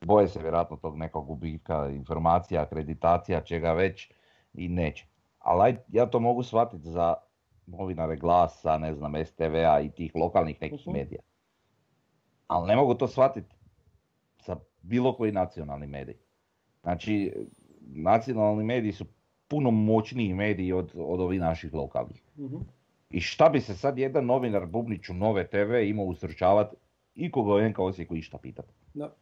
Boje 0.01 0.27
se 0.27 0.41
vjerojatno 0.41 0.77
tog 0.77 0.97
nekog 0.97 1.25
gubitka 1.27 1.89
informacija, 1.89 2.61
akreditacija, 2.61 3.41
čega 3.43 3.73
već 3.73 4.11
i 4.53 4.67
neće. 4.67 5.05
Ali 5.39 5.77
ja 5.87 6.05
to 6.05 6.19
mogu 6.19 6.43
shvatiti 6.43 6.89
za 6.89 7.13
novinare 7.65 8.15
glasa, 8.15 8.77
ne 8.77 8.93
znam, 8.93 9.13
STV-a 9.25 9.81
i 9.81 9.89
tih 9.91 10.11
lokalnih 10.15 10.61
nekih 10.61 10.87
Mhm. 10.87 10.97
medija. 10.97 11.21
Ali 12.47 12.67
ne 12.67 12.75
mogu 12.75 12.93
to 12.95 13.07
shvatiti 13.07 13.55
za 14.45 14.55
bilo 14.81 15.15
koji 15.15 15.31
nacionalni 15.31 15.87
medij. 15.87 16.15
Znači, 16.81 17.33
nacionalni 17.85 18.63
mediji 18.63 18.91
su 18.91 19.05
puno 19.47 19.71
moćniji 19.71 20.33
mediji 20.33 20.73
od, 20.73 20.91
od 20.95 21.19
ovih 21.19 21.39
naših 21.39 21.73
lokalnih. 21.73 22.21
Mhm. 22.37 22.55
I 23.09 23.21
šta 23.21 23.49
bi 23.49 23.61
se 23.61 23.75
sad 23.75 23.97
jedan 23.97 24.25
novinar 24.25 24.65
Bubniću 24.65 25.13
Nove 25.13 25.47
TV 25.47 25.57
imao 25.79 26.05
ustručavati 26.05 26.75
ikoga 27.15 27.53
u 27.53 27.69
NK 27.69 27.79
Osijeku 27.79 28.15
išta 28.15 28.37
pitat? 28.37 28.65
Da. 28.93 29.13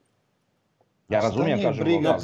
Ja 1.10 1.20
razumijem, 1.20 1.62
kažem, 1.62 1.84
briga 1.84 2.18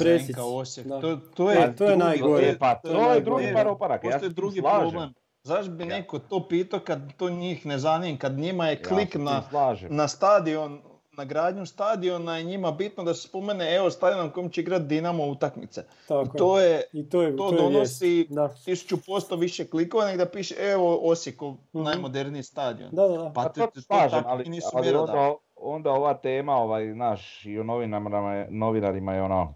Osijek? 0.44 0.86
To, 0.88 1.16
to 1.16 1.44
Pa, 1.46 1.52
je, 1.52 1.76
to 1.76 1.84
je 1.84 1.90
drugi- 1.90 1.98
najgore. 1.98 2.46
E, 2.46 2.58
pa 2.58 2.74
To 2.74 2.88
je 2.88 2.94
to 2.94 3.12
je 3.12 3.20
drugi 3.20 3.52
par 3.54 3.68
oparaka, 3.68 4.06
ja 4.06 4.12
Postoji 4.12 4.30
tu 4.30 4.34
drugi 4.34 4.60
slažem. 4.60 4.90
problem. 4.90 5.12
Zašto 5.42 5.72
bi 5.72 5.82
Ja. 5.82 5.88
neko 5.88 6.18
to 6.18 6.48
pitao 6.48 6.80
kad 6.80 7.12
to 7.14 7.30
njih 7.30 7.66
ne 7.66 7.78
zanima, 7.78 8.18
kad 8.18 8.32
njima 8.32 8.66
je 8.66 8.74
Ja 8.74 8.82
klik 8.84 9.12
tu 9.12 9.18
na, 9.18 9.42
na 9.90 10.08
stadion, 10.08 10.80
na 11.18 11.24
gradnju 11.24 11.66
stadiona 11.66 12.38
i 12.38 12.44
njima 12.44 12.70
bitno 12.72 13.04
da 13.04 13.14
se 13.14 13.28
spomene 13.28 13.74
evo 13.74 13.90
stadion 13.90 14.26
na 14.26 14.32
kojem 14.32 14.50
će 14.50 14.60
igrati 14.60 14.84
Dinamo 14.84 15.26
utakmice. 15.26 15.84
Tako 16.08 16.24
I 16.24 16.38
to 16.38 16.60
je, 16.60 16.82
I 16.92 17.08
to 17.08 17.22
je, 17.22 17.36
to 17.36 17.52
je 17.52 17.56
donosi. 17.58 18.26
Da. 18.30 18.48
tisuću 18.64 18.96
posto 19.06 19.36
više 19.36 19.66
klikova 19.66 20.06
nego 20.06 20.18
da 20.18 20.30
piše 20.30 20.54
evo 20.60 20.98
Osijekov 21.02 21.54
Mhm. 21.72 21.82
najmoderniji 21.82 22.42
stadion. 22.42 22.90
Da, 22.92 23.02
da, 23.02 23.16
da. 23.16 23.24
Pa 23.24 23.42
Pa 23.42 23.48
to, 23.48 23.60
to 23.60 23.66
to, 23.66 23.80
slažem, 23.80 24.22
ali, 24.26 24.44
nisu 24.44 24.68
ali 24.72 24.94
onda, 24.94 25.34
onda 25.56 25.90
ova 25.90 26.14
tema, 26.14 26.56
ovaj, 26.56 26.86
naš, 26.86 27.46
i 27.46 27.58
o 27.58 27.64
novinarima, 27.64 28.46
novinarima 28.50 29.14
je 29.14 29.22
ono, 29.22 29.54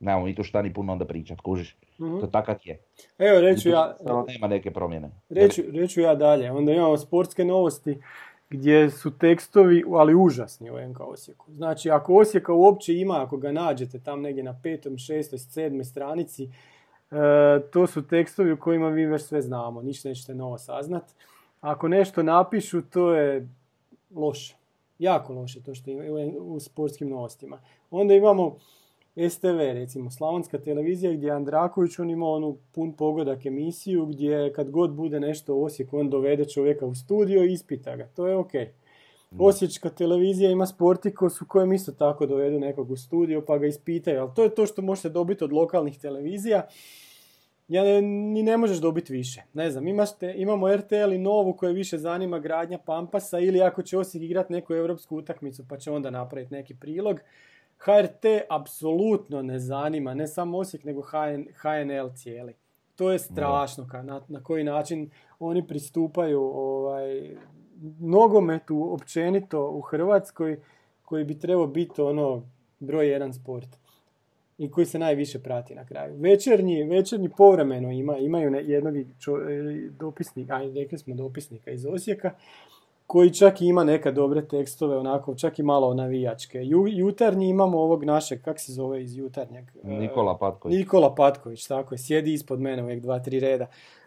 nemamo 0.00 0.24
mi 0.24 0.34
tu 0.34 0.42
šta 0.42 0.62
ni 0.62 0.74
puno 0.74 0.92
onda 0.92 1.04
pričat, 1.04 1.40
kužiš. 1.40 1.76
Mhm. 2.00 2.20
To 2.20 2.26
takav 2.26 2.56
je. 2.64 2.82
Evo, 3.18 3.40
reću 3.40 3.68
ja, 3.68 3.96
nema 4.28 4.46
neke 4.46 4.70
promjene. 4.70 5.10
reću, 5.28 5.62
reću 5.72 6.00
ja 6.00 6.14
dalje. 6.14 6.52
Onda 6.52 6.72
imamo 6.72 6.96
sportske 6.96 7.44
novosti 7.44 8.02
gdje 8.50 8.90
su 8.90 9.18
tekstovi, 9.18 9.84
ali 9.88 10.14
užasni 10.14 10.70
u 10.70 10.88
NK 10.88 11.00
Osijeku. 11.00 11.46
Znači, 11.52 11.90
ako 11.90 12.14
Osijeka 12.14 12.52
uopće 12.52 12.94
ima, 12.94 13.22
ako 13.22 13.36
ga 13.36 13.52
nađete 13.52 13.98
tam 13.98 14.20
negdje 14.20 14.44
na 14.44 14.60
petom, 14.62 14.98
šestoj, 14.98 15.38
sedmoj 15.38 15.84
stranici, 15.84 16.44
e, 16.44 16.50
to 17.70 17.86
su 17.86 18.06
tekstovi 18.06 18.52
u 18.52 18.60
kojima 18.60 18.90
mi 18.90 19.06
već 19.06 19.22
sve 19.22 19.42
znamo, 19.42 19.82
ništa 19.82 20.08
nećete 20.08 20.34
novo 20.34 20.58
saznat. 20.58 21.04
Ako 21.60 21.88
nešto 21.88 22.22
napišu, 22.22 22.82
to 22.82 23.14
je 23.14 23.48
loše. 24.14 24.56
Jako 24.98 25.32
loše 25.32 25.62
to 25.62 25.74
što 25.74 25.90
ima 25.90 26.04
u 26.40 26.60
sportskim 26.60 27.08
novostima. 27.08 27.60
Onda 27.90 28.14
imamo 28.14 28.56
STV, 29.30 29.58
recimo, 29.58 30.10
Slavonska 30.10 30.58
televizija 30.58 31.12
gdje 31.12 31.30
Andraković, 31.30 31.98
on 31.98 32.10
ima 32.10 32.26
onu 32.26 32.56
pun 32.72 32.92
pogodak 32.92 33.46
emisiju 33.46 34.06
gdje 34.06 34.52
kad 34.52 34.70
god 34.70 34.92
bude 34.92 35.20
nešto 35.20 35.54
u 35.54 35.64
Osijeku, 35.64 35.98
on 35.98 36.10
dovede 36.10 36.44
čovjeka 36.44 36.86
u 36.86 36.94
studio 36.94 37.44
i 37.44 37.52
ispita 37.52 37.96
ga. 37.96 38.08
To 38.16 38.26
je 38.26 38.36
ok. 38.36 38.52
Osječka 39.38 39.90
televizija 39.90 40.50
ima 40.50 40.66
sportikos 40.66 41.40
u 41.40 41.46
kojem 41.48 41.72
isto 41.72 41.92
tako 41.92 42.26
dovedu 42.26 42.60
nekog 42.60 42.90
u 42.90 42.96
studio 42.96 43.44
pa 43.46 43.58
ga 43.58 43.66
ispitaju, 43.66 44.20
ali 44.20 44.30
to 44.34 44.42
je 44.42 44.54
to 44.54 44.66
što 44.66 44.82
možete 44.82 45.08
dobiti 45.08 45.44
od 45.44 45.52
lokalnih 45.52 45.98
televizija. 45.98 46.66
Ja 47.68 47.84
ne, 47.84 48.02
ni 48.02 48.42
ne 48.42 48.56
možeš 48.56 48.78
dobiti 48.78 49.12
više. 49.12 49.42
Ne 49.54 49.70
znam, 49.70 49.88
imaš 49.88 50.18
te- 50.18 50.34
imamo 50.36 50.76
RTL 50.76 51.12
i 51.12 51.18
Novu 51.18 51.52
koje 51.52 51.72
više 51.72 51.98
zanima 51.98 52.38
gradnja 52.38 52.78
Pampasa 52.78 53.38
ili 53.38 53.62
ako 53.62 53.82
će 53.82 53.98
Osijek 53.98 54.24
igrati 54.24 54.52
neku 54.52 54.74
europsku 54.74 55.16
utakmicu 55.16 55.64
pa 55.68 55.76
će 55.76 55.90
onda 55.90 56.10
napraviti 56.10 56.54
neki 56.54 56.74
prilog. 56.74 57.20
HRT 57.78 58.24
apsolutno 58.50 59.42
ne 59.42 59.58
zanima, 59.58 60.14
ne 60.14 60.26
samo 60.26 60.58
Osijek 60.58 60.84
nego 60.84 61.02
HN, 61.02 61.44
HNL 61.54 62.10
cijeli. 62.14 62.54
To 62.96 63.10
je 63.10 63.18
strašno 63.18 63.84
ka- 63.84 64.02
na, 64.02 64.22
na 64.28 64.42
koji 64.42 64.64
način 64.64 65.10
oni 65.38 65.66
pristupaju 65.66 66.40
ovaj, 66.42 67.36
nogometu 68.00 68.92
općenito 68.94 69.68
u 69.68 69.80
Hrvatskoj 69.80 70.60
koji 71.02 71.24
bi 71.24 71.38
trebao 71.38 71.66
biti 71.66 72.00
ono 72.00 72.42
broj 72.80 73.08
jedan 73.08 73.32
sport 73.34 73.68
i 74.58 74.70
koji 74.70 74.86
se 74.86 74.98
najviše 74.98 75.38
prati 75.38 75.74
na 75.74 75.86
kraju. 75.86 76.14
Večernji, 76.16 76.84
večernji 76.84 77.28
povremeno 77.28 77.92
ima, 77.92 78.16
imaju 78.16 78.54
jednog 78.56 78.94
čo- 79.18 79.42
e, 79.42 79.88
dopisnika, 79.90 80.54
aj 80.54 80.72
rekli 80.72 80.98
smo 80.98 81.14
dopisnika 81.14 81.70
iz 81.70 81.86
Osijeka, 81.86 82.30
koji 83.08 83.30
čak 83.34 83.60
i 83.60 83.66
ima 83.66 83.84
neka 83.84 84.10
dobre 84.10 84.48
tekstove, 84.48 84.96
onako, 84.96 85.34
čak 85.34 85.58
i 85.58 85.62
malo 85.62 85.94
navijačke. 85.94 86.58
Ju, 86.64 86.86
jutarnji 86.88 87.48
imamo 87.48 87.78
ovog 87.78 88.04
našeg, 88.04 88.42
kak 88.42 88.60
se 88.60 88.72
zove 88.72 89.02
iz 89.02 89.16
jutarnjeg? 89.16 89.64
E, 89.84 89.88
Nikola 89.88 90.38
Patković. 90.38 90.78
Nikola 90.78 91.14
Patković, 91.14 91.66
tako 91.66 91.94
je, 91.94 91.98
sjedi 91.98 92.32
ispod 92.32 92.60
mene 92.60 92.82
uvijek 92.82 93.02
dva, 93.02 93.18
tri 93.18 93.40
reda. 93.40 93.66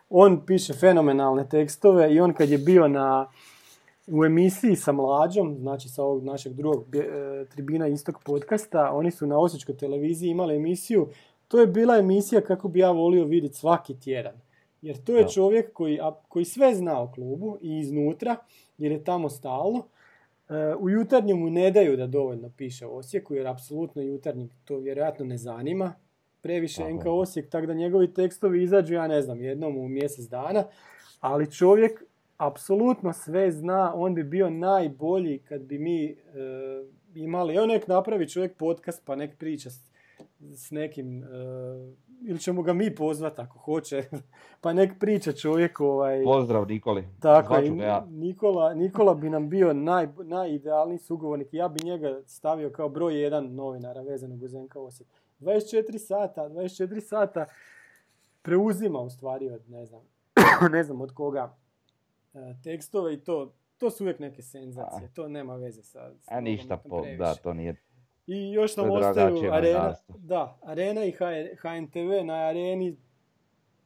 On 0.10 0.46
piše 0.46 0.74
fenomenalne 0.74 1.50
tekstove 1.50 2.14
i 2.14 2.20
on 2.20 2.34
kad 2.34 2.50
je 2.50 2.58
bio 2.58 2.88
na, 2.88 3.30
u 4.08 4.26
emisiji 4.26 4.76
sa 4.76 4.92
Mlađom, 4.92 5.58
znači 5.60 5.90
sa 5.90 6.04
ovog 6.04 6.24
našeg 6.24 6.54
drugog 6.54 6.96
e, 6.96 7.46
Tribina 7.46 7.88
Istok 7.88 8.24
podcasta, 8.26 8.92
oni 8.94 9.12
su 9.12 9.28
na 9.28 9.40
Osječkoj 9.40 9.78
televiziji 9.78 10.30
imali 10.30 10.56
emisiju, 10.56 11.08
to 11.48 11.60
je 11.60 11.68
bila 11.68 11.98
emisija 11.98 12.42
kako 12.42 12.68
bi 12.68 12.80
ja 12.80 12.92
volio 12.92 13.26
vidjeti 13.26 13.56
svaki 13.56 14.00
tjedan. 14.00 14.34
Jer 14.82 14.98
to 15.04 15.18
je 15.18 15.28
čovjek 15.28 15.74
koji, 15.74 16.00
a- 16.02 16.16
koji 16.28 16.46
sve 16.46 16.76
zna 16.76 17.02
o 17.02 17.12
klubu 17.12 17.58
i 17.62 17.80
iznutra, 17.80 18.36
jer 18.78 18.92
je 18.92 19.04
tamo 19.04 19.30
stalno. 19.30 19.88
E, 20.50 20.76
U 20.76 20.90
jutarnjem 20.90 21.40
mu 21.40 21.50
ne 21.50 21.72
daju 21.72 21.98
da 21.98 22.08
dovoljno 22.08 22.50
piše 22.58 22.86
o 22.88 22.90
Osijeku, 22.90 23.34
jer 23.36 23.48
apsolutno 23.48 24.02
jutarnjeg 24.02 24.50
to 24.66 24.78
vjerojatno 24.78 25.26
ne 25.26 25.38
zanima. 25.38 25.94
Previše 26.42 26.84
je. 26.84 26.94
NK 26.94 27.06
Osijek, 27.06 27.50
tako 27.50 27.66
da 27.66 27.74
njegovi 27.74 28.14
tekstovi 28.14 28.64
izađu, 28.64 28.94
ja 28.94 29.08
ne 29.08 29.22
znam, 29.22 29.42
jednom 29.42 29.78
u 29.78 29.88
mjesec 29.88 30.26
dana. 30.26 30.64
Ali 31.20 31.52
čovjek 31.52 32.04
apsolutno 32.38 33.14
sve 33.14 33.52
zna, 33.52 33.94
on 33.96 34.16
bi 34.16 34.24
bio 34.24 34.50
najbolji 34.50 35.40
kad 35.40 35.62
bi 35.62 35.80
mi 35.80 36.06
e, 36.06 36.16
imali, 37.16 37.56
evo 37.56 37.66
nek 37.66 37.88
napravi 37.88 38.30
čovjek 38.30 38.58
podcast 38.58 39.06
pa 39.06 39.16
nek 39.16 39.38
priča 39.38 39.70
s, 39.70 39.80
s 40.40 40.72
nekim, 40.72 41.24
e, 41.24 41.28
ili 42.22 42.40
ćemo 42.40 42.62
ga 42.62 42.74
mi 42.74 42.96
pozvati 42.96 43.42
ako 43.42 43.60
hoće, 43.60 44.04
pa 44.62 44.74
nek 44.74 45.00
priča 45.00 45.32
čovjek 45.32 45.80
ovaj... 45.80 46.24
Pozdrav 46.24 46.68
Nikoli. 46.68 47.08
Tako 47.20 47.56
ja. 47.56 48.06
Nikola, 48.10 48.74
Nikola 48.74 49.14
bi 49.14 49.30
nam 49.30 49.50
bio 49.50 49.74
naj, 49.74 50.08
najidealniji 50.24 50.98
sugovornik. 50.98 51.48
Ja 51.52 51.68
bi 51.68 51.86
njega 51.86 52.22
stavio 52.26 52.70
kao 52.70 52.90
broj 52.90 53.22
jedan 53.22 53.56
novinara 53.56 54.02
vezanog 54.02 54.44
uz 54.44 54.54
NK 54.54 54.76
Osijek. 54.76 55.10
24 55.40 55.98
sata, 55.98 56.42
24 56.42 57.00
sata 57.00 57.46
preuzima 58.42 59.00
u 59.00 59.10
stvari 59.10 59.50
od, 59.50 59.70
ne 59.70 59.86
znam, 59.86 60.02
ne 60.72 60.84
znam 60.84 61.02
od 61.02 61.14
koga 61.14 61.58
e, 62.34 62.56
tekstove 62.64 63.14
i 63.14 63.18
to, 63.24 63.54
to 63.78 63.90
su 63.90 64.04
uvijek 64.04 64.20
neke 64.20 64.42
senzacije. 64.42 65.10
To 65.14 65.28
nema 65.28 65.56
veze 65.56 65.84
sa, 65.84 66.12
sa 66.20 66.36
A 66.36 66.42
ništa, 66.42 66.78
po, 66.78 67.06
da, 67.18 67.36
to 67.36 67.54
nije... 67.54 67.76
I 68.34 68.52
još 68.52 68.78
nam 68.78 68.92
ostaju 68.92 69.52
arena, 69.52 69.94
da, 70.18 70.58
arena 70.62 71.06
i 71.06 71.12
HNTV 71.62 72.26
na 72.26 72.34
areni 72.34 72.98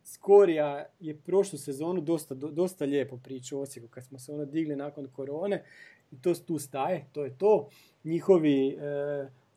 Skorija 0.04 0.86
je 1.00 1.18
prošlu 1.18 1.60
sezonu 1.60 2.02
dosta, 2.02 2.36
do- 2.36 2.52
dosta 2.52 2.86
lijepo 2.86 3.18
pričao 3.18 3.60
o 3.60 3.62
Osijeku 3.62 3.90
kad 3.90 4.04
smo 4.04 4.20
se 4.20 4.34
ono 4.34 4.46
digli 4.46 4.76
nakon 4.76 5.08
korone 5.08 5.64
i 6.12 6.22
to 6.22 6.34
tu 6.34 6.60
staje, 6.60 7.06
to 7.12 7.24
je 7.24 7.38
to. 7.38 7.68
Njihovi 8.04 8.68
e, 8.70 8.76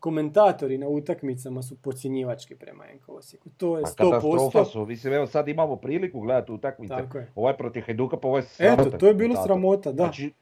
komentatori 0.00 0.78
na 0.78 0.88
utakmicama 0.88 1.62
su 1.62 1.76
podcjenjivački 1.82 2.54
prema 2.54 2.84
NK 2.94 3.08
Osijeku. 3.08 3.48
To 3.56 3.78
je 3.78 3.82
Pa 3.82 3.88
katastrofa 3.88 4.58
100%. 4.58 4.64
su, 4.64 4.86
mislim, 4.86 5.12
evo 5.12 5.26
sad 5.26 5.48
imamo 5.48 5.76
priliku 5.76 6.20
gledati 6.20 6.52
utakmice. 6.52 6.94
Tako 6.94 7.18
je. 7.18 7.32
Ovaj 7.34 7.56
protiv 7.56 7.82
Hajduka, 7.86 8.16
pa 8.16 8.28
ovo 8.28 8.38
je 8.38 8.44
Eto, 8.58 8.90
to 8.90 9.06
je 9.06 9.14
bilo 9.14 9.36
sramota, 9.44 9.92
da. 9.92 10.02
Znači, 10.02 10.32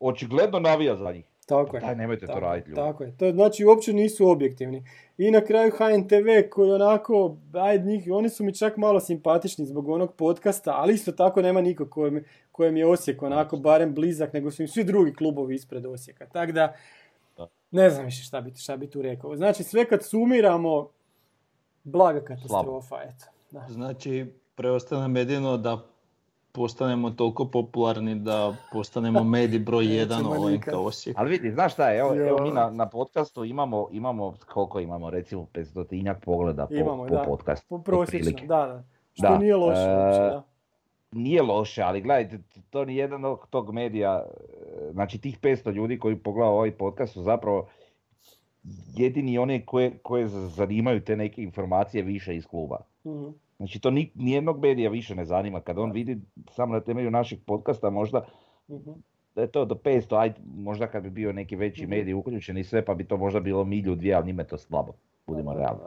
očigledno 0.00 0.60
navija 0.60 0.96
za 0.96 1.12
njih. 1.12 1.24
Tako 1.46 1.76
je. 1.76 1.80
Daj, 1.80 1.96
nemojte 1.96 2.26
to 2.26 2.32
Tako, 2.32 2.40
raditi, 2.40 2.70
ljudi. 2.70 2.80
Tako 2.80 3.04
je. 3.04 3.16
To 3.16 3.30
znači 3.32 3.64
uopće 3.64 3.92
nisu 3.92 4.28
objektivni. 4.28 4.84
I 5.18 5.30
na 5.30 5.40
kraju 5.40 5.70
HNTV 5.70 6.50
koji 6.50 6.70
onako, 6.70 7.36
ajde 7.52 7.84
njih, 7.84 8.08
oni 8.12 8.28
su 8.28 8.44
mi 8.44 8.54
čak 8.54 8.76
malo 8.76 9.00
simpatični 9.00 9.66
zbog 9.66 9.88
onog 9.88 10.14
podcasta, 10.14 10.72
ali 10.76 10.94
isto 10.94 11.12
tako 11.12 11.42
nema 11.42 11.60
niko 11.60 11.86
kojem, 11.86 12.24
kojem 12.52 12.76
je 12.76 12.86
Osijek 12.86 13.22
onako 13.22 13.56
barem 13.56 13.94
blizak, 13.94 14.32
nego 14.32 14.50
su 14.50 14.62
im 14.62 14.68
svi 14.68 14.84
drugi 14.84 15.14
klubovi 15.14 15.54
ispred 15.54 15.86
Osijeka. 15.86 16.26
Tako 16.26 16.52
da, 16.52 16.74
ne 17.70 17.90
znam 17.90 18.04
više 18.04 18.22
šta 18.22 18.40
bi, 18.40 18.54
šta 18.54 18.76
bi 18.76 18.90
tu 18.90 19.02
rekao. 19.02 19.36
Znači 19.36 19.62
sve 19.62 19.84
kad 19.84 20.04
sumiramo, 20.04 20.90
blaga 21.84 22.20
katastrofa, 22.20 22.96
eto. 23.02 23.26
Da. 23.50 23.66
Znači, 23.68 24.26
preostaje 24.54 25.00
nam 25.00 25.16
jedino 25.16 25.56
da 25.56 25.86
postanemo 26.54 27.10
toliko 27.10 27.44
popularni 27.44 28.14
da 28.14 28.56
postanemo 28.72 29.24
medij 29.24 29.58
broj 29.58 29.96
jedan. 29.96 30.22
NK 30.54 30.68
Osijek. 30.74 31.18
Ali 31.18 31.30
vidi, 31.30 31.50
znaš 31.50 31.72
šta 31.72 31.90
je, 31.90 31.98
evo, 31.98 32.14
evo 32.14 32.42
mi 32.42 32.50
na, 32.50 32.70
na 32.70 32.88
podcastu 32.88 33.44
imamo, 33.44 33.88
imamo, 33.92 34.34
koliko 34.52 34.80
imamo, 34.80 35.10
recimo 35.10 35.46
500 35.54 36.14
pogleda 36.24 36.66
po, 36.66 36.74
Imamo, 36.74 37.06
po 37.06 37.14
da. 37.14 37.22
podcastu. 37.22 37.66
Po 37.68 37.78
prosječno, 37.78 38.46
da, 38.46 38.66
da. 38.66 38.84
Što 39.12 39.28
Da, 39.28 39.38
nije 39.38 39.56
loše 39.56 39.80
e, 39.80 39.96
uopće, 39.96 40.20
da. 40.20 40.42
Nije 41.12 41.42
loše, 41.42 41.82
ali 41.82 42.00
gledajte, 42.00 42.38
to 42.70 42.84
ni 42.84 42.96
jedan 42.96 43.24
od 43.24 43.38
tog 43.50 43.72
medija, 43.72 44.24
e, 44.26 44.92
znači 44.92 45.18
tih 45.18 45.40
500 45.40 45.72
ljudi 45.72 45.98
koji 45.98 46.16
pogledaju 46.16 46.54
ovaj 46.54 46.70
podcast 46.70 47.12
su 47.12 47.22
zapravo 47.22 47.68
jedini 48.96 49.38
oni 49.38 49.66
koje, 49.66 49.98
koje 49.98 50.28
zanimaju 50.28 51.00
te 51.00 51.16
neke 51.16 51.42
informacije 51.42 52.02
više 52.02 52.36
iz 52.36 52.46
kluba. 52.46 52.78
Mhm. 53.06 53.28
Znači 53.56 53.80
to 53.80 53.90
ni, 53.90 54.10
nijednog 54.14 54.60
medija 54.60 54.90
više 54.90 55.14
ne 55.14 55.24
zanima. 55.24 55.60
Kad 55.60 55.78
on 55.78 55.92
vidi 55.92 56.20
samo 56.50 56.72
na 56.72 56.80
temelju 56.80 57.10
našeg 57.10 57.38
podcasta 57.46 57.90
možda 57.90 58.24
Mhm. 58.68 58.90
da 59.34 59.40
je 59.42 59.46
to 59.46 59.64
do 59.64 59.74
500, 59.74 60.16
ajde, 60.16 60.34
možda 60.56 60.86
kad 60.86 61.02
bi 61.02 61.10
bio 61.10 61.32
neki 61.32 61.56
veći 61.56 61.82
Mhm. 61.82 61.90
medij 61.90 62.14
uključen 62.14 62.58
i 62.58 62.64
sve, 62.64 62.84
pa 62.84 62.94
bi 62.94 63.04
to 63.04 63.16
možda 63.16 63.40
bilo 63.40 63.64
milju 63.64 63.94
dvije, 63.94 64.14
ali 64.14 64.26
njima 64.26 64.42
je 64.42 64.48
to 64.48 64.58
slabo. 64.58 64.92
Budimo 65.26 65.54
realni. 65.54 65.80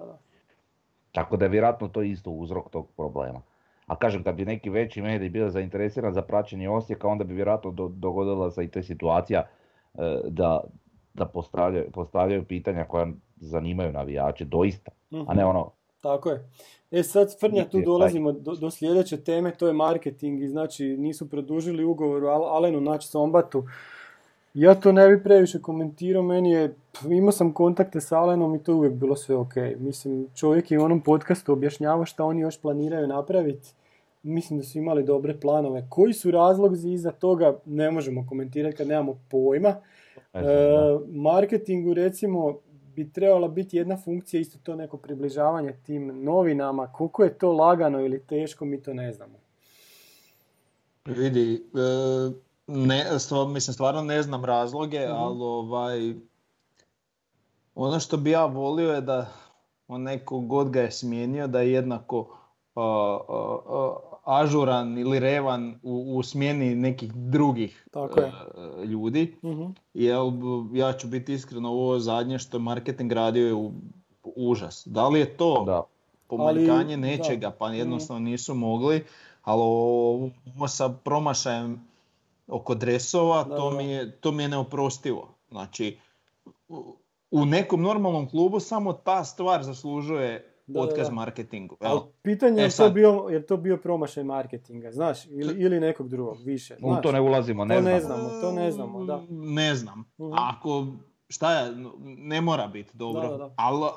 Tako 1.11 1.37
da 1.37 1.45
je 1.45 1.49
vjerojatno 1.49 1.87
to 1.87 2.01
isto 2.01 2.31
uzrok 2.31 2.69
tog 2.69 2.87
problema. 2.97 3.41
A 3.87 3.95
kažem, 3.95 4.23
kad 4.23 4.35
bi 4.35 4.45
neki 4.45 4.69
veći 4.69 5.01
medij 5.01 5.29
bio 5.29 5.49
zainteresiran 5.49 6.13
za 6.13 6.21
praćenje 6.21 6.69
Osijeka, 6.69 7.07
onda 7.07 7.23
bi 7.23 7.33
vjerojatno 7.33 7.71
do, 7.71 7.87
dogodila 7.87 8.51
se 8.51 8.63
i 8.63 8.67
ta 8.67 8.83
situacija 8.83 9.47
e, 9.93 9.99
da, 10.29 10.63
da 11.13 11.25
postavljaju, 11.25 11.91
postavljaju 11.91 12.43
pitanja 12.45 12.83
koja 12.83 13.07
zanimaju 13.35 13.91
navijače, 13.91 14.45
doista. 14.45 14.91
A 15.27 15.33
ne 15.33 15.45
ono, 15.45 15.71
Tako 16.07 16.29
je. 16.29 16.49
E 16.91 17.03
sad, 17.03 17.39
Frnja, 17.39 17.65
tu 17.65 17.81
dolazimo 17.81 18.31
do, 18.31 18.55
do 18.55 18.71
sljedeće 18.71 19.17
teme, 19.17 19.51
to 19.51 19.67
je 19.67 19.73
marketing 19.73 20.43
i 20.43 20.47
znači 20.47 20.85
nisu 20.85 21.29
produžili 21.29 21.83
ugovor 21.83 22.23
u 22.23 22.27
Al- 22.27 22.49
Alenu 22.55 22.81
Nač 22.81 23.05
Sombatu. 23.05 23.63
Ja 24.53 24.75
to 24.75 24.91
ne 24.91 25.07
bi 25.07 25.23
previše 25.23 25.61
komentirao, 25.61 26.23
meni 26.23 26.51
je, 26.51 26.75
imao 27.09 27.31
sam 27.31 27.53
kontakte 27.53 28.01
s 28.01 28.11
Alenom 28.11 28.55
i 28.55 28.63
to 28.63 28.71
je 28.71 28.75
uvijek 28.75 28.93
bilo 28.93 29.15
sve 29.15 29.35
ok. 29.35 29.53
Mislim, 29.79 30.27
čovjek 30.35 30.71
je 30.71 30.79
u 30.79 30.83
onom 30.83 31.01
podcastu 31.01 31.53
objašnjavao 31.53 32.05
šta 32.05 32.23
oni 32.23 32.41
još 32.41 32.61
planiraju 32.61 33.07
napraviti. 33.07 33.69
Mislim 34.23 34.59
da 34.59 34.65
su 34.65 34.77
imali 34.77 35.03
dobre 35.03 35.39
planove. 35.39 35.85
Koji 35.89 36.13
su 36.13 36.31
razlozi 36.31 36.91
iza 36.91 37.11
toga, 37.11 37.59
ne 37.65 37.91
možemo 37.91 38.25
komentirati 38.29 38.77
kad 38.77 38.87
nemamo 38.87 39.19
pojma. 39.29 39.75
E, 40.33 40.41
marketingu 41.07 41.93
recimo 41.93 42.57
bi 42.97 43.11
trebala 43.11 43.47
biti 43.47 43.77
jedna 43.77 43.97
funkcija, 43.97 44.41
isto 44.41 44.59
to 44.59 44.75
neko 44.75 44.97
približavanje 44.97 45.73
tim 45.75 46.23
novinama. 46.23 46.87
Koliko 46.87 47.23
je 47.23 47.33
to 47.33 47.51
lagano 47.51 47.99
ili 47.99 48.19
teško, 48.21 48.65
mi 48.65 48.83
to 48.83 48.93
ne 48.93 49.13
znamo. 49.13 49.33
Vidi, 51.05 51.53
e, 51.53 52.31
ne, 52.67 53.05
stva- 53.19 53.47
mislim, 53.47 53.73
stvarno 53.73 54.01
ne 54.01 54.21
znam 54.21 54.45
razloge, 54.45 54.99
Mhm. 54.99 55.11
ali 55.13 55.37
ovaj, 55.41 56.13
ono 57.75 57.99
što 57.99 58.17
bi 58.17 58.31
ja 58.31 58.45
volio 58.45 58.93
je 58.93 59.01
da 59.01 59.27
onaj 59.87 60.19
ko 60.19 60.39
god 60.39 60.69
ga 60.69 60.81
je 60.81 60.91
smijenio, 60.91 61.47
da 61.47 61.61
je 61.61 61.71
jednako 61.71 62.37
a, 62.75 62.81
a, 63.27 63.57
a, 63.69 63.95
ažuran 64.27 64.97
ili 64.97 65.19
revan 65.19 65.79
u, 65.83 66.17
u 66.17 66.23
smjeni 66.23 66.75
nekih 66.75 67.13
drugih 67.13 67.87
Tako 67.91 68.19
je. 68.19 68.27
e, 68.27 68.85
ljudi. 68.85 69.35
Mhm. 69.43 69.63
Jer 69.93 70.17
ja 70.73 70.93
ću 70.93 71.07
biti 71.07 71.33
iskren, 71.33 71.65
ovo 71.65 71.99
zadnje 71.99 72.39
što 72.39 72.57
je 72.57 72.61
marketing 72.61 73.11
radio 73.11 73.47
je 73.47 73.53
u- 73.53 73.71
užas. 74.25 74.83
Da 74.85 75.07
li 75.07 75.19
je 75.19 75.37
to 75.37 75.63
Da. 75.65 75.83
pomanjkanje 76.27 76.67
Ali, 76.87 76.97
nečega, 76.97 77.39
da. 77.39 77.51
pa 77.51 77.69
jednostavno 77.69 78.19
nisu 78.21 78.53
mogli, 78.53 79.03
ali 79.43 79.61
ovo 79.61 80.15
ovo 80.49 80.67
sa 80.67 80.89
promašajem 80.91 81.87
oko 82.47 82.75
dresova, 82.75 83.43
Da, 83.43 83.57
to, 83.57 83.69
da. 83.71 83.77
mi 83.77 83.85
je, 83.85 84.11
to 84.11 84.31
mi 84.31 84.43
je 84.43 84.49
neoprostivo. 84.49 85.27
Znači, 85.49 85.97
u 87.31 87.45
nekom 87.45 87.81
normalnom 87.81 88.29
klubu 88.29 88.59
samo 88.59 88.93
ta 88.93 89.23
stvar 89.23 89.63
zaslužuje 89.63 90.46
Da, 90.67 90.73
da, 90.73 90.81
otkaz 90.81 91.07
da. 91.07 91.13
marketingu. 91.13 91.77
Ali 91.79 91.93
jel? 91.93 92.01
pitanje 92.21 92.61
E 92.61 92.63
je 92.63 92.69
to 92.71 92.89
bio, 92.89 93.27
je 93.31 93.45
to 93.45 93.57
bio 93.57 93.77
promašaj 93.77 94.23
marketinga, 94.23 94.91
znaš, 94.91 95.25
ili, 95.25 95.55
ili 95.57 95.79
nekog 95.79 96.09
drugog, 96.09 96.37
više, 96.45 96.75
U 96.75 96.89
znaš. 96.89 97.03
to 97.03 97.11
ne 97.11 97.21
ulazimo, 97.21 97.65
ne 97.65 97.75
To 97.75 97.81
znamo. 97.81 97.93
ne 97.93 98.01
znamo, 98.01 98.29
to 98.41 98.51
ne 98.51 98.71
znamo, 98.71 99.03
da. 99.05 99.23
Ne 99.29 99.75
znam. 99.75 99.99
Mhm. 100.19 100.31
Ako, 100.33 100.87
šta 101.29 101.59
je, 101.59 101.75
ne 102.03 102.41
mora 102.41 102.67
biti 102.67 102.97
dobro, 102.97 103.21
Da, 103.21 103.27
da, 103.27 103.37
da. 103.37 103.53
ali 103.57 103.89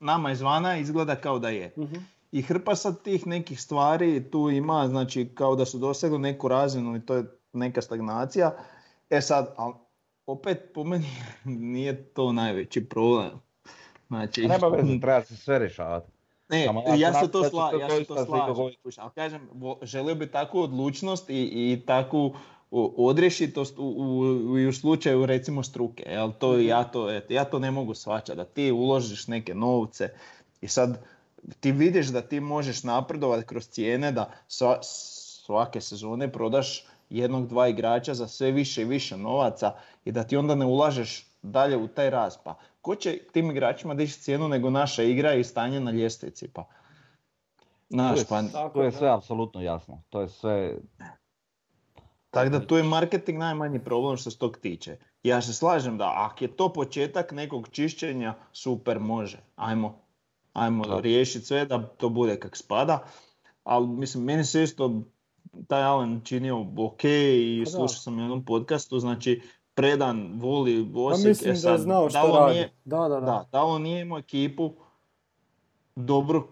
nama 0.00 0.32
izvana 0.32 0.76
izgleda 0.78 1.16
kao 1.16 1.38
da 1.38 1.48
je. 1.48 1.74
Mhm. 1.78 1.96
I 2.32 2.42
hrpa 2.42 2.74
sad 2.74 3.02
tih 3.02 3.26
nekih 3.26 3.60
stvari 3.60 4.30
tu 4.30 4.50
ima, 4.50 4.88
znači 4.88 5.30
kao 5.34 5.56
da 5.56 5.64
su 5.64 5.78
dosegli 5.78 6.18
neku 6.18 6.48
razinu 6.48 6.96
i 6.96 7.00
to 7.00 7.14
je 7.14 7.24
neka 7.52 7.82
stagnacija. 7.82 8.52
E 9.10 9.20
sad, 9.20 9.54
ali 9.56 9.74
opet 10.26 10.70
po 10.74 10.84
meni 10.84 11.06
nije 11.74 12.04
to 12.04 12.32
najveći 12.32 12.84
problem. 12.84 13.30
Znači, 14.10 14.42
Nema 14.42 14.68
veze, 14.68 15.00
treba 15.02 15.22
se 15.22 15.36
sve 15.36 15.58
rješavati. 15.58 16.10
ne, 16.48 16.64
Samo 16.64 16.82
ja 16.88 17.12
se 17.14 17.28
to, 17.28 17.40
da 17.40 17.44
će 17.44 17.50
sla, 17.50 17.70
to 17.70 17.78
ja 17.78 17.90
se 17.90 18.04
to 18.04 18.24
slažem, 18.24 18.54
ali 18.96 19.10
kažem, 19.14 19.48
želio 19.82 20.14
bi 20.14 20.26
takvu 20.26 20.60
odlučnost 20.60 21.30
i, 21.30 21.34
i 21.42 21.82
takvu 21.86 22.34
o, 22.70 22.94
odrješitost 22.98 23.78
u, 23.78 23.82
u, 23.82 24.18
u 24.68 24.72
slučaju 24.72 25.26
recimo 25.26 25.62
struke, 25.62 26.02
jel, 26.06 26.32
to, 26.32 26.52
Mhm. 26.52 26.60
ja, 26.62 26.84
to, 26.84 27.10
eto, 27.10 27.32
ja 27.32 27.44
to 27.44 27.58
ne 27.58 27.70
mogu 27.70 27.94
shvaćati, 27.94 28.36
da 28.36 28.44
ti 28.44 28.72
uložiš 28.72 29.26
neke 29.26 29.54
novce 29.54 30.08
i 30.60 30.68
sad 30.68 31.04
ti 31.60 31.72
vidiš 31.72 32.06
da 32.06 32.22
ti 32.22 32.40
možeš 32.40 32.82
napredovati 32.82 33.46
kroz 33.46 33.68
cijene, 33.68 34.12
da 34.12 34.30
sva- 34.48 34.78
svake 34.82 35.80
sezone 35.80 36.32
prodaš 36.32 36.84
jednog, 37.10 37.46
dva 37.46 37.68
igrača 37.68 38.14
za 38.14 38.28
sve 38.28 38.50
više 38.50 38.82
i 38.82 38.84
više 38.84 39.16
novaca 39.16 39.72
i 40.04 40.12
da 40.12 40.24
ti 40.24 40.36
onda 40.36 40.54
ne 40.54 40.66
ulažeš 40.66 41.26
dalje 41.42 41.76
u 41.76 41.88
taj 41.88 42.10
rast. 42.10 42.40
Pa 42.44 42.54
ko 42.80 42.94
će 42.94 43.18
tim 43.32 43.50
igračima 43.50 43.94
dići 43.94 44.20
cijenu 44.20 44.48
nego 44.48 44.70
naša 44.70 45.02
igra 45.02 45.34
i 45.34 45.44
stanje 45.44 45.80
na 45.80 45.90
ljestvici? 45.90 46.48
Pa, 46.48 46.64
Znaš, 47.88 48.14
To 48.14 48.20
je- 48.20 48.26
pa, 48.26 48.42
Tako 48.42 48.74
To 48.74 48.82
je 48.82 48.92
sve 48.92 49.08
apsolutno 49.08 49.62
jasno. 49.62 50.02
To 50.10 50.20
je 50.20 50.28
sve, 50.28 50.76
tako 52.30 52.50
da 52.50 52.66
tu 52.66 52.76
je 52.76 52.82
marketing 52.82 53.38
najmanji 53.38 53.78
problem 53.80 54.16
što 54.16 54.30
se 54.30 54.38
tog 54.38 54.56
tiče. 54.58 54.96
Ja 55.22 55.42
se 55.42 55.52
slažem 55.52 55.98
da 55.98 56.12
ako 56.16 56.44
je 56.44 56.56
to 56.56 56.72
početak 56.72 57.32
nekog 57.32 57.68
čišćenja, 57.68 58.34
super, 58.52 59.00
može. 59.00 59.38
Ajmo, 59.56 59.98
ajmo 60.52 60.84
Da. 60.84 61.00
riješiti 61.00 61.44
sve 61.46 61.64
da 61.64 61.86
to 61.86 62.08
bude 62.08 62.40
kak 62.40 62.56
spada. 62.56 63.04
Ali 63.64 63.86
mislim, 63.86 64.24
meni 64.24 64.44
se 64.44 64.62
isto 64.62 65.02
taj 65.68 65.82
Allen 65.82 66.20
činio 66.24 66.60
ok 66.78 67.04
i 67.04 67.62
Pa 67.64 67.70
slušao 67.70 67.88
sam 67.88 68.18
u 68.18 68.20
jednom 68.20 68.44
podcastu, 68.44 68.98
znači 68.98 69.42
predan, 69.80 70.30
voli 70.34 70.90
Pa 70.94 71.00
Osijek. 71.00 71.28
mislim 71.28 71.44
e 71.44 71.52
da 71.52 71.52
je 71.52 71.56
sad, 71.58 71.80
znao 71.80 72.02
da 72.02 72.10
što 72.10 72.20
on 72.22 72.38
radi. 72.38 72.54
nije- 72.54 72.70
Da, 72.84 72.98
da, 72.98 73.08
da. 73.10 73.20
Da, 73.20 73.48
da 73.52 73.62
on 73.64 73.82
nije 73.82 74.00
imao 74.00 74.18
ekipu 74.18 74.70
dobro, 75.96 76.46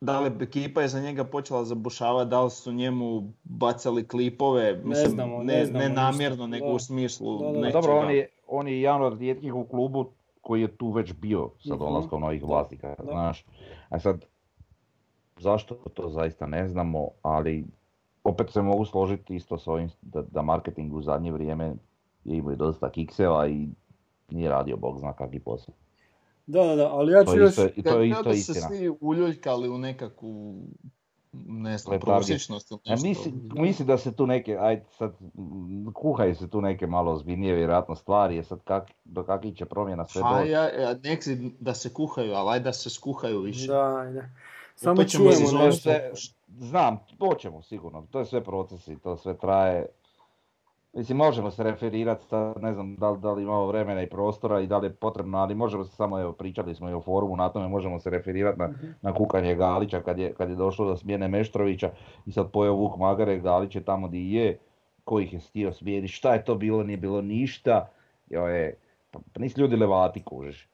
da 0.00 0.20
li 0.20 0.32
ekipa 0.40 0.82
je 0.82 0.88
za 0.88 1.00
njega 1.00 1.24
počela 1.24 1.64
zabušavati, 1.64 2.30
da 2.30 2.42
li 2.42 2.50
su 2.50 2.72
njemu 2.72 3.22
bacali 3.44 4.08
klipove, 4.08 4.80
mislim, 4.84 5.10
znamo, 5.10 5.38
ne, 5.38 5.44
ne 5.46 5.64
znamo 5.64 5.78
ne 5.80 5.88
namjerno, 5.90 6.46
nego 6.46 6.66
da. 6.66 6.72
u 6.72 6.78
smislu 6.78 7.38
Da, 7.38 7.44
da, 7.44 7.46
da. 7.46 7.52
Pa 7.52 7.60
nečega. 7.60 7.72
dobro, 7.72 7.98
on 7.98 8.10
je, 8.10 8.28
on 8.48 8.68
je 8.68 8.82
jedan 8.82 9.02
od 9.02 9.18
rijetkih 9.18 9.54
u 9.54 9.64
klubu 9.64 10.06
koji 10.40 10.60
je 10.60 10.68
tu 10.68 10.90
već 10.90 11.12
bio 11.12 11.50
sa 11.58 11.74
Mhm. 11.74 11.78
dolaskom 11.80 12.20
novih 12.20 12.40
Da, 12.40 12.46
vlasnika, 12.46 12.94
da. 12.98 13.04
znaš. 13.04 13.44
A 13.88 13.98
sad, 13.98 14.24
zašto 15.38 15.74
to 15.74 16.08
zaista 16.08 16.46
ne 16.46 16.68
znamo, 16.68 17.08
ali 17.22 17.64
opet 18.24 18.50
se 18.50 18.62
mogu 18.62 18.84
složiti 18.84 19.34
isto 19.34 19.58
s 19.58 19.66
ovim 19.66 19.90
da, 20.02 20.22
da 20.22 20.42
marketing 20.42 20.94
u 20.94 21.02
zadnje 21.02 21.32
vrijeme 21.32 21.74
je 22.24 22.36
imao 22.36 22.52
i 22.52 22.56
dosta 22.56 22.90
kikseva 22.90 23.48
i 23.48 23.68
nije 24.30 24.48
radio 24.48 24.76
bog 24.76 24.98
zna 24.98 25.12
kakvi 25.12 25.40
posao. 25.40 25.74
Da, 26.46 26.64
da, 26.64 26.76
da, 26.76 26.88
ali 26.92 27.12
ja 27.12 27.24
To 27.24 27.32
ću 27.32 27.38
je 27.38 27.42
još... 27.42 27.50
isto, 27.50 27.66
i 27.76 27.82
to 27.82 28.00
je 28.00 28.08
isto 28.08 28.22
da 28.22 28.34
se 28.34 28.54
svi 28.54 28.92
uljuljkali 29.00 29.68
u 29.68 29.78
nekakvu, 29.78 30.54
ne 31.32 31.78
znam, 31.78 32.00
prosječnost 32.00 32.70
ili 32.70 32.80
A 32.86 32.90
nešto. 32.90 33.08
misli, 33.08 33.32
misli 33.52 33.84
da 33.84 33.98
se 33.98 34.12
tu 34.12 34.26
neke, 34.26 34.56
aj 34.60 34.82
sad, 34.98 35.12
kuhaju 35.94 36.34
se 36.34 36.50
tu 36.50 36.60
neke 36.60 36.86
malo 36.86 37.12
ozbiljnije 37.12 37.54
vjerojatno 37.54 37.96
stvari, 37.96 38.36
jer 38.36 38.44
sad 38.44 38.60
kak, 38.64 38.90
do 39.04 39.22
kakvih 39.22 39.56
će 39.56 39.64
promjena 39.64 40.06
sve 40.06 40.22
Pa 40.22 40.38
doći. 40.38 40.50
ja, 40.50 40.68
ja, 40.68 40.94
nek 41.04 41.22
si 41.22 41.52
da 41.60 41.74
se 41.74 41.92
kuhaju, 41.92 42.32
ali 42.32 42.50
aj 42.50 42.60
da 42.60 42.72
se 42.72 42.90
skuhaju 42.90 43.40
više. 43.40 43.66
Da, 43.66 43.96
ajde. 43.96 44.30
Samo 44.74 45.04
ćemo 45.04 45.30
čujemo 45.30 45.46
se 45.46 45.82
To 45.82 45.90
je 45.90 46.10
nešto. 46.10 46.34
znam, 46.58 46.98
doćemo 47.18 47.62
sigurno, 47.62 48.06
to 48.10 48.18
je 48.18 48.24
sve 48.24 48.44
procesi, 48.44 48.96
to 48.96 49.16
sve 49.16 49.38
traje. 49.38 49.86
Mislim, 50.92 51.18
možemo 51.18 51.50
se 51.50 51.62
referirati, 51.62 52.24
sad 52.24 52.62
ne 52.62 52.74
znam 52.74 52.96
da 52.96 53.10
li, 53.10 53.18
da 53.20 53.32
li 53.32 53.42
imamo 53.42 53.66
vremena 53.66 54.02
i 54.02 54.08
prostora 54.08 54.60
i 54.60 54.66
da 54.66 54.78
li 54.78 54.86
je 54.86 54.94
potrebno, 54.94 55.38
ali 55.38 55.54
možemo 55.54 55.84
se 55.84 55.96
samo, 55.96 56.20
evo, 56.20 56.32
pričali 56.32 56.74
smo 56.74 56.90
i 56.90 56.92
o 56.92 57.00
forumu 57.00 57.36
na 57.36 57.48
tome, 57.48 57.68
možemo 57.68 57.98
se 57.98 58.10
referirati 58.10 58.58
na, 58.58 58.70
na 59.02 59.14
kukanje 59.14 59.54
Galića 59.54 60.00
kad 60.00 60.18
je, 60.18 60.34
kad 60.34 60.50
je 60.50 60.56
došlo 60.56 60.86
do 60.86 60.96
smjene 60.96 61.28
Meštrovića 61.28 61.90
i 62.26 62.32
sad 62.32 62.50
pojeo 62.50 62.74
Vuk 62.74 62.96
Magare, 62.96 63.38
Galić 63.38 63.74
je 63.74 63.84
tamo 63.84 64.08
di 64.08 64.32
je, 64.32 64.58
ko 65.04 65.20
ih 65.20 65.32
je 65.32 65.40
htio 65.40 65.72
smijeniti, 65.72 66.12
šta 66.12 66.34
je 66.34 66.44
to 66.44 66.54
bilo, 66.54 66.82
nije 66.82 66.96
bilo 66.96 67.22
ništa, 67.22 67.88
joj 68.30 68.60
je, 68.60 68.74
pa, 69.10 69.18
pa 69.32 69.40
nisu 69.40 69.60
ljudi 69.60 69.76
levati 69.76 70.22
kužiš, 70.22 70.68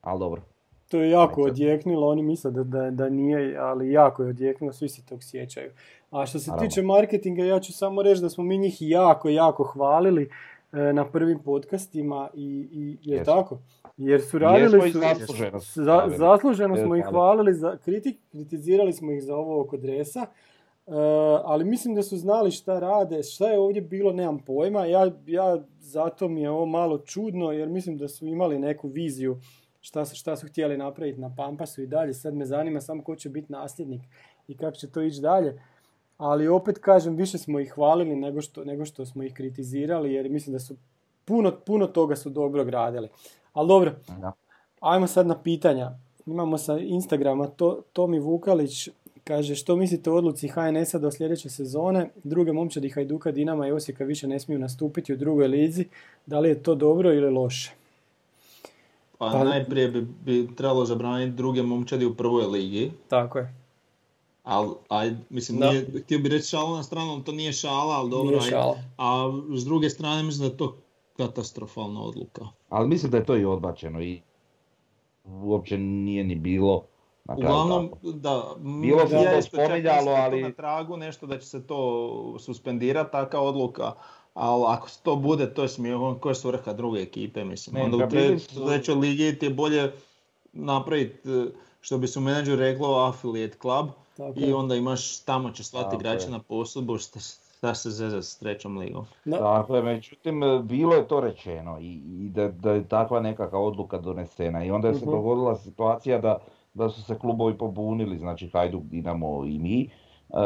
ali 0.00 0.18
dobro. 0.18 0.42
To 0.88 1.02
je 1.02 1.10
jako 1.10 1.42
odjeknilo, 1.42 2.08
oni 2.08 2.22
misle 2.22 2.50
da, 2.50 2.64
da, 2.64 2.90
da 2.90 3.08
nije, 3.08 3.58
ali 3.58 3.92
jako 3.92 4.22
je 4.22 4.28
odjeknilo, 4.28 4.72
svi 4.72 4.88
se 4.88 5.06
tog 5.06 5.22
sjećaju. 5.22 5.70
A 6.10 6.26
što 6.26 6.38
se 6.38 6.50
Naravno. 6.50 6.68
tiče 6.68 6.82
marketinga, 6.82 7.44
ja 7.44 7.60
ću 7.60 7.72
samo 7.72 8.02
reći 8.02 8.20
da 8.22 8.28
smo 8.28 8.44
mi 8.44 8.58
njih 8.58 8.76
jako, 8.80 9.28
jako 9.28 9.64
hvalili 9.64 10.30
e, 10.72 10.92
na 10.92 11.04
prvim 11.04 11.38
podcastima 11.38 12.28
i, 12.34 12.68
i 12.72 12.98
je 13.02 13.16
Jesmo. 13.16 13.24
tako? 13.26 13.58
Jer 13.96 14.20
su 14.22 14.38
radili 14.38 14.92
su, 14.92 14.98
zasluženo 15.00 15.60
su 15.60 15.84
za- 15.84 16.04
zasluženo 16.08 16.76
smo 16.76 16.96
ih 16.96 17.04
Hvalili. 17.04 17.54
za, 17.54 17.76
kritik, 17.76 18.16
kritizirali 18.28 18.92
smo 18.92 19.12
ih 19.12 19.22
za 19.22 19.36
ovo 19.36 19.60
oko 19.60 19.76
dresa, 19.76 20.20
e, 20.20 20.92
ali 21.44 21.64
mislim 21.64 21.94
da 21.94 22.02
su 22.02 22.16
znali 22.16 22.50
šta 22.50 22.78
rade, 22.78 23.22
šta 23.22 23.48
je 23.48 23.58
ovdje 23.58 23.82
bilo, 23.82 24.12
nemam 24.12 24.38
pojma, 24.38 24.84
ja, 24.84 25.10
ja 25.26 25.58
zato 25.78 26.28
mi 26.28 26.42
je 26.42 26.50
ovo 26.50 26.66
malo 26.66 26.98
čudno, 26.98 27.52
jer 27.52 27.68
mislim 27.68 27.96
da 27.96 28.08
su 28.08 28.26
imali 28.26 28.58
neku 28.58 28.88
viziju 28.88 29.40
šta 29.80 30.04
su, 30.04 30.16
šta 30.16 30.36
su 30.36 30.46
htjeli 30.46 30.76
napraviti 30.76 31.20
na 31.20 31.34
Pampasu 31.36 31.82
i 31.82 31.86
dalje. 31.86 32.14
Sad 32.14 32.34
me 32.34 32.46
zanima 32.46 32.80
samo 32.80 33.02
ko 33.02 33.16
će 33.16 33.28
biti 33.28 33.52
nasljednik 33.52 34.02
i 34.48 34.56
kako 34.56 34.76
će 34.76 34.90
to 34.90 35.02
ići 35.02 35.20
dalje. 35.20 35.62
Ali 36.20 36.48
opet 36.48 36.78
kažem, 36.78 37.16
više 37.16 37.38
smo 37.38 37.60
ih 37.60 37.72
hvalili 37.72 38.16
nego 38.16 38.40
što, 38.40 38.64
nego 38.64 38.84
što 38.84 39.06
smo 39.06 39.22
ih 39.22 39.34
kritizirali, 39.34 40.12
jer 40.12 40.28
mislim 40.28 40.52
da 40.52 40.58
su 40.60 40.74
puno, 41.24 41.52
puno 41.66 41.86
toga 41.86 42.16
su 42.16 42.30
dobro 42.30 42.64
gradili. 42.64 43.08
Ali 43.52 43.68
dobro, 43.68 43.92
Da. 44.20 44.32
ajmo 44.80 45.06
sad 45.06 45.26
na 45.26 45.38
pitanja. 45.38 45.90
Imamo 46.26 46.58
sa 46.58 46.78
Instagrama 46.78 47.46
to, 47.46 47.82
Tomi 47.92 48.18
Vukalić, 48.18 48.88
kaže 49.24 49.54
što 49.54 49.76
mislite 49.76 50.10
o 50.10 50.14
odluci 50.14 50.48
HNS-a 50.48 50.98
do 50.98 51.10
sljedeće 51.10 51.50
sezone? 51.50 52.10
Druge 52.24 52.52
momčadi 52.52 52.88
Hajduka, 52.90 53.32
Dinama 53.32 53.68
i 53.68 53.72
Osijeka 53.72 54.04
više 54.04 54.28
ne 54.28 54.40
smiju 54.40 54.58
nastupiti 54.58 55.12
u 55.12 55.16
drugoj 55.16 55.48
lizi. 55.48 55.84
Da 56.26 56.40
li 56.40 56.48
je 56.48 56.62
to 56.62 56.74
dobro 56.74 57.12
ili 57.14 57.30
loše? 57.30 57.72
Pa, 59.18 59.30
Pa- 59.30 59.44
najprije 59.44 59.88
bi, 59.88 60.06
bi 60.24 60.48
trebalo 60.56 60.84
zabraniti 60.84 61.36
druge 61.36 61.62
momčadi 61.62 62.04
u 62.04 62.14
prvoj 62.14 62.44
ligi. 62.46 62.90
Tako 63.08 63.38
je. 63.38 63.54
Ali, 64.42 64.70
aj, 64.88 65.14
mislim, 65.30 65.58
Da. 65.58 65.70
nije, 65.70 65.86
htio 65.96 66.18
bi 66.18 66.28
reći 66.28 66.46
šalu 66.46 66.76
na 66.76 66.82
stranu, 66.82 67.12
ali 67.12 67.24
to 67.24 67.32
nije 67.32 67.52
šala, 67.52 67.94
ali 67.94 68.10
dobro. 68.10 68.30
Nije 68.30 68.44
aj. 68.44 68.50
šala. 68.50 68.76
A 68.98 69.30
s 69.50 69.64
druge 69.64 69.90
strane 69.90 70.22
mislim 70.22 70.40
da 70.40 70.46
je 70.46 70.56
to 70.56 70.76
katastrofalna 71.16 72.02
odluka. 72.02 72.44
Ali 72.68 72.88
mislim 72.88 73.10
da 73.10 73.16
je 73.16 73.24
to 73.24 73.36
i 73.36 73.44
odbačeno 73.44 74.02
i 74.02 74.20
uopće 75.26 75.78
nije 75.78 76.24
ni 76.24 76.34
bilo. 76.34 76.84
na 77.24 77.36
kraju 77.36 77.48
Uglavnom, 77.48 77.88
tako. 77.88 78.00
da, 78.04 78.54
Bilo 78.82 79.08
se 79.08 79.14
ja 79.14 79.32
to 79.32 79.38
isto 79.38 79.56
čak 79.56 79.66
spominjalo, 79.66 80.10
ali- 80.12 80.42
na 80.42 80.52
tragu 80.52 80.96
nešto 80.96 81.26
da 81.26 81.38
će 81.38 81.46
se 81.46 81.66
to 81.66 82.00
suspendirati, 82.38 83.12
takva 83.12 83.40
odluka. 83.40 83.92
Ali 84.34 84.64
ako 84.66 84.90
se 84.90 85.00
to 85.02 85.16
bude, 85.16 85.54
to 85.54 85.62
je 85.62 85.68
smiješno, 85.68 86.16
koja 86.16 86.30
je 86.30 86.34
svrha 86.34 86.72
druge 86.72 87.00
ekipe, 87.00 87.44
mislim. 87.44 87.74
Ne, 87.74 87.82
Onda 87.84 87.96
u 87.96 88.38
su- 88.38 88.66
trećoj 88.66 88.94
ligi 88.94 89.38
ti 89.38 89.46
je 89.46 89.50
bolje 89.50 89.92
napraviti, 90.52 91.30
e, 91.30 91.46
što 91.80 91.98
bi 91.98 92.08
se 92.08 92.18
u 92.18 92.22
menadžu 92.22 92.56
reklo, 92.56 92.98
affiliate 92.98 93.56
club. 93.58 93.86
Tako 94.20 94.32
I 94.36 94.42
je. 94.42 94.54
onda 94.54 94.74
imaš, 94.74 95.20
tamo 95.20 95.50
će 95.50 95.64
slati 95.64 95.96
igrače 95.96 96.30
na 96.30 96.38
posudbu, 96.38 96.98
šta, 96.98 97.18
se 97.74 97.90
zeza 97.90 98.22
s 98.22 98.38
trećom 98.38 98.78
ligom. 98.78 99.04
Da. 99.24 99.38
Tako 99.38 99.76
je, 99.76 99.82
međutim, 99.84 100.42
e, 100.42 100.60
bilo 100.60 100.94
je 100.94 101.08
to 101.08 101.20
rečeno 101.20 101.78
i, 101.80 101.92
i 101.94 102.28
da, 102.28 102.48
da 102.48 102.72
je 102.72 102.84
takva 102.84 103.20
nekakva 103.20 103.58
odluka 103.60 103.98
donesena 103.98 104.64
i 104.64 104.70
onda 104.70 104.88
je 104.88 104.94
se 104.94 105.00
Mhm. 105.00 105.10
dogodila 105.10 105.56
situacija 105.56 106.18
da, 106.18 106.38
da 106.74 106.88
su 106.88 107.02
se 107.02 107.18
klubovi 107.18 107.54
pobunili, 107.54 108.18
znači 108.18 108.48
Hajduk, 108.48 108.82
Dinamo 108.82 109.44
i 109.44 109.58
mi. 109.58 109.90
e, 110.30 110.40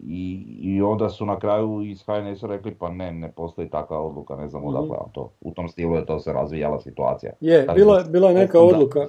i, 0.00 0.22
I 0.60 0.82
onda 0.82 1.08
su 1.08 1.26
na 1.26 1.38
kraju 1.38 1.82
iz 1.82 2.02
HNS-a 2.02 2.46
rekli 2.46 2.74
pa 2.74 2.88
ne, 2.88 3.12
ne 3.12 3.32
postoji 3.32 3.70
takva 3.70 4.00
odluka, 4.00 4.36
ne 4.36 4.48
znam 4.48 4.64
odakle 4.64 4.96
vam 4.96 5.10
to. 5.12 5.30
U 5.40 5.50
tom 5.50 5.68
stilu 5.68 5.94
je 5.94 6.06
to 6.06 6.18
se 6.20 6.32
razvijala 6.32 6.80
situacija. 6.80 7.32
Je, 7.40 7.66
bila, 7.74 8.02
bila 8.02 8.28
je 8.28 8.34
neka 8.34 8.52
da, 8.52 8.64
odluka. 8.64 9.00
da. 9.00 9.06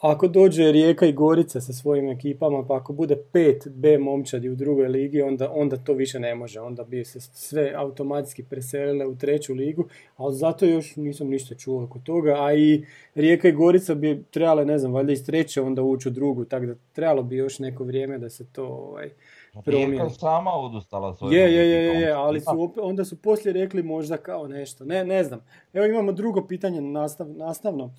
Ako 0.00 0.28
dođe 0.28 0.72
Rijeka 0.72 1.06
i 1.06 1.12
Gorica 1.12 1.60
sa 1.60 1.72
svojim 1.72 2.08
ekipama, 2.08 2.64
pa 2.68 2.76
ako 2.76 2.92
bude 2.92 3.16
pet 3.32 3.68
B 3.70 3.98
momčadi 3.98 4.48
u 4.48 4.54
drugoj 4.54 4.88
ligi, 4.88 5.22
onda, 5.22 5.50
onda 5.52 5.76
to 5.76 5.92
više 5.92 6.20
ne 6.20 6.34
može. 6.34 6.60
Onda 6.60 6.84
bi 6.84 7.04
se 7.04 7.20
sve 7.20 7.72
automatski 7.76 8.42
preselile 8.42 9.06
u 9.06 9.16
treću 9.16 9.54
ligu, 9.54 9.84
ali 10.16 10.34
zato 10.34 10.66
još 10.66 10.96
nisam 10.96 11.28
ništa 11.28 11.54
čuo 11.54 11.84
oko 11.84 11.98
toga. 11.98 12.36
A 12.38 12.54
i 12.54 12.84
Rijeka 13.14 13.48
i 13.48 13.52
Gorica 13.52 13.94
bi 13.94 14.24
trebale, 14.30 14.64
ne 14.64 14.78
znam, 14.78 14.92
valjda 14.92 15.12
iz 15.12 15.26
treće 15.26 15.62
onda 15.62 15.82
ući 15.82 16.08
u 16.08 16.12
drugu, 16.12 16.44
tako 16.44 16.66
da 16.66 16.74
trebalo 16.92 17.22
bi 17.22 17.36
još 17.36 17.58
neko 17.58 17.84
vrijeme 17.84 18.18
da 18.18 18.30
se 18.30 18.52
to 18.52 18.66
ovaj, 18.66 19.04
Rijeka 19.04 19.62
promijeni. 19.64 19.96
je 19.96 20.10
sama 20.10 20.50
odustala 20.50 21.14
svoj 21.14 21.36
Je, 21.36 21.54
je, 21.54 21.68
je, 21.70 21.84
je, 21.84 22.00
je, 22.00 22.12
ali 22.12 22.40
su, 22.40 22.50
opet- 22.50 22.82
onda 22.82 23.04
su 23.04 23.22
poslije 23.22 23.52
rekli 23.52 23.82
možda 23.82 24.16
kao 24.16 24.48
nešto. 24.48 24.84
Ne, 24.84 25.04
ne 25.04 25.24
znam. 25.24 25.40
Evo 25.72 25.86
imamo 25.86 26.12
drugo 26.12 26.46
pitanje 26.46 26.80
nastav, 26.80 27.28
nastavno. 27.28 27.94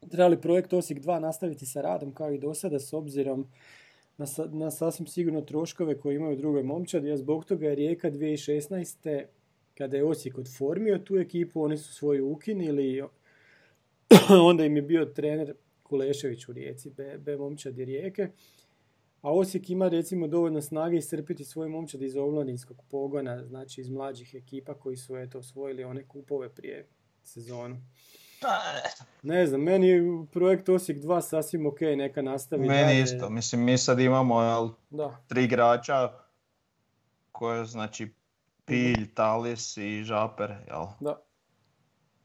Treba 0.00 0.28
li 0.28 0.40
projekt 0.40 0.72
Osijek 0.72 1.00
2 1.00 1.18
nastaviti 1.18 1.66
sa 1.66 1.80
radom 1.80 2.14
kao 2.14 2.32
i 2.32 2.38
do 2.38 2.54
sada 2.54 2.78
s 2.78 2.92
obzirom 2.92 3.46
na, 4.16 4.26
na 4.52 4.70
sasvim 4.70 5.06
sigurno 5.06 5.40
troškove 5.40 5.98
koje 5.98 6.16
imaju 6.16 6.32
u 6.32 6.36
drugoj 6.36 6.62
momčadi, 6.62 7.12
a 7.12 7.16
zbog 7.16 7.44
toga 7.44 7.66
je 7.66 7.74
Rijeka 7.74 8.10
2016. 8.10 9.24
kada 9.74 9.96
je 9.96 10.04
Osijek 10.04 10.38
odformio 10.38 10.98
tu 10.98 11.16
ekipu, 11.16 11.62
oni 11.62 11.76
su 11.76 11.94
svoju 11.94 12.32
ukinili, 12.32 13.02
onda 14.48 14.64
im 14.64 14.76
je 14.76 14.82
bio 14.82 15.04
trener 15.04 15.54
Kulešević 15.82 16.48
u 16.48 16.52
Rijeci, 16.52 16.90
B, 16.90 17.18
B 17.18 17.36
momčadi 17.36 17.84
Rijeke. 17.84 18.28
A 19.22 19.32
Osijek 19.32 19.70
ima 19.70 19.88
recimo 19.88 20.26
dovoljno 20.26 20.62
snage 20.62 20.96
iscrpiti 20.96 21.44
svoje 21.44 21.68
momčad 21.68 22.02
iz 22.02 22.16
omladinskog 22.16 22.82
pogona, 22.90 23.44
znači 23.44 23.80
iz 23.80 23.90
mlađih 23.90 24.34
ekipa 24.34 24.74
koji 24.74 24.96
su 24.96 25.16
eto 25.16 25.38
osvojili 25.38 25.84
one 25.84 26.04
kupove 26.08 26.48
prije 26.48 26.86
sezonu. 27.22 27.76
Ne 29.22 29.46
znam, 29.46 29.60
meni 29.60 29.88
je 29.88 30.02
projekt 30.32 30.68
Osijek 30.68 30.98
2 30.98 31.20
sasvim 31.20 31.66
ok, 31.66 31.80
neka 31.80 32.22
nastavi 32.22 32.68
Meni 32.68 32.82
dalje. 32.82 33.00
isto, 33.02 33.30
mislim 33.30 33.64
mi 33.64 33.78
sad 33.78 34.00
imamo 34.00 34.42
jel, 34.42 34.68
Da, 34.90 35.16
tri 35.28 35.44
igrača 35.44 36.12
koje 37.32 37.64
znači 37.64 38.12
Pilj, 38.64 39.14
Talis 39.14 39.76
i 39.76 40.02
Žaper, 40.02 40.50
jel, 40.68 40.86
da, 41.00 41.16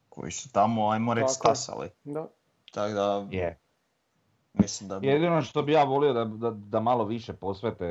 koji 0.10 0.32
su 0.32 0.52
tamo, 0.52 0.90
ajmo 0.90 1.14
reći, 1.14 1.34
stasali. 1.34 1.90
da. 2.04 2.28
Tako 2.72 2.94
da, 2.94 3.28
Je. 3.32 3.60
mislim 4.54 4.90
da 4.90 5.00
bi... 5.00 5.08
Jedino 5.08 5.42
što 5.42 5.62
bi 5.62 5.72
ja 5.72 5.84
volio 5.84 6.14
da, 6.14 6.26
da, 6.26 6.52
da 6.52 6.80
malo 6.80 7.06
više 7.06 7.34
posvete, 7.34 7.86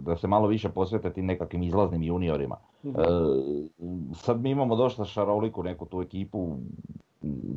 da 0.00 0.16
se 0.16 0.26
malo 0.26 0.46
više 0.48 0.68
posvete 0.68 1.12
tim 1.12 1.26
nekakvim 1.26 1.62
izlaznim 1.62 2.02
juniorima. 2.02 2.56
Mhm. 2.84 3.00
E, 3.00 3.04
sad 4.14 4.40
mi 4.40 4.50
imamo 4.50 4.76
dosta 4.76 5.04
šaroliku 5.04 5.62
neku 5.62 5.86
tu 5.86 6.02
ekipu 6.02 6.56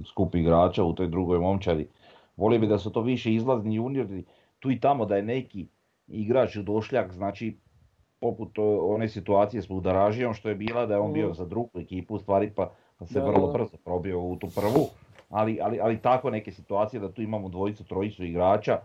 skup 0.05 0.35
igrača 0.35 0.83
u 0.83 0.93
toj 0.93 1.07
drugoj 1.07 1.39
momčadi. 1.39 1.87
Volio 2.37 2.59
bi 2.59 2.67
da 2.67 2.77
su 2.77 2.89
to 2.89 3.01
više 3.01 3.33
izlazni 3.33 3.75
juniori, 3.75 4.23
tu 4.59 4.71
i 4.71 4.79
tamo 4.79 5.05
da 5.05 5.15
je 5.15 5.21
neki 5.23 5.67
igrač 6.07 6.55
u 6.55 6.63
došljak, 6.63 7.13
znači 7.13 7.57
poput 8.19 8.59
o, 8.59 8.93
one 8.95 9.09
situacije 9.09 9.61
s 9.61 9.67
Budaražijom 9.67 10.33
što 10.33 10.49
je 10.49 10.55
bila 10.55 10.85
da 10.85 10.93
je 10.93 10.99
on 10.99 11.13
bio 11.13 11.25
Mhm. 11.27 11.33
za 11.33 11.45
drugu 11.45 11.79
ekipu 11.79 12.15
u 12.15 12.19
stvari 12.19 12.51
pa, 12.55 12.71
se 13.05 13.19
vrlo 13.19 13.47
brzo 13.53 13.77
probio 13.83 14.21
u 14.21 14.35
tu 14.35 14.47
prvu. 14.55 14.85
Ali, 15.29 15.59
ali, 15.61 15.79
ali 15.81 15.97
tako 15.97 16.29
neke 16.29 16.51
situacije 16.51 16.99
da 16.99 17.11
tu 17.11 17.21
imamo 17.21 17.49
dvojicu, 17.49 17.83
trojicu 17.83 18.25
igrača, 18.25 18.79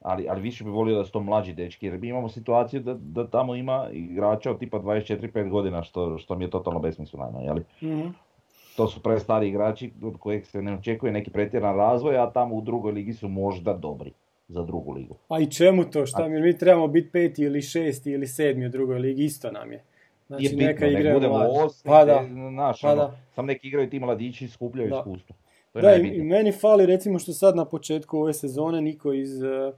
ali, 0.00 0.28
ali 0.28 0.40
više 0.40 0.64
bi 0.64 0.70
volio 0.70 0.96
da 0.98 1.04
su 1.04 1.12
to 1.12 1.20
mlađi 1.20 1.52
dečki, 1.52 1.86
jer 1.86 1.98
mi 1.98 2.08
imamo 2.08 2.28
situaciju 2.28 2.80
da, 2.80 2.94
da 2.94 3.26
tamo 3.26 3.54
ima 3.54 3.88
igrača 3.92 4.50
od 4.50 4.58
tipa 4.58 4.78
24-5 4.78 5.48
godina, 5.50 5.82
što, 5.82 6.18
što 6.18 6.34
mi 6.36 6.44
je 6.44 6.50
totalno 6.50 6.80
besmisleno, 6.80 7.40
jeli? 7.40 7.62
Mhm. 7.82 8.08
To 8.76 8.88
su 8.88 9.02
prestari 9.02 9.48
igrači 9.48 9.90
od 10.02 10.16
kojeg 10.18 10.46
se 10.46 10.62
ne 10.62 10.74
očekuje 10.74 11.12
neki 11.12 11.30
pretjeran 11.30 11.76
razvoj, 11.76 12.18
a 12.18 12.30
tamo 12.30 12.54
u 12.54 12.60
drugoj 12.60 12.92
ligi 12.92 13.12
su 13.12 13.28
možda 13.28 13.72
dobri 13.72 14.12
za 14.48 14.62
drugu 14.62 14.92
ligu. 14.92 15.16
A 15.28 15.40
i 15.40 15.50
čemu 15.50 15.84
to? 15.84 16.06
Šta 16.06 16.28
mi, 16.28 16.40
mi 16.40 16.58
trebamo 16.58 16.86
biti 16.86 17.10
peti 17.10 17.42
ili 17.42 17.62
šesti 17.62 18.10
ili 18.10 18.26
sedmi 18.26 18.66
u 18.66 18.68
drugoj 18.68 18.98
ligi, 18.98 19.24
isto 19.24 19.50
nam 19.52 19.72
je. 19.72 19.82
Znači 20.26 20.42
Nije 20.42 20.50
bitno, 20.50 20.66
neka 20.66 20.84
nek 20.84 20.94
igraju 20.94 21.14
budemo 21.14 21.34
osmi, 21.34 21.88
Pa 21.88 22.04
da, 22.04 22.18
te, 22.18 22.26
znaš, 22.52 22.80
pa 22.80 22.92
ono, 22.92 23.02
da. 23.02 23.18
sam 23.34 23.46
neki 23.46 23.68
igraju 23.68 23.90
ti 23.90 24.00
mladići 24.00 24.44
i 24.44 24.48
skupljaju 24.48 24.90
Da. 24.90 24.96
iskustvo. 24.96 25.36
To 25.72 25.78
je 25.78 25.82
Da, 25.82 25.96
i, 25.96 26.08
i 26.16 26.22
meni 26.22 26.52
fali 26.52 26.86
recimo 26.86 27.18
što 27.18 27.32
sad 27.32 27.56
na 27.56 27.64
početku 27.64 28.18
ove 28.18 28.32
sezone 28.32 28.80
niko 28.80 29.12
iz 29.12 29.42
eh, 29.42 29.72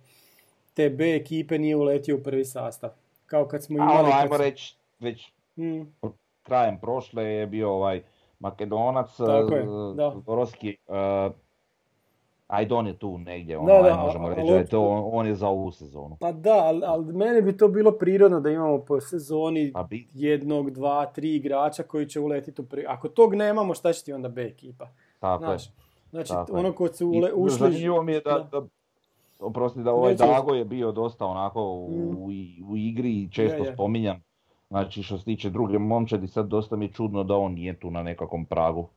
te 0.74 0.90
B 0.90 1.14
ekipe 1.14 1.58
nije 1.58 1.76
uletio 1.76 2.16
u 2.16 2.22
prvi 2.22 2.44
sastav. 2.44 2.90
Kao 3.26 3.46
kad 3.46 3.64
smo 3.64 3.78
A 3.78 3.84
imali... 3.84 3.98
ono, 3.98 4.10
kad 4.10 4.20
ajmo 4.22 4.36
reći, 4.36 4.76
već 5.00 5.32
Mm, 5.58 5.82
krajem 6.42 6.78
prošle 6.80 7.24
je 7.24 7.46
bio 7.46 7.70
ovaj 7.70 8.02
Makedonac, 8.40 9.18
je, 9.20 9.26
eh. 9.26 10.12
Roski, 10.28 10.76
uh, 10.86 11.32
ajde 12.48 12.74
on 12.74 12.86
je 12.86 12.98
tu 12.98 13.18
negdje, 13.18 13.58
ono, 13.58 13.66
Da, 13.68 13.82
da, 13.82 13.96
možemo 13.96 14.28
reći 14.28 14.40
da 14.42 14.54
je 14.54 14.66
to, 14.66 14.80
on, 14.82 15.10
on 15.12 15.26
je 15.26 15.34
za 15.34 15.48
ovu 15.48 15.70
sezonu. 15.72 16.16
Pa 16.20 16.32
da, 16.32 16.54
ali, 16.54 16.80
ali 16.84 17.04
meni 17.06 17.42
bi 17.42 17.56
to 17.56 17.68
bilo 17.68 17.92
prirodno 17.92 18.40
da 18.40 18.50
imamo 18.50 18.78
po 18.78 19.00
sezoni 19.00 19.72
Pa 19.72 19.82
bi, 19.82 20.08
jednog, 20.12 20.70
dva, 20.70 21.06
tri 21.06 21.36
igrača 21.36 21.82
koji 21.82 22.06
će 22.06 22.20
uletiti 22.20 22.62
u 22.62 22.66
prvi. 22.66 22.84
Ako 22.86 23.08
tog 23.08 23.34
nemamo, 23.34 23.74
šta 23.74 23.92
će 23.92 24.04
ti 24.04 24.12
onda 24.12 24.28
B 24.28 24.42
ekipa? 24.42 24.88
tako 25.18 25.44
je. 25.44 25.48
Znaš, 25.48 25.72
znači 26.10 26.28
tako 26.28 26.52
je. 26.52 26.58
ono 26.58 26.72
ko 26.72 26.88
su 26.88 27.04
I 27.04 27.18
ule, 27.18 27.32
ušli... 27.34 27.58
Zanimljivo 27.58 28.02
mi 28.02 28.12
je 28.12 28.20
da, 28.20 28.48
da. 28.52 28.62
oprosti 29.40 29.80
da 29.80 29.92
ovaj. 29.92 30.14
Dago 30.14 30.54
je 30.54 30.64
bio 30.64 30.92
dosta 30.92 31.26
onako 31.26 31.62
u, 31.64 31.88
Mm. 31.90 32.30
i- 32.30 32.62
u 32.64 32.76
igri 32.76 33.10
i 33.12 33.28
često 33.30 33.56
Je, 33.56 33.66
je. 33.66 33.72
spominjan. 33.74 34.20
Znači 34.70 35.02
što 35.02 35.18
se 35.18 35.24
tiče 35.24 35.50
druge 35.50 35.78
momčadi, 35.78 36.28
sad 36.28 36.46
dosta 36.46 36.76
mi 36.76 36.84
je 36.84 36.92
čudno 36.92 37.24
da 37.24 37.36
on 37.36 37.52
nije 37.52 37.80
tu 37.80 37.90
na 37.90 38.02
nekakvom 38.02 38.44
pragu. 38.44 38.88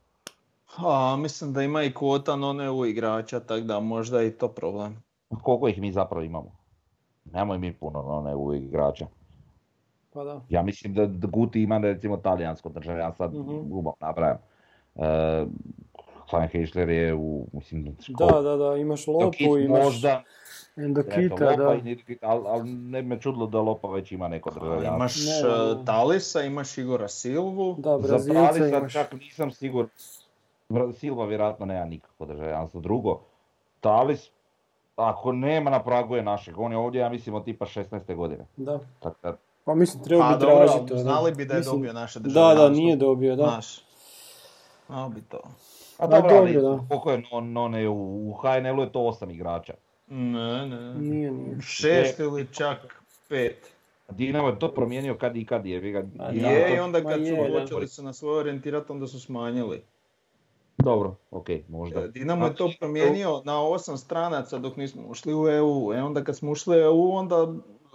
A, 0.76 1.16
mislim 1.18 1.52
da 1.52 1.62
ima 1.62 1.82
i 1.82 1.92
kvota 1.94 2.36
non 2.36 2.60
EU 2.60 2.86
igrača, 2.86 3.40
tako 3.40 3.60
da 3.64 3.80
možda 3.80 4.20
je 4.20 4.28
i 4.28 4.32
to 4.32 4.48
problem. 4.48 5.02
Koliko 5.42 5.68
ih 5.68 5.80
mi 5.80 5.92
zapravo 5.92 6.24
imamo? 6.24 6.50
Nemoj 7.24 7.58
mi 7.58 7.72
puno 7.72 8.02
no, 8.02 8.20
ne, 8.22 8.34
u 8.36 8.54
igrača. 8.54 9.06
Pa 10.12 10.24
da. 10.24 10.40
Ja 10.48 10.62
mislim 10.62 10.94
da 10.94 11.06
Guti 11.26 11.62
ima 11.62 11.78
recimo 11.78 12.16
talijansko 12.16 12.68
državljan, 12.68 13.12
sad 13.14 13.34
Mhm. 13.34 13.70
grubo 13.70 13.92
nabrajam. 14.00 14.36
E, 14.96 15.46
Klein 16.32 16.48
Heischler 16.50 16.88
je 16.88 17.14
u, 17.14 17.46
mislim, 17.52 17.96
Da, 18.08 18.40
da, 18.40 18.56
da, 18.56 18.76
imaš 18.76 19.06
Lopu, 19.06 19.20
Dokit 19.20 19.40
imaš 19.58 19.84
možda, 19.84 20.22
Endokita, 20.76 21.56
da. 21.56 21.74
Nirkit, 21.74 22.18
ali 22.22 22.42
al 22.46 22.60
ne 22.64 23.02
bi 23.02 23.08
me 23.08 23.20
čudilo 23.20 23.46
da 23.46 23.60
Lopa 23.60 23.88
već 23.88 24.12
ima 24.12 24.28
neko 24.28 24.50
državljanstvo. 24.50 24.94
imaš 24.94 25.16
Ne, 25.16 25.32
ne, 25.44 25.74
ne. 25.74 25.84
Talisa, 25.84 26.42
imaš 26.42 26.78
Igora 26.78 27.08
Silvu. 27.08 27.74
Da, 27.74 27.90
Za 27.92 28.08
Brazilca 28.08 28.46
Talisa 28.46 28.68
imaš. 28.68 28.92
čak 28.92 29.12
nisam 29.14 29.50
siguran. 29.50 29.88
Silva 30.92 31.26
vjerojatno 31.26 31.66
nema 31.66 31.84
nikakvo 31.84 32.26
državljanstvo. 32.26 32.80
Drugo, 32.80 33.20
Talis, 33.80 34.30
ako 34.96 35.32
nema 35.32 35.70
na 35.70 35.82
pragu 35.82 36.16
je 36.16 36.22
našeg, 36.22 36.58
on 36.58 36.72
je 36.72 36.78
ovdje, 36.78 36.98
ja 36.98 37.08
mislim, 37.08 37.34
od 37.34 37.44
tipa 37.44 37.64
16. 37.66 38.14
godine. 38.14 38.46
Da. 38.56 38.78
Tako 39.00 39.16
da, 39.22 39.36
Pa 39.64 39.74
mislim, 39.74 40.04
treba 40.04 40.22
Pa 40.22 40.28
bi 40.30 40.40
dobro, 40.40 40.56
tražiti 40.58 40.84
da. 40.86 40.98
znali 40.98 41.32
bi 41.32 41.44
da 41.44 41.54
je 41.54 41.58
Mislim- 41.58 41.76
dobio 41.76 41.92
naše 41.92 42.18
Da, 42.18 42.22
državljanstvo. 42.22 42.64
da, 42.64 42.74
nije 42.74 42.96
dobio, 42.96 43.36
da. 43.36 43.42
Znaš. 43.44 43.80
Znao 44.86 45.08
bi 45.08 45.20
to. 45.22 45.40
A 46.02 46.06
dobro, 46.06 46.36
ali 46.36 46.52
dobro, 46.52 46.76
da. 46.76 46.86
koliko 46.88 47.10
je 47.10 47.22
non, 47.32 47.52
non 47.52 47.74
je 47.74 47.88
u, 47.88 48.30
u 48.30 48.32
HNL-u 48.32 48.82
je 48.82 48.92
to 48.92 48.98
8 48.98 49.34
igrača. 49.34 49.74
Ne, 50.06 50.66
ne. 50.66 50.94
Nije, 50.94 51.30
nije. 51.30 51.60
Šest 51.60 52.18
ili 52.18 52.46
čak 52.52 53.02
pet. 53.28 53.72
Dinamo 54.08 54.48
je 54.48 54.58
to 54.58 54.74
promijenio 54.74 55.14
kad 55.14 55.36
i 55.36 55.44
kad 55.44 55.66
je. 55.66 55.74
Je, 55.74 56.02
to- 56.68 56.74
i 56.74 56.78
onda 56.78 57.02
kad 57.02 57.20
su 57.20 57.26
je, 57.26 57.50
da. 57.50 57.60
počeli 57.60 57.88
se 57.88 58.02
na 58.02 58.12
svoje 58.12 58.40
orijentirati, 58.40 58.92
onda 58.92 59.06
su 59.06 59.20
smanjili. 59.20 59.82
Dobro, 60.78 61.16
ok, 61.30 61.48
možda. 61.68 62.00
E, 62.00 62.08
Dinamo 62.08 62.46
je 62.46 62.54
to 62.54 62.70
promijenio 62.80 63.42
na 63.44 63.62
osam 63.62 63.98
stranaca 63.98 64.58
dok 64.58 64.76
nismo 64.76 65.02
ušli 65.08 65.34
u 65.34 65.48
EU. 65.48 65.92
E 65.92 66.02
onda 66.02 66.24
kad 66.24 66.36
smo 66.36 66.50
ušli 66.50 66.76
u 66.76 66.80
EU, 66.80 67.10
onda 67.12 67.54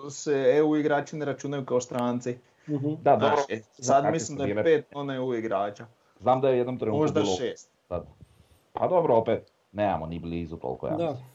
se 0.10 0.54
EU 0.58 0.76
igrači 0.76 1.16
ne 1.16 1.26
računaju 1.26 1.66
kao 1.66 1.82
stranci. 1.82 2.38
Mhm. 2.68 2.90
Da, 3.02 3.12
dobro. 3.16 3.38
Znaš, 3.48 3.60
e, 3.60 3.62
sad 3.74 4.12
mislim 4.12 4.38
da 4.38 4.46
je 4.46 4.64
pet 4.64 4.94
non 4.94 5.12
EU 5.12 5.34
igrača. 5.34 5.86
Znam 6.20 6.42
da 6.42 6.50
je 6.50 6.54
u 6.54 6.58
jednom 6.58 6.80
trenutku 6.80 7.02
Možda 7.02 7.22
bilo 7.22 7.36
šest. 7.36 7.77
Sad. 7.88 8.06
Pa 8.74 8.88
dobro, 8.88 9.16
opet, 9.16 9.52
nemamo 9.72 10.06
ni 10.06 10.20
blizu 10.20 10.58
toliko, 10.58 10.88
ja 10.88 10.92
Da. 10.92 11.04
mislim. 11.04 11.26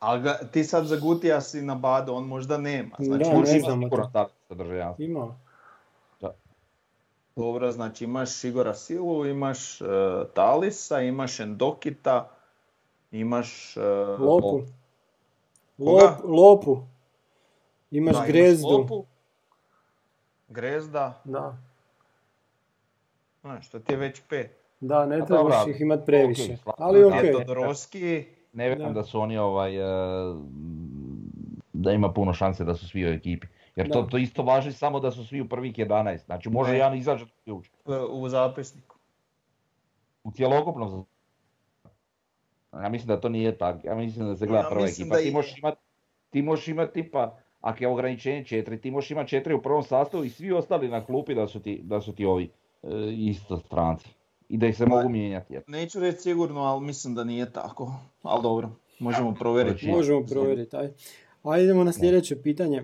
Ali 0.00 0.22
ga- 0.22 0.38
ti 0.44 0.64
sad 0.64 0.86
za 0.86 0.96
Gutija 0.96 1.40
si 1.40 1.62
na 1.62 1.74
Bado, 1.74 2.14
on 2.14 2.24
možda 2.24 2.58
nema. 2.58 2.96
Znači, 2.98 3.24
Da, 3.24 3.30
Možda 3.30 3.76
ne 3.76 3.90
to. 3.90 4.08
da. 4.08 4.28
Ima. 4.98 5.38
Dobro, 7.36 7.70
znači 7.70 8.04
imaš 8.04 8.44
Igora 8.44 8.74
Silu, 8.74 9.26
imaš 9.26 9.80
e, 9.80 9.84
Talisa, 10.34 11.00
imaš 11.00 11.40
Endokita, 11.40 12.28
imaš... 13.12 13.76
e, 13.76 13.80
Lopu. 14.18 14.62
Lop, 15.78 16.14
lopu. 16.24 16.78
Imaš 17.90 18.16
da, 18.16 18.26
grezdu. 18.26 18.68
Lopu, 18.68 19.04
Grezda, 20.48 21.20
Da. 21.24 21.56
znaš, 23.40 23.68
to 23.68 23.78
ti 23.78 23.92
je 23.92 23.96
već 23.96 24.22
pet. 24.28 24.61
Da, 24.82 25.06
ne 25.06 25.18
Pa 25.18 25.24
trebaš 25.26 25.66
ih 25.68 25.80
imat 25.80 26.00
previše. 26.06 26.42
ok, 26.44 26.58
sla- 26.58 26.72
Ali. 26.78 27.00
Okay. 27.00 27.32
Todorovski, 27.34 28.24
Ne 28.52 28.66
vjerujem 28.66 28.88
Da. 28.88 28.94
da. 28.94 29.04
su 29.04 29.20
oni 29.20 29.38
ovaj, 29.38 29.76
e, 29.76 30.34
da 31.72 31.92
ima 31.92 32.12
puno 32.12 32.32
šanse 32.32 32.64
da 32.64 32.74
su 32.74 32.88
svi 32.88 33.04
u 33.04 33.10
ekipi. 33.10 33.46
Jer 33.76 33.88
to, 33.88 34.02
Da. 34.02 34.08
to 34.08 34.18
isto 34.18 34.42
važi 34.42 34.72
samo 34.72 35.00
da 35.00 35.10
su 35.10 35.26
svi 35.26 35.40
u 35.40 35.48
prvih 35.48 35.72
11. 35.74 36.18
Znači 36.18 36.48
može 36.50 36.74
jedan 36.74 36.96
izaći 36.96 37.24
ključ. 37.44 37.66
e, 37.66 37.70
u 38.00 38.28
zapisniku. 38.28 38.96
U 40.24 40.32
cjelokupnom 40.32 41.04
Ja 42.74 42.88
mislim 42.88 43.08
da 43.08 43.20
to 43.20 43.28
nije 43.28 43.58
tako. 43.58 43.78
Ja 43.84 43.94
mislim 43.94 44.26
da 44.26 44.36
se 44.36 44.46
gleda 44.46 44.62
Ja 44.62 44.68
prva 44.70 44.86
ekipa. 44.86 45.08
da 45.08 45.20
Ti 45.20 45.26
je. 45.26 45.32
možeš 45.32 45.58
imat, 45.58 45.74
ti 46.30 46.42
možeš 46.42 46.68
imat 46.68 46.92
tipa, 46.92 47.38
ako 47.60 47.84
je 47.84 47.88
ograničenje 47.88 48.44
četiri, 48.44 48.80
ti 48.80 48.90
možeš 48.90 49.10
imat 49.10 49.28
četiri 49.28 49.54
u 49.54 49.62
prvom 49.62 49.82
sastavu 49.82 50.24
i 50.24 50.30
svi 50.30 50.52
ostali 50.52 50.88
na 50.88 51.04
klupi 51.04 51.34
da 51.34 51.46
su 51.46 51.60
ti, 51.60 51.80
da 51.82 52.00
su 52.00 52.12
ti 52.12 52.24
ovi 52.24 52.50
e, 52.82 52.88
isto 53.10 53.56
stranci. 53.58 54.08
I 54.52 54.56
da 54.58 54.66
ih 54.66 54.76
se 54.76 54.84
Pa- 54.84 54.90
mogu 54.96 55.08
mijenjati. 55.08 55.54
Neću 55.66 56.00
reći 56.00 56.18
sigurno, 56.20 56.60
ali 56.60 56.80
mislim 56.86 57.14
da 57.14 57.24
nije 57.24 57.52
tako. 57.52 57.92
Ali 58.22 58.42
dobro, 58.42 58.70
možemo 58.98 59.34
provjeriti. 59.34 59.86
Hoće. 59.86 59.96
Možemo 59.96 60.26
provjeriti. 60.26 60.76
Aj. 60.76 60.90
Ajde 61.42 61.64
idemo 61.64 61.84
na 61.84 61.92
sljedeće 61.92 62.42
pitanje. 62.42 62.82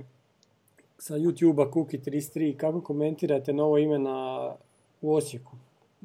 Sa 0.99 1.15
YouTube-a 1.15 1.71
Kuki33. 1.71 2.57
Kako 2.57 2.81
komentirate 2.81 3.53
novo 3.53 3.79
ime 3.79 3.99
na 3.99 4.51
u 5.01 5.15
Osijeku? 5.15 5.53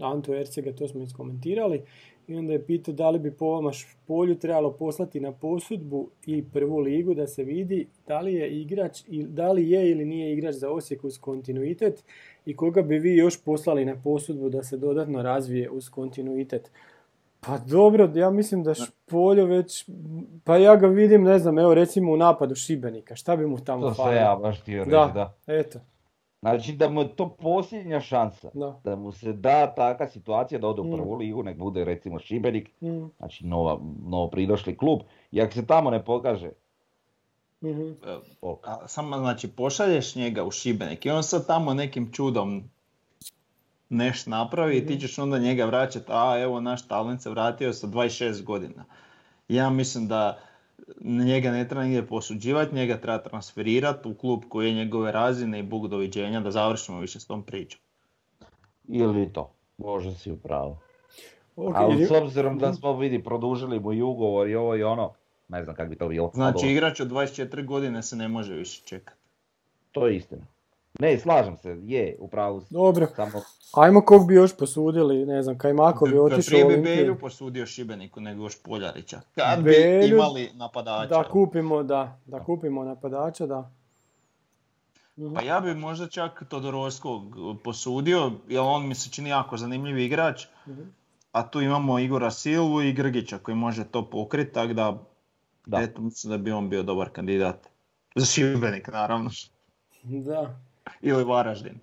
Anto 0.01 0.35
Ercega, 0.35 0.75
to 0.75 0.87
smo 0.87 1.01
iskomentirali. 1.03 1.81
I 2.27 2.35
onda 2.35 2.53
je 2.53 2.65
pitao 2.65 2.93
da 2.93 3.09
li 3.09 3.19
bi 3.19 3.31
po 3.31 3.45
vama 3.51 3.71
polju 4.07 4.35
trebalo 4.35 4.71
poslati 4.71 5.19
na 5.19 5.31
posudbu 5.31 6.09
i 6.25 6.43
prvu 6.53 6.79
ligu 6.79 7.13
da 7.13 7.27
se 7.27 7.43
vidi 7.43 7.87
da 8.07 8.19
li 8.19 8.33
je 8.33 8.61
igrač, 8.61 9.01
da 9.09 9.51
li 9.51 9.69
je 9.69 9.91
ili 9.91 10.05
nije 10.05 10.33
igrač 10.33 10.55
za 10.55 10.69
Osijek 10.69 11.03
uz 11.03 11.17
kontinuitet 11.19 12.03
i 12.45 12.55
koga 12.55 12.81
bi 12.81 12.99
vi 12.99 13.15
još 13.15 13.43
poslali 13.43 13.85
na 13.85 13.95
posudbu 14.03 14.49
da 14.49 14.63
se 14.63 14.77
dodatno 14.77 15.21
razvije 15.21 15.69
uz 15.69 15.89
kontinuitet. 15.89 16.71
Pa 17.39 17.57
dobro, 17.57 18.11
ja 18.15 18.29
mislim 18.29 18.63
da 18.63 18.73
Špoljo 18.73 19.45
već, 19.45 19.89
pa 20.43 20.57
ja 20.57 20.75
ga 20.75 20.87
vidim, 20.87 21.23
ne 21.23 21.39
znam, 21.39 21.59
evo 21.59 21.73
recimo 21.73 22.11
u 22.11 22.17
napadu 22.17 22.55
Šibenika, 22.55 23.15
šta 23.15 23.35
bi 23.35 23.47
mu 23.47 23.59
tamo 23.59 23.87
To 23.87 23.93
sve 23.93 24.15
ja 24.15 24.25
falilo? 24.25 24.39
baš 24.41 24.61
htio 24.61 24.79
reći, 24.83 24.91
Da. 24.91 25.11
da. 25.13 25.53
Eto, 25.53 25.79
Znači 26.43 26.73
da 26.73 26.89
mu 26.89 27.01
je 27.01 27.07
to 27.09 27.29
posljednja 27.31 27.99
šansa. 28.01 28.49
da. 28.53 28.79
Da 28.83 28.95
mu 28.95 29.11
se 29.11 29.33
da 29.33 29.67
takva 29.67 30.07
situacija 30.07 30.59
da 30.59 30.67
ode 30.67 30.81
u 30.81 30.85
Mm. 30.85 30.91
prvu 30.91 31.15
ligu, 31.15 31.43
nek 31.43 31.57
bude 31.57 31.83
recimo 31.83 32.19
Šibenik, 32.19 32.69
Mm, 32.81 33.05
znači 33.17 33.45
nova, 33.45 33.79
novo 34.05 34.27
pridošli 34.27 34.77
klub. 34.77 34.99
I 35.31 35.41
ako 35.41 35.53
se 35.53 35.65
tamo 35.65 35.89
ne 35.89 36.05
pokaže, 36.05 36.49
mhm. 37.61 37.81
E, 37.81 38.17
ok. 38.41 38.67
A, 38.67 38.87
samo 38.87 39.17
znači 39.17 39.47
pošalješ 39.47 40.15
njega 40.15 40.43
u 40.43 40.51
Šibenik 40.51 41.05
i 41.05 41.09
on 41.09 41.23
sad 41.23 41.47
tamo 41.47 41.73
nekim 41.73 42.11
čudom 42.11 42.63
neš 43.89 44.25
napravi 44.25 44.77
i 44.77 44.85
ti 44.85 44.99
ćeš 44.99 45.19
onda 45.19 45.37
njega 45.39 45.65
vraćati, 45.65 46.05
a 46.09 46.39
evo 46.39 46.59
naš 46.59 46.87
talent 46.87 47.21
se 47.21 47.29
vratio 47.29 47.73
sa 47.73 47.87
26 47.87 48.43
godina. 48.43 48.85
Ja 49.47 49.69
mislim 49.69 50.07
da 50.07 50.39
njega 51.01 51.51
ne 51.51 51.67
treba 51.67 51.83
nigdje 51.83 52.07
posuđivati, 52.07 52.75
njega 52.75 52.97
treba 52.97 53.17
transferirati 53.17 54.07
u 54.07 54.13
klub 54.15 54.43
koji 54.49 54.67
je 54.67 54.73
njegove 54.73 55.11
razine 55.11 55.59
i 55.59 55.63
bog 55.63 55.87
doviđenja 55.87 56.39
da 56.39 56.51
završimo 56.51 56.99
više 56.99 57.19
s 57.19 57.27
tom 57.27 57.43
pričom. 57.43 57.81
ili 58.87 59.33
to, 59.33 59.53
može 59.77 60.13
si 60.13 60.31
upravo. 60.31 60.79
Ok, 61.55 61.75
Ali 61.75 62.05
s 62.05 62.11
obzirom 62.11 62.57
da 62.57 62.73
smo 62.73 62.97
vidi 62.97 63.23
produžili 63.23 63.79
mu 63.79 63.93
i 63.93 64.01
ugovor 64.01 64.47
i 64.47 64.55
ovo 64.55 64.75
i 64.75 64.83
ono, 64.83 65.13
ne 65.47 65.63
znam 65.63 65.75
kako 65.75 65.89
bi 65.89 65.95
to 65.95 66.07
bilo. 66.07 66.31
Znači 66.33 66.67
igrač 66.67 66.99
od 66.99 67.07
24 67.11 67.65
godine 67.65 68.03
se 68.03 68.15
ne 68.15 68.27
može 68.27 68.53
više 68.53 68.81
čekati. 68.85 69.19
to 69.91 70.07
je 70.07 70.15
istina. 70.15 70.45
Ne, 70.99 71.19
slažem 71.19 71.57
se, 71.57 71.77
je, 71.83 72.15
upravo 72.19 72.61
si. 72.61 72.73
Dobro, 72.73 73.07
Samo, 73.15 73.41
ajmo 73.73 74.01
kog 74.01 74.27
bi 74.27 74.33
još 74.33 74.57
posudili, 74.57 75.25
ne 75.25 75.43
znam, 75.43 75.57
Kajmakov 75.57 76.09
je 76.09 76.21
otišao 76.21 76.39
u 76.39 76.43
Prije 76.45 76.65
bi 76.65 76.73
Olimpiju. 76.73 76.95
Belju 76.95 77.19
posudio 77.19 77.65
Šibeniku 77.65 78.21
nego 78.21 78.49
Špoljarića. 78.49 79.21
Kad 79.35 79.63
bi 79.63 79.69
Belju- 79.71 80.13
imali 80.15 80.49
napadača. 80.53 81.07
Da 81.07 81.23
kupimo, 81.23 81.83
da, 81.83 82.19
da 82.25 82.39
kupimo 82.39 82.83
napadača, 82.83 83.45
da. 83.45 83.71
Mhm. 85.17 85.33
Pa 85.33 85.41
ja 85.41 85.59
bi 85.59 85.75
možda 85.75 86.07
čak 86.07 86.43
Todorovskog 86.47 87.23
posudio, 87.63 88.31
jer 88.47 88.61
on 88.61 88.87
mi 88.87 88.95
se 88.95 89.09
čini 89.09 89.29
jako 89.29 89.57
zanimljiv 89.57 89.97
igrač. 89.97 90.45
Mhm. 90.67 90.81
A 91.31 91.49
tu 91.49 91.61
imamo 91.61 91.99
Igora 91.99 92.31
Silvu 92.31 92.81
i 92.81 92.93
Grgića 92.93 93.37
koji 93.37 93.55
može 93.55 93.83
to 93.83 94.09
pokriti, 94.09 94.53
tako 94.53 94.73
da, 94.73 94.97
da, 95.65 95.81
eto, 95.81 96.01
mislim 96.01 96.31
da 96.31 96.37
bi 96.37 96.51
on 96.51 96.69
bio 96.69 96.83
dobar 96.83 97.09
kandidat. 97.09 97.67
Za 98.15 98.25
Šibenik, 98.25 98.87
naravno. 98.87 99.29
Da, 100.03 100.55
Ili 101.01 101.23
Varaždin. 101.23 101.79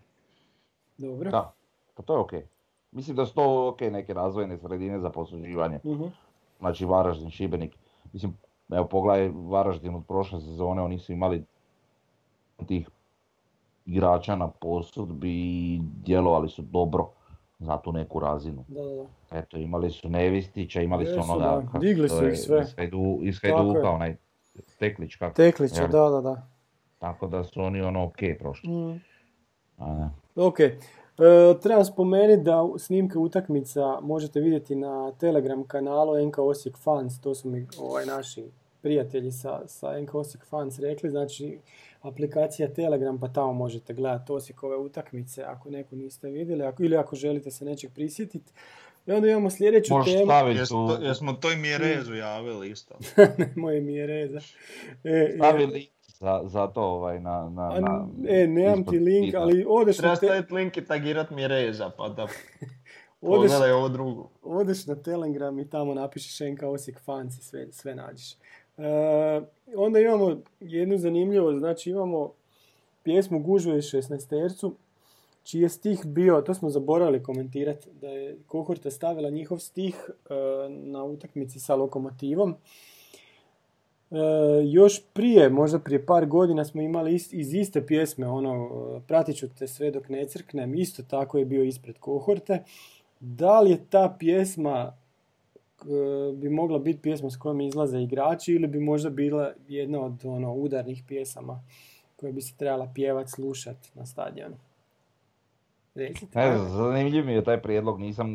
dobro. 0.98 1.30
da, 1.30 1.53
pa 1.94 2.03
to 2.03 2.14
je 2.14 2.18
okej. 2.18 2.46
Mislim 2.92 3.16
da 3.16 3.26
su 3.26 3.34
to 3.34 3.68
ok 3.68 3.80
neke 3.80 4.14
razvojne 4.14 4.59
sredine 4.59 5.01
za 5.01 5.11
posuđivanje. 5.11 5.80
Mhm. 5.84 6.05
Znači 6.59 6.84
Varaždin, 6.84 7.30
Šibenik. 7.30 7.76
Mislim, 8.12 8.36
evo 8.72 8.84
pogledaj 8.84 9.30
Varaždin 9.34 9.94
od 9.94 10.03
prošle 10.09 10.40
sezone, 10.40 10.82
oni 10.82 10.98
su 10.98 11.12
imali 11.12 11.44
tih 12.66 12.88
igrača 13.86 14.36
na 14.36 14.48
posudbi 14.48 15.30
i 15.30 15.80
djelovali 16.05 16.48
su 16.48 16.62
dobro 16.62 17.09
za 17.59 17.76
tu 17.76 17.92
neku 17.92 18.20
razinu. 18.20 18.64
Da, 18.68 18.82
da. 18.82 19.38
Eto, 19.38 19.57
imali 19.57 19.90
su 19.90 20.09
Nevistića, 20.09 20.82
imali 20.82 21.07
su 21.07 21.12
Jesu, 21.12 21.32
onoga, 21.32 21.62
da. 21.72 21.78
Digli 21.78 22.09
su 22.09 22.28
ih 22.28 22.38
sve. 22.38 22.66
Iz, 23.22 23.40
Hajduka, 23.42 23.90
onaj 23.90 24.16
Teklić, 24.78 25.16
kako. 25.16 25.34
Teklića, 25.34 25.80
Jel? 25.82 25.90
da, 25.90 26.09
da, 26.09 26.20
da. 26.20 26.46
Tako 27.01 27.26
da 27.26 27.44
su 27.44 27.62
oni 27.62 27.80
ono 27.80 28.05
ok 28.05 28.18
prošli. 28.38 28.70
Mm. 28.70 29.01
A. 29.78 30.11
Ok. 30.36 30.61
E, 30.61 30.74
trebam 31.62 31.84
spomenuti 31.84 32.42
da 32.42 32.64
snimke 32.78 33.18
utakmica 33.18 34.01
možete 34.01 34.40
vidjeti 34.40 34.74
na 34.74 35.12
Telegram 35.12 35.64
kanalu 35.64 36.26
NK 36.26 36.38
Osijek 36.38 36.76
Fans, 36.78 37.20
to 37.20 37.34
su 37.34 37.48
mi 37.48 37.66
ovaj, 37.78 38.07
naši 38.07 38.44
prijatelji 38.82 39.32
sa, 39.32 39.61
sa 39.66 40.01
NK 40.01 40.14
Osijek 40.14 40.44
Fans 40.46 40.78
rekli, 40.78 41.11
znači 41.11 41.59
aplikacija 42.01 42.74
Telegram 42.74 43.20
pa 43.20 43.28
tamo 43.28 43.53
možete 43.53 43.94
gledati 43.94 44.32
Osijekove 44.32 44.76
utakmice 44.76 45.42
ako 45.42 45.70
neko 45.70 45.96
niste 45.96 46.28
vidjeli 46.28 46.64
ako, 46.64 46.82
ili 46.82 46.96
ako 46.96 47.16
želite 47.16 47.51
se 47.51 47.64
nečeg 47.64 47.90
prisjetiti. 47.94 48.53
I 49.07 49.12
onda 49.12 49.28
imamo 49.28 49.51
sljedeću 49.51 49.94
Možeš 49.94 50.12
temu. 50.12 50.26
staviti 50.26 50.59
Jesmo 50.59 50.84
u, 50.84 50.88
to, 50.88 51.03
jesmo 51.03 51.32
to 51.32 51.53
i 51.53 51.57
Mjerezu 51.57 52.14
javili 52.14 52.70
isto. 52.70 52.94
Moje 53.57 53.80
mi 53.80 53.94
je 53.94 54.07
reza. 54.07 54.40
E, 55.05 55.32
stavi 55.36 55.62
e, 55.62 55.66
link 55.66 55.99
za, 56.20 56.40
za 56.44 56.66
to 56.66 56.82
ovaj, 56.82 57.20
na, 57.20 57.50
na, 57.50 57.70
a, 57.72 57.80
na 57.80 58.06
e, 58.28 58.46
nemam 58.46 58.84
ti 58.84 58.98
link, 58.98 59.34
ali 59.34 59.64
odeš 59.68 59.96
Treba 59.96 60.14
na, 60.14 60.20
te, 60.20 60.26
staviti 60.26 60.54
link 60.54 60.76
i 60.76 60.84
tagirat 60.84 61.30
Mjereza, 61.30 61.90
pa 61.96 62.08
da 62.08 62.22
odeš, 63.20 63.50
pogledaj 63.50 63.72
ovo 63.72 63.88
drugo. 63.88 64.28
odeš 64.42 64.86
na 64.86 64.94
Telegram 64.94 65.58
i 65.58 65.70
tamo 65.70 65.94
napišeš 65.94 66.40
NK 66.52 66.62
Osijek 66.62 67.00
fans 67.00 67.38
i 67.38 67.42
sve, 67.42 67.72
sve 67.72 67.94
nađeš. 67.94 68.32
E, 68.32 68.36
onda 69.76 70.00
imamo 70.00 70.36
jednu 70.60 70.98
zanimljivost, 70.98 71.58
znači 71.58 71.90
imamo 71.90 72.32
pjesmu 73.02 73.38
Gužve 73.38 73.78
iz 73.78 73.84
16 73.84 74.72
čiji 75.44 75.60
je 75.60 75.68
stih 75.68 76.06
bio, 76.06 76.40
to 76.40 76.54
smo 76.54 76.70
zaboravili 76.70 77.22
komentirati, 77.22 77.88
da 78.00 78.08
je 78.08 78.36
Kohorta 78.46 78.90
stavila 78.90 79.30
njihov 79.30 79.58
stih 79.58 80.10
e, 80.30 80.34
na 80.68 81.04
utakmici 81.04 81.60
sa 81.60 81.74
Lokomotivom. 81.74 82.56
E, 84.11 84.16
još 84.64 85.02
prije, 85.12 85.50
možda 85.50 85.78
prije 85.78 86.06
par 86.06 86.26
godina 86.26 86.64
smo 86.64 86.82
imali 86.82 87.12
ist- 87.12 87.34
iz 87.34 87.54
iste 87.54 87.86
pjesme, 87.86 88.28
ono, 88.28 88.54
e, 88.96 89.00
pratit 89.06 89.36
ću 89.36 89.48
te 89.48 89.66
sve 89.66 89.90
dok 89.90 90.08
ne 90.08 90.24
crknem, 90.24 90.74
isto 90.74 91.02
tako 91.02 91.38
je 91.38 91.44
bio 91.44 91.62
ispred 91.62 91.98
Kohorte. 91.98 92.62
Da 93.20 93.61
li 93.61 93.70
je 93.70 93.84
ta 93.90 94.16
pjesma 94.18 94.92
e, 95.82 95.86
bi 96.32 96.48
mogla 96.48 96.78
biti 96.78 97.02
pjesma 97.02 97.30
s 97.30 97.36
kojom 97.36 97.61
izlaze 97.61 97.98
igrači 97.98 98.52
ili 98.52 98.66
bi 98.66 98.80
možda 98.80 99.11
bila 99.11 99.52
jedna 99.68 100.00
od 100.00 100.24
ono, 100.24 100.54
udarnih 100.54 101.02
pjesama 101.08 101.61
koje 102.16 102.32
bi 102.32 102.40
se 102.40 102.54
trebala 102.56 102.90
pjevat, 102.94 103.28
slušat 103.28 103.76
na 103.94 104.06
stadionu? 104.06 104.56
Recite. 105.94 106.38
Ne 106.38 106.58
zanimljiv 106.58 107.26
mi 107.26 107.32
je 107.32 107.44
taj 107.44 107.62
prijedlog, 107.62 108.00
nisam 108.00 108.28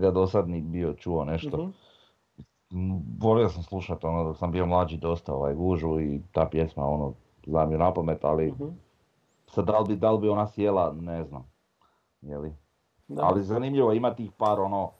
ga 0.00 0.10
do 0.10 0.26
sad 0.26 0.48
ni 0.48 0.60
bio 0.60 0.92
čuo 0.92 1.24
nešto. 1.24 1.56
Mhm. 1.56 1.70
Volio 3.18 3.48
sam 3.48 3.62
slušati 3.62 4.06
ono 4.06 4.24
dok 4.24 4.36
sam 4.36 4.52
bio 4.52 4.66
mlađi 4.66 4.96
dosta 4.96 5.34
ovaj 5.34 5.54
gužu 5.54 6.00
i 6.00 6.20
ta 6.32 6.46
pjesma 6.46 6.84
ono 6.84 7.14
znam 7.46 7.72
ju 7.72 7.78
na 7.78 7.94
pamet, 7.94 8.24
ali 8.24 8.46
Mhm. 8.46 8.64
sad 9.46 9.64
da 9.64 9.78
li 9.78 9.88
bi, 9.88 9.96
da 9.96 10.10
li 10.10 10.20
bi 10.20 10.28
ona 10.28 10.46
sjela, 10.46 10.92
ne 10.92 11.24
znam. 11.24 11.50
Jeli? 12.22 12.52
Da. 13.08 13.22
Ali 13.22 13.42
zanimljivo, 13.42 13.92
ima 13.92 14.14
tih 14.14 14.30
par 14.32 14.60
ono 14.60 14.90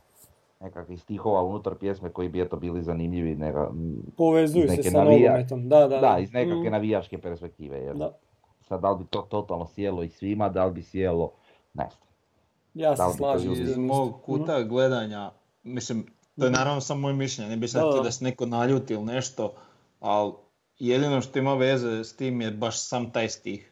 nekakvih 0.60 1.02
stihova 1.02 1.42
unutar 1.42 1.74
pjesme 1.74 2.10
koji 2.10 2.28
bi 2.28 2.40
eto 2.40 2.56
bili 2.56 2.82
zanimljivi, 2.82 3.34
neka, 3.36 3.70
Povezuju 4.16 4.68
se 4.68 4.82
sa 4.82 4.90
navija- 4.94 5.30
nogometom, 5.30 5.68
da, 5.68 5.78
da. 5.80 5.98
da, 5.98 6.18
iz 6.18 6.32
nekakve 6.32 6.60
Mm, 6.60 6.72
navijačke 6.72 7.18
perspektive. 7.18 7.78
Jel? 7.78 7.96
Da, 7.96 8.10
Sad 8.60 8.80
da 8.80 8.90
li 8.90 8.98
bi 8.98 9.04
to 9.04 9.20
totalno 9.20 9.66
sjelo 9.66 10.02
i 10.02 10.08
svima, 10.08 10.48
da 10.48 10.64
li 10.64 10.72
bi 10.72 10.82
sjelo, 10.82 11.30
ne 11.74 11.88
znam. 11.88 12.08
ja 12.74 12.90
Da 12.90 12.96
se 13.04 13.16
slažem 13.16 13.52
Iz 13.52 13.76
mog 13.78 14.22
kuta 14.22 14.62
gledanja, 14.62 15.30
mislim, 15.62 16.06
to 16.38 16.44
je 16.44 16.50
naravno 16.50 16.80
samo 16.80 17.00
moje 17.00 17.14
mišljenje, 17.14 17.50
ne 17.50 17.56
bi 17.56 17.68
sad 17.68 17.82
Da, 17.82 17.88
htio 17.88 17.96
da. 17.96 18.02
da 18.02 18.10
se 18.10 18.24
neko 18.24 18.46
naljuti 18.46 18.92
ili 18.94 19.04
nešto, 19.04 19.52
ali 20.00 20.32
jedino 20.78 21.20
što 21.20 21.38
ima 21.38 21.54
veze 21.54 22.04
s 22.04 22.16
tim 22.16 22.40
je 22.40 22.50
baš 22.50 22.78
sam 22.78 23.10
taj 23.10 23.28
stih. 23.28 23.70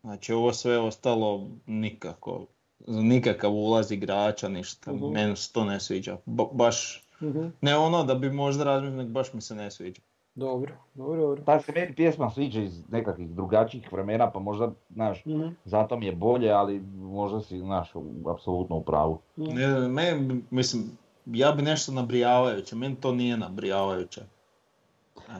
Znači 0.00 0.32
ovo 0.32 0.52
sve 0.52 0.78
ostalo 0.78 1.46
nikako, 1.66 2.46
nikakav 2.80 3.52
ulaz 3.52 3.92
igrača, 3.92 4.48
ništa, 4.48 4.92
Mhm. 4.92 5.06
meni 5.06 5.36
se 5.36 5.52
to 5.52 5.64
ne 5.64 5.80
sviđa. 5.80 6.16
Ba- 6.26 6.52
baš, 6.52 7.06
Mhm. 7.20 7.46
ne 7.60 7.76
ono 7.76 8.04
da 8.04 8.14
bi 8.14 8.30
možda 8.30 8.64
razmišljao, 8.64 8.96
nego 8.96 9.10
baš 9.10 9.32
mi 9.32 9.40
se 9.40 9.54
ne 9.54 9.70
sviđa. 9.70 10.02
Dobro, 10.34 10.74
dobro, 10.94 11.20
dobro. 11.20 11.42
Ta 11.42 11.60
se 11.60 11.72
meni 11.72 11.94
pjesma 11.94 12.30
sviđa 12.30 12.60
iz 12.60 12.82
nekakvih 12.88 13.28
drugačijih 13.28 13.92
vremena, 13.92 14.30
pa 14.30 14.38
možda, 14.38 14.72
znaš, 14.90 15.24
Mhm. 15.24 15.48
zato 15.64 15.96
mi 15.96 16.06
je 16.06 16.12
bolje, 16.12 16.50
ali 16.50 16.80
možda 16.96 17.40
si, 17.40 17.58
znaš, 17.58 17.92
apsolutno 18.28 18.76
u 18.76 18.82
pravu. 18.82 19.18
Ne, 19.36 19.70
znam, 19.70 19.92
me, 19.92 20.18
mislim, 20.50 20.84
ja 21.26 21.52
bi 21.52 21.62
nešto 21.62 21.92
nabrijavajuće, 21.92 22.76
meni 22.76 22.96
to 22.96 23.12
nije 23.12 23.36
nabrijavajuće. 23.36 24.20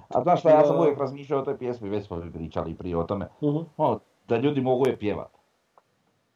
A 0.08 0.22
znaš 0.22 0.40
šta, 0.40 0.50
ja 0.50 0.66
sam 0.66 0.78
uvijek 0.78 0.98
razmišljao 0.98 1.40
o 1.40 1.44
toj 1.44 1.58
pjesmi, 1.58 1.88
već 1.88 2.06
smo 2.06 2.22
pričali 2.32 2.74
prije 2.74 2.96
o 2.96 3.04
tome, 3.04 3.28
Mhm. 3.42 3.58
ono, 3.76 3.98
da 4.28 4.36
ljudi 4.36 4.60
mogu 4.60 4.86
je 4.88 4.98
pjevat. 4.98 5.28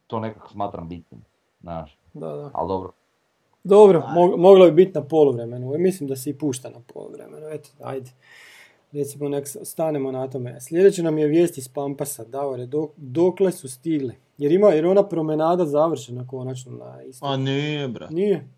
To 0.07 0.21
nekako 0.21 0.49
smatram 0.49 0.89
bitnim, 0.89 1.25
znaš, 1.61 1.99
Da, 2.15 2.29
da. 2.29 2.51
ali 2.55 2.69
dobro. 2.69 2.93
Dobro, 3.65 4.03
mo- 4.09 4.37
moglo 4.37 4.65
bi 4.67 4.73
biti 4.73 4.93
na 4.95 5.05
poluvremenu. 5.05 5.75
E, 5.75 5.79
Mislim 5.79 6.09
da 6.09 6.17
se 6.17 6.31
i 6.31 6.35
pušta 6.35 6.71
na 6.71 6.81
poluvremenu. 6.87 7.47
Eto, 7.47 7.69
ajde. 7.81 8.11
Recimo, 8.93 9.29
nek 9.29 9.45
stanemo 9.63 10.13
na 10.13 10.29
tome. 10.29 10.61
Sljedeće 10.61 11.03
nam 11.03 11.19
je 11.19 11.27
vijest 11.27 11.59
iz 11.59 11.69
Pampasa. 11.69 12.25
Davore, 12.25 12.63
dok- 12.63 12.91
dokle 12.97 13.53
su 13.53 13.69
stigli? 13.69 14.15
Jer 14.39 14.53
ima, 14.53 14.69
jer 14.69 14.87
ona 14.87 15.03
promenada 15.03 15.65
završena 15.67 16.27
konačno 16.27 16.73
na 16.75 17.03
isto. 17.03 17.27
A 17.27 17.37
nije, 17.37 17.89
bra. 17.89 18.09
Nije. 18.11 18.49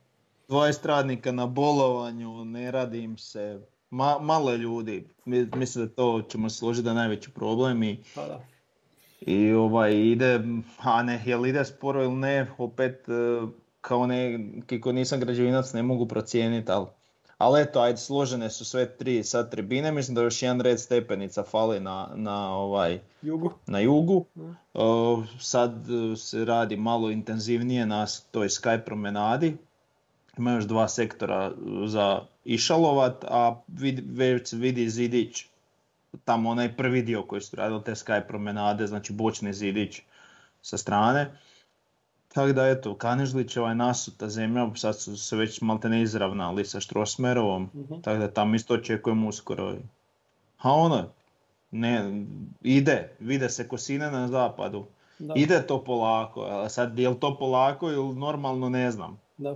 20 0.51 0.87
radnika 0.87 1.33
na 1.33 1.47
bolovanju, 1.47 2.45
ne 2.45 2.71
radi 2.71 2.99
im 2.99 3.19
se, 3.19 3.61
Ma, 3.91 4.19
malo 4.21 4.51
je 4.51 4.59
ljudi. 4.59 5.09
Mi- 5.25 5.49
Mislim 5.57 5.87
da 5.87 5.93
to 5.93 6.23
ćemo 6.23 6.51
se 6.51 6.57
složiti 6.57 6.85
da 6.85 6.91
je 6.91 6.95
najveći 6.95 7.31
problem 7.31 7.83
i, 7.83 7.99
Pa 8.15 8.27
da. 8.27 8.41
i 9.21 9.53
ovaj 9.53 9.95
ide, 9.97 10.41
a 10.79 11.03
ne, 11.03 11.23
jel 11.27 11.47
ide 11.47 11.65
sporo 11.65 12.03
ili 12.03 12.15
ne, 12.15 12.47
opet 12.59 13.09
e, 13.09 13.47
kao 13.81 14.07
ne, 14.07 14.39
kako 14.67 14.93
nisam 14.93 15.21
građevinac 15.21 15.73
ne 15.73 15.83
mogu 15.83 16.07
procijeniti, 16.07 16.73
ali, 16.73 16.87
ali 17.39 17.63
eto, 17.63 17.81
ajde, 17.81 17.97
složene 17.99 18.51
su 18.51 18.65
sve 18.65 18.97
tri 18.97 19.25
sad 19.25 19.51
tribine, 19.51 19.93
mislim 19.93 20.15
da 20.15 20.23
još 20.23 20.43
jedan 20.43 20.61
red 20.61 20.81
stepenica 20.81 21.43
fali 21.43 21.81
na, 21.81 22.09
na 22.15 22.55
ovaj, 22.57 22.99
Jugu. 23.23 23.53
na 23.67 23.79
jugu. 23.79 24.25
Uh, 24.75 25.25
sad 25.41 25.91
uh, 25.91 26.19
se 26.19 26.45
radi 26.45 26.77
malo 26.77 27.11
intenzivnije 27.11 27.87
na 27.87 28.07
toj 28.31 28.49
Sky 28.49 28.85
promenadi. 28.85 29.57
Ima 30.41 30.53
još 30.53 30.65
dva 30.65 30.89
sektora 30.89 31.49
uh, 31.51 31.89
za 31.89 32.21
išalovat, 32.45 33.25
a 33.25 33.61
vid, 33.69 34.01
već 34.19 34.53
vidi 34.53 34.91
zidić. 34.91 35.47
Tamo 36.25 36.51
onaj 36.51 36.77
prvi 36.77 37.03
dio 37.03 37.23
koji 37.23 37.41
su 37.43 37.57
radili 37.57 37.83
te 37.85 37.93
Sky 37.93 38.27
promenade, 38.29 38.87
znači 38.87 39.13
bočni 39.13 39.53
zidić 39.53 40.01
sa 40.63 40.77
strane. 40.79 41.31
Tako 42.33 42.53
da 42.53 42.67
eto, 42.69 42.95
Kanežlićeva 42.95 43.69
je 43.69 43.75
nasuta 43.75 44.29
zemlja, 44.29 44.71
sad 44.75 45.01
su 45.01 45.17
se 45.17 45.37
već 45.37 45.61
maltene 45.61 46.03
izravnali 46.03 46.65
sa 46.65 46.81
Štrosmerovom, 46.81 47.71
Mhm. 47.75 48.01
tako 48.01 48.19
da 48.19 48.31
tamo 48.31 48.55
isto 48.55 48.75
očekujemo 48.75 49.29
uskoro. 49.29 49.75
A 50.59 50.73
ono, 50.73 51.09
ne, 51.71 52.25
ide, 52.63 53.11
vide 53.21 53.49
se 53.49 53.69
kosine 53.69 54.11
na 54.11 54.29
zapadu. 54.29 54.85
Da. 55.19 55.35
Ide 55.37 55.67
to 55.67 55.85
polako, 55.85 56.69
sad 56.69 56.99
je 56.99 57.09
li 57.09 57.21
to 57.21 57.37
polako 57.39 57.91
ili 57.91 58.15
normalno 58.15 58.69
ne 58.69 58.91
znam. 58.91 59.19
Da. 59.39 59.55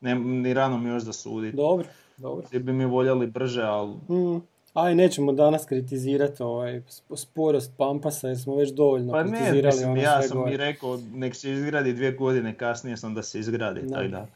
Ne, 0.00 0.14
ni 0.14 0.54
rano 0.54 0.78
mi 0.78 0.88
još 0.88 1.02
da 1.02 1.12
suditi. 1.12 1.56
Dobro, 1.56 1.86
dobro. 2.16 2.46
Svi 2.46 2.58
bi 2.58 2.72
mi 2.72 2.84
voljeli 2.84 3.26
brže, 3.26 3.62
ali 3.62 3.94
Mm. 4.08 4.40
Aj, 4.74 4.94
nećemo 4.94 5.32
danas 5.32 5.64
kritizirati 5.64 6.42
ovaj 6.42 6.72
sp- 6.80 7.16
sporost 7.16 7.72
Pampasa 7.76 8.28
jer 8.28 8.38
smo 8.38 8.56
već 8.56 8.70
dovoljno 8.70 9.12
pa 9.12 9.22
ne, 9.22 9.30
kritizirali 9.30 9.74
mislim, 9.74 9.90
ono 9.90 10.00
ja 10.02 10.22
sam 10.22 10.38
gore. 10.38 10.54
i 10.54 10.56
rekao 10.56 10.98
nek 11.14 11.34
se 11.34 11.50
izgradi 11.52 11.92
dvije 11.92 12.12
godine 12.12 12.54
kasnije 12.54 12.96
sam 12.96 13.14
da 13.14 13.22
se 13.22 13.38
izgradi, 13.38 13.90
tako 13.90 14.08
da. 14.08 14.26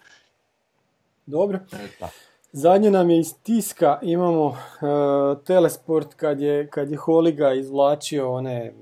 Dobro. 1.27 1.59
Eto. 1.73 2.09
Zadnje 2.53 2.91
nam 2.91 3.11
je 3.11 3.19
iz 3.19 3.35
tiska, 3.43 3.99
imamo 4.03 4.49
e, 4.51 4.55
telesport 5.45 6.15
kad 6.15 6.41
je, 6.41 6.67
kad 6.67 6.91
je 6.91 6.97
Holiga 6.97 7.53
izvlačio 7.53 8.33
one 8.33 8.73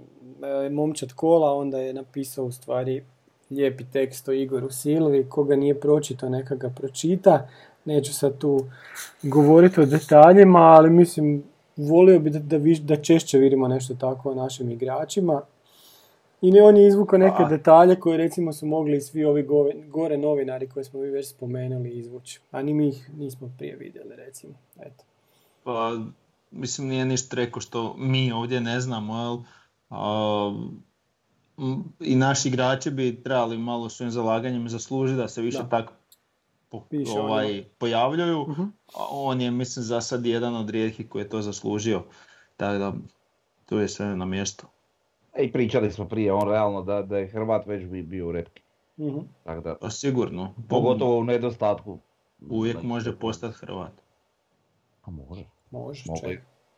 e, 0.65 0.71
momčad 0.71 1.13
kola, 1.13 1.55
onda 1.55 1.79
je 1.79 1.93
napisao 1.95 2.45
u 2.45 2.53
stvari 2.53 3.05
lijepi 3.51 3.85
tekst 3.85 4.29
o 4.29 4.33
Igoru 4.33 4.71
Silvi, 4.71 5.27
koga 5.29 5.57
nije 5.57 5.81
pročitao 5.81 6.29
neka 6.29 6.55
ga 6.55 6.69
pročita. 6.71 7.49
Neću 7.85 8.15
sad 8.15 8.39
tu 8.39 8.65
govoriti 9.23 9.81
o 9.81 9.87
detaljima, 9.87 10.59
ali 10.59 10.91
mislim 10.91 11.45
volio 11.77 12.21
bi 12.21 12.31
da, 12.31 12.39
da, 12.39 12.57
viš- 12.57 12.81
da 12.81 12.97
češće 12.97 13.39
vidimo 13.39 13.69
nešto 13.69 13.95
tako 13.95 14.31
o 14.31 14.35
našim 14.35 14.71
igračima. 14.71 15.43
I 16.43 16.51
ne, 16.51 16.63
on 16.63 16.77
je 16.77 16.87
izvukao 16.89 17.19
neke 17.19 17.43
A. 17.43 17.49
detalje 17.49 18.01
koje 18.01 18.17
recimo 18.17 18.53
su 18.53 18.67
mogli 18.67 19.01
svi 19.01 19.25
ovi 19.25 19.43
gore, 19.43 19.75
gore 19.89 20.19
novinari 20.19 20.69
koje 20.69 20.85
smo 20.85 21.01
mi 21.01 21.11
već 21.11 21.29
spomenuli 21.29 21.91
izvući. 21.91 22.41
A 22.51 22.63
ni 22.63 22.75
mi 22.75 22.89
ih 22.89 23.11
nismo 23.19 23.51
prije 23.59 23.77
vidjeli 23.77 24.17
recimo. 24.17 24.53
Eto. 24.81 25.05
Pa, 25.65 25.99
mislim, 26.51 26.89
nije 26.89 27.05
ništa 27.05 27.37
rekao 27.37 27.61
što 27.61 27.95
mi 27.99 28.33
ovdje 28.33 28.61
ne 28.61 28.81
znamo, 28.81 29.19
jel? 29.23 29.37
A, 31.61 31.77
I 32.01 32.17
naši 32.17 32.49
igrači 32.49 32.91
bi 32.91 33.23
trebali 33.23 33.59
malo 33.59 33.89
svojim 33.89 34.11
zalaganjem 34.11 34.69
zaslužiti 34.69 35.17
da 35.17 35.29
se 35.29 35.43
više 35.43 35.59
Da. 35.59 35.69
tako 35.69 35.93
po- 36.69 36.85
ovaj, 37.11 37.49
njemu. 37.49 37.65
pojavljuju. 37.79 38.47
Mhm. 38.49 38.63
A 38.89 39.07
on 39.11 39.41
je, 39.41 39.51
mislim, 39.51 39.83
za 39.83 40.01
sad 40.01 40.27
jedan 40.27 40.57
od 40.57 40.71
rijetkih 40.71 41.09
koji 41.09 41.23
je 41.23 41.29
to 41.29 41.43
zaslužio. 41.43 42.03
Tako 42.57 42.79
da, 42.79 42.93
tu 43.67 43.79
je 43.79 43.89
sve 43.89 44.17
na 44.17 44.25
mjestu. 44.25 44.67
E, 45.35 45.43
I 45.43 45.53
pričali 45.53 45.93
smo 45.93 46.05
prije, 46.05 46.33
on 46.33 46.49
realno 46.49 46.83
da, 46.83 47.03
da 47.03 47.19
je 47.19 47.29
Hrvat 47.29 47.67
već 47.67 47.85
bi 47.85 48.03
bio 48.03 48.29
u 48.29 48.33
repki. 48.33 48.63
Mhm. 48.99 49.19
Tako 49.45 49.61
da, 49.61 49.75
Pa 49.75 49.91
sigurno. 49.91 50.55
pogotovo 50.69 51.19
u 51.19 51.25
nedostatku. 51.25 51.99
Uvijek 52.51 52.75
Znači, 52.75 52.87
može 52.87 53.17
postati 53.17 53.55
Hrvat. 53.55 53.93
A 55.03 55.11
može. 55.11 55.45
Može. 55.71 56.05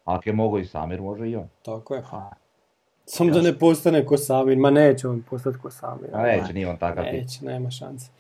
Ako 0.05 0.29
je 0.29 0.33
mogo 0.33 0.59
i 0.59 0.67
Samir, 0.67 1.01
može 1.01 1.29
i 1.29 1.37
on. 1.37 1.49
Tako 1.63 1.95
je. 1.95 2.03
Pa, 2.11 2.31
Samo 3.13 3.31
da 3.31 3.43
ne 3.43 3.59
postane 3.59 4.07
ko 4.07 4.17
Samir. 4.17 4.59
Ma 4.59 4.71
neće 4.71 5.09
on 5.09 5.23
postati 5.31 5.59
ko 5.59 5.71
Samir. 5.71 6.11
A 6.13 6.23
neće, 6.23 6.53
nije 6.53 6.69
on 6.69 6.77
takav. 6.77 7.05
Neće, 7.05 7.45
nema 7.45 7.71
šanse. 7.71 8.11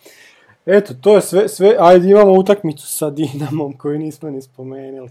Eto, 0.66 0.95
to 1.01 1.14
je 1.14 1.20
sve, 1.20 1.49
sve, 1.49 1.76
ajde 1.78 2.11
imamo 2.11 2.32
utakmicu 2.32 2.86
sa 2.86 3.11
Dinamom 3.11 3.72
koju 3.72 3.99
nismo 3.99 4.30
ni 4.30 4.43
spomenuli. 4.43 5.11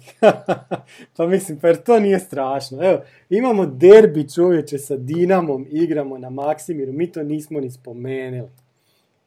pa 1.18 1.28
mislim, 1.28 1.60
jer 1.64 1.84
to 1.84 2.00
nije 2.00 2.20
strašno. 2.20 2.84
Evo, 2.84 3.00
imamo 3.30 3.66
derbi 3.66 4.30
čovječe 4.30 4.78
sa 4.78 4.98
Dinamom, 4.98 5.68
igramo 5.70 6.18
na 6.18 6.30
Maksimiru, 6.30 6.94
mi 6.94 7.12
to 7.12 7.24
nismo 7.24 7.60
ni 7.60 7.72
spomenuli. 7.72 8.50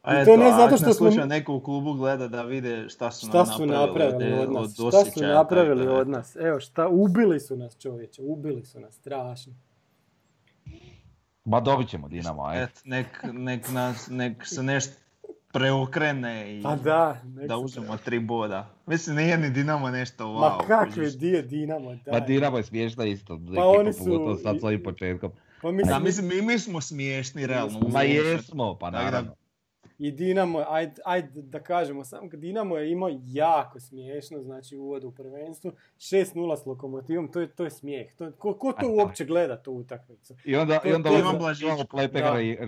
A 0.01 0.21
I 0.21 0.25
to 0.25 0.33
eto, 0.33 0.43
ne 0.43 0.51
zato 0.51 0.77
što 0.77 0.93
smo- 0.93 1.11
sluša 1.11 1.25
neko 1.25 1.53
u 1.53 1.59
klubu 1.59 1.93
gleda 1.93 2.27
da 2.27 2.41
vide 2.41 2.89
šta 2.89 3.11
su 3.11 3.27
Šta 3.27 3.37
nam 3.37 3.45
su 3.45 3.65
napravili, 3.65 4.13
napravili 4.23 4.33
od, 4.33 4.47
od 4.47 4.53
nas? 4.53 4.79
od 4.79 4.93
Šta 4.93 5.11
su 5.11 5.21
napravili 5.21 5.87
od 5.87 6.09
nas? 6.09 6.35
Evo, 6.35 6.59
šta, 6.59 6.87
ubili 6.87 7.39
su 7.39 7.57
nas 7.57 7.77
čovječe, 7.77 8.21
ubili 8.21 8.65
su 8.65 8.79
nas, 8.79 8.93
strašno. 8.93 9.53
Ma 11.45 11.59
dobit 11.59 11.89
ćemo 11.89 12.07
Dinamo, 12.07 12.43
ajde. 12.43 12.63
Et, 12.63 12.81
nek, 12.85 13.07
nek, 13.23 13.69
nas, 13.69 14.07
nek 14.09 14.45
se 14.45 14.63
nešto 14.63 14.93
preokrene 15.53 16.59
i 16.59 16.63
Pa 16.63 16.75
da, 16.75 17.21
da 17.23 17.47
se 17.47 17.55
uzmemo 17.55 17.97
tri 17.97 18.19
boda. 18.19 18.69
Mislim, 18.85 19.15
nije 19.15 19.37
ni 19.37 19.49
Dinamo 19.49 19.89
nešto 19.89 20.25
wow. 20.25 20.39
Ma 20.39 20.67
kakve 20.67 21.09
di 21.09 21.27
je 21.27 21.41
Dinamo, 21.41 21.89
Ma 21.89 21.97
daj. 22.05 22.21
Dinamo 22.21 22.57
je 22.57 22.63
smiješna 22.63 23.05
isto, 23.05 23.33
ekipa, 23.33 23.55
Pa 23.55 23.67
oni 23.67 23.93
su- 23.93 23.99
pogotovo 23.99 24.35
sad 24.35 24.59
s 24.59 24.63
ovim 24.63 24.83
početkom. 24.83 25.31
Pa 25.61 25.67
Da, 25.67 25.71
mislim, 25.73 26.03
mislim, 26.03 26.27
mi, 26.27 26.41
mi 26.43 26.59
smo 26.59 26.81
smiješni, 26.81 27.47
realno. 27.47 27.79
Ma 27.79 28.01
jesmo, 28.01 28.77
pa 28.77 28.89
naravno. 28.89 29.35
I 29.99 30.11
Dinamo, 30.11 30.63
ajde 30.69 31.01
aj 31.05 31.21
da 31.33 31.59
kažemo, 31.59 32.03
samo 32.03 32.29
Dinamo 32.33 32.77
je 32.77 32.91
imao 32.91 33.09
jako 33.25 33.79
smiješno, 33.79 34.41
znači 34.41 34.77
uvod 34.77 35.03
u 35.03 35.11
prvenstvu, 35.11 35.71
6-0 35.97 36.61
s 36.61 36.65
Lokomotivom, 36.65 37.31
to 37.31 37.39
je, 37.39 37.47
to 37.47 37.63
je 37.63 37.69
smijeh. 37.69 38.13
To, 38.15 38.31
ko, 38.31 38.53
ko 38.53 38.73
to 38.73 38.89
uopće 38.91 39.25
gleda 39.25 39.61
tu 39.63 39.73
utakmicu? 39.73 40.35
I 40.45 40.55
onda, 40.55 40.79
To- 40.79 40.89
i 40.89 40.93
onda 40.93 41.09
imamo 41.09 41.49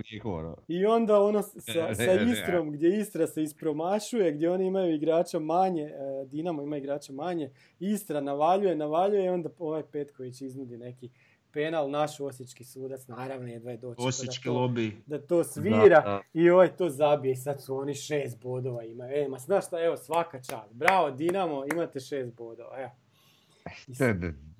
i 0.02 0.20
ono. 0.24 0.56
I 0.68 0.86
onda 0.86 1.20
ono 1.22 1.42
sa, 1.42 1.94
sa. 1.94 2.12
Istrom, 2.32 2.70
gdje 2.70 2.98
Istra 2.98 3.26
se 3.26 3.42
ispromašuje, 3.42 4.32
gdje 4.32 4.50
oni 4.50 4.66
imaju 4.66 4.94
igrača 4.94 5.38
manje, 5.38 5.82
e, 5.82 6.24
Dinamo 6.26 6.62
ima 6.62 6.76
igrača 6.76 7.12
manje, 7.12 7.50
Istra 7.80 8.20
navaljuje, 8.20 8.76
navaljuje 8.76 9.24
i 9.24 9.28
onda 9.28 9.48
ovaj 9.58 9.82
Petković 9.82 10.40
iznudi 10.40 10.76
neki 10.76 11.10
penal, 11.52 11.90
naš 11.90 12.20
osječki 12.20 12.64
sudac, 12.64 13.06
naravno 13.08 13.48
jedva 13.48 13.70
je 13.70 13.76
doći. 13.76 14.00
Osječki 14.00 14.48
da 14.48 14.54
to, 14.54 14.58
lobby. 14.58 14.92
da 15.06 15.20
to 15.20 15.44
svira 15.44 15.78
Da, 15.94 16.00
da. 16.02 16.20
i 16.34 16.50
ovaj 16.50 16.76
to 16.76 16.88
zabije 16.88 17.32
i 17.32 17.36
sad 17.36 17.62
su 17.62 17.76
oni 17.76 17.94
šest 17.94 18.40
bodova 18.40 18.84
imaju. 18.84 19.12
E, 19.14 19.28
ma 19.28 19.38
znaš 19.38 19.66
šta, 19.66 19.80
evo 19.80 19.96
svaka 19.96 20.38
čast. 20.40 20.72
Bravo 20.72 21.10
Dinamo, 21.10 21.64
imate 21.72 22.00
šest 22.00 22.32
bodova, 22.32 22.80
evo. 22.80 22.90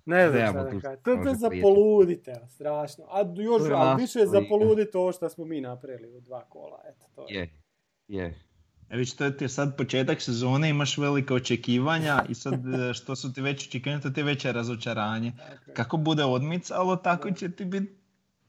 Ne, 0.07 0.28
znam 0.28 0.49
šta 0.49 0.64
da 0.64 0.80
kažem. 0.80 1.03
To, 1.03 1.11
je 1.11 1.16
može 1.16 1.34
za 1.34 1.49
pričati. 1.49 1.62
poludite, 1.62 2.30
evo, 2.30 2.47
strašno. 2.49 3.05
A 3.09 3.20
još, 3.36 3.62
više 3.99 4.18
je 4.18 4.26
za 4.26 4.41
naš- 4.41 4.49
poludite 4.49 4.99
ovo 4.99 5.12
što 5.12 5.28
smo 5.28 5.45
mi 5.45 5.61
napravili 5.61 6.09
u 6.09 6.20
dva 6.20 6.45
kola. 6.45 6.80
Eto, 6.86 7.07
to 7.14 7.26
je. 7.28 7.39
Je, 7.39 7.51
je. 8.09 8.34
E 8.91 8.97
vidiš, 8.97 9.14
to 9.14 9.30
ti 9.30 9.45
je 9.45 9.49
sad 9.49 9.76
početak 9.76 10.20
sezone, 10.20 10.70
imaš 10.70 10.99
velike 10.99 11.34
očekivanja 11.34 12.24
i 12.28 12.34
sad 12.34 12.55
e, 12.74 12.95
što 12.95 13.16
su 13.16 13.32
ti 13.32 13.41
veće 13.41 13.68
očekivanja, 13.68 14.01
to 14.01 14.11
ti 14.11 14.20
je 14.20 14.24
veće 14.24 14.53
razočaranje. 14.53 15.32
Je. 15.66 15.74
Kako 15.74 15.97
bude 15.97 16.24
odmicalo, 16.24 16.97
tako 16.97 17.30
će 17.30 17.51
ti 17.51 17.64
biti 17.64 17.93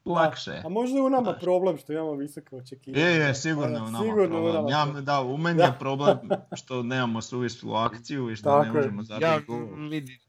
lakše. 0.06 0.62
A 0.66 0.70
možda 0.70 0.98
je 0.98 1.04
u 1.04 1.10
nama 1.10 1.34
problem 1.34 1.78
što 1.78 1.94
imamo 1.94 2.14
visoke 2.14 2.56
očekivanja. 2.56 3.06
Je, 3.06 3.16
je, 3.18 3.36
sigurno 3.36 3.76
je 3.76 3.82
u 3.82 3.86
nama 3.86 4.00
Sigurno 4.00 4.22
je 4.22 4.42
u 4.42 4.44
problem. 4.44 4.54
nama 4.56 4.70
Ja, 4.72 4.84
problem. 4.84 5.06
da, 5.06 5.22
u 5.22 5.38
meni 5.38 5.62
je 5.62 5.74
problem 5.80 6.18
što 6.54 6.84
nemamo 6.84 7.22
suvislu 7.22 7.74
akciju 7.74 8.30
i 8.30 8.36
što 8.36 8.50
Tako 8.50 8.66
ne 8.66 8.72
možemo 8.74 9.02
Ja 9.02 9.06
zabiti 9.06 9.52
vidi, 9.90 10.20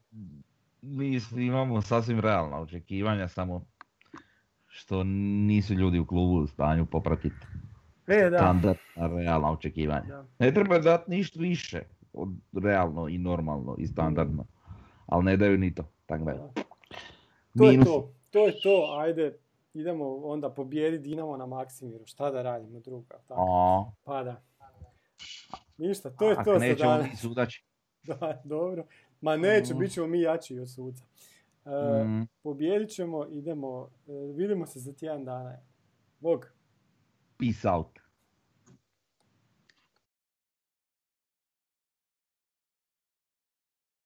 mi 0.81 1.19
s- 1.19 1.31
imamo 1.31 1.81
sasvim 1.81 2.19
realna 2.19 2.57
očekivanja, 2.57 3.27
samo 3.27 3.65
što 4.67 5.03
nisu 5.03 5.73
ljudi 5.73 5.99
u 5.99 6.05
klubu 6.05 6.33
u 6.33 6.47
stanju 6.47 6.85
popratiti 6.85 7.35
E, 8.07 8.29
da. 8.29 8.37
standardna 8.37 8.77
realna 9.17 9.51
očekivanja. 9.51 10.05
Da. 10.07 10.25
Ne 10.39 10.53
treba 10.53 10.79
dati 10.79 11.11
ništa 11.11 11.39
više 11.39 11.81
od 12.13 12.29
realno 12.55 13.07
i 13.07 13.17
normalno 13.17 13.75
i 13.77 13.87
standardno, 13.87 14.45
ali 15.05 15.23
ne 15.25 15.37
daju 15.37 15.57
ni 15.57 15.75
to, 15.75 15.83
tako 16.05 16.23
da. 16.25 16.49
To 17.57 17.71
je 17.71 17.83
to. 17.83 18.13
To 18.29 18.45
je 18.47 18.53
to. 18.63 18.97
Ajde, 18.99 19.37
idemo 19.73 20.15
onda 20.15 20.49
pobijedi 20.49 20.99
Dinamo 20.99 21.37
na 21.37 21.45
Maksimiru. 21.45 22.05
Šta 22.05 22.31
da 22.31 22.41
radimo 22.41 22.79
drugo? 22.79 23.05
Tako. 23.27 23.33
A, 23.41 23.91
Pa 24.03 24.23
da. 24.23 24.41
Ništa, 25.77 26.09
to 26.09 26.25
je 26.25 26.31
ako 26.33 26.43
to 26.43 26.59
za 26.59 26.75
danas. 26.75 27.25
Da, 28.03 28.41
dobro. 28.43 28.85
Ma 29.21 29.37
neće, 29.37 29.73
Mm. 29.73 29.79
bit 29.79 29.91
ćemo 29.91 30.07
mi 30.07 30.21
jači 30.21 30.59
od 30.59 30.71
suca. 30.71 31.03
E, 31.65 32.03
Mm, 32.03 32.27
Pobijedit 32.43 32.89
ćemo, 32.89 33.25
idemo, 33.25 33.89
e, 34.07 34.11
vidimo 34.35 34.65
se 34.65 34.79
za 34.79 34.93
tjedan 34.93 35.25
dana. 35.25 35.57
Bog. 36.19 36.51
Peace 37.41 37.65
out. 37.65 38.00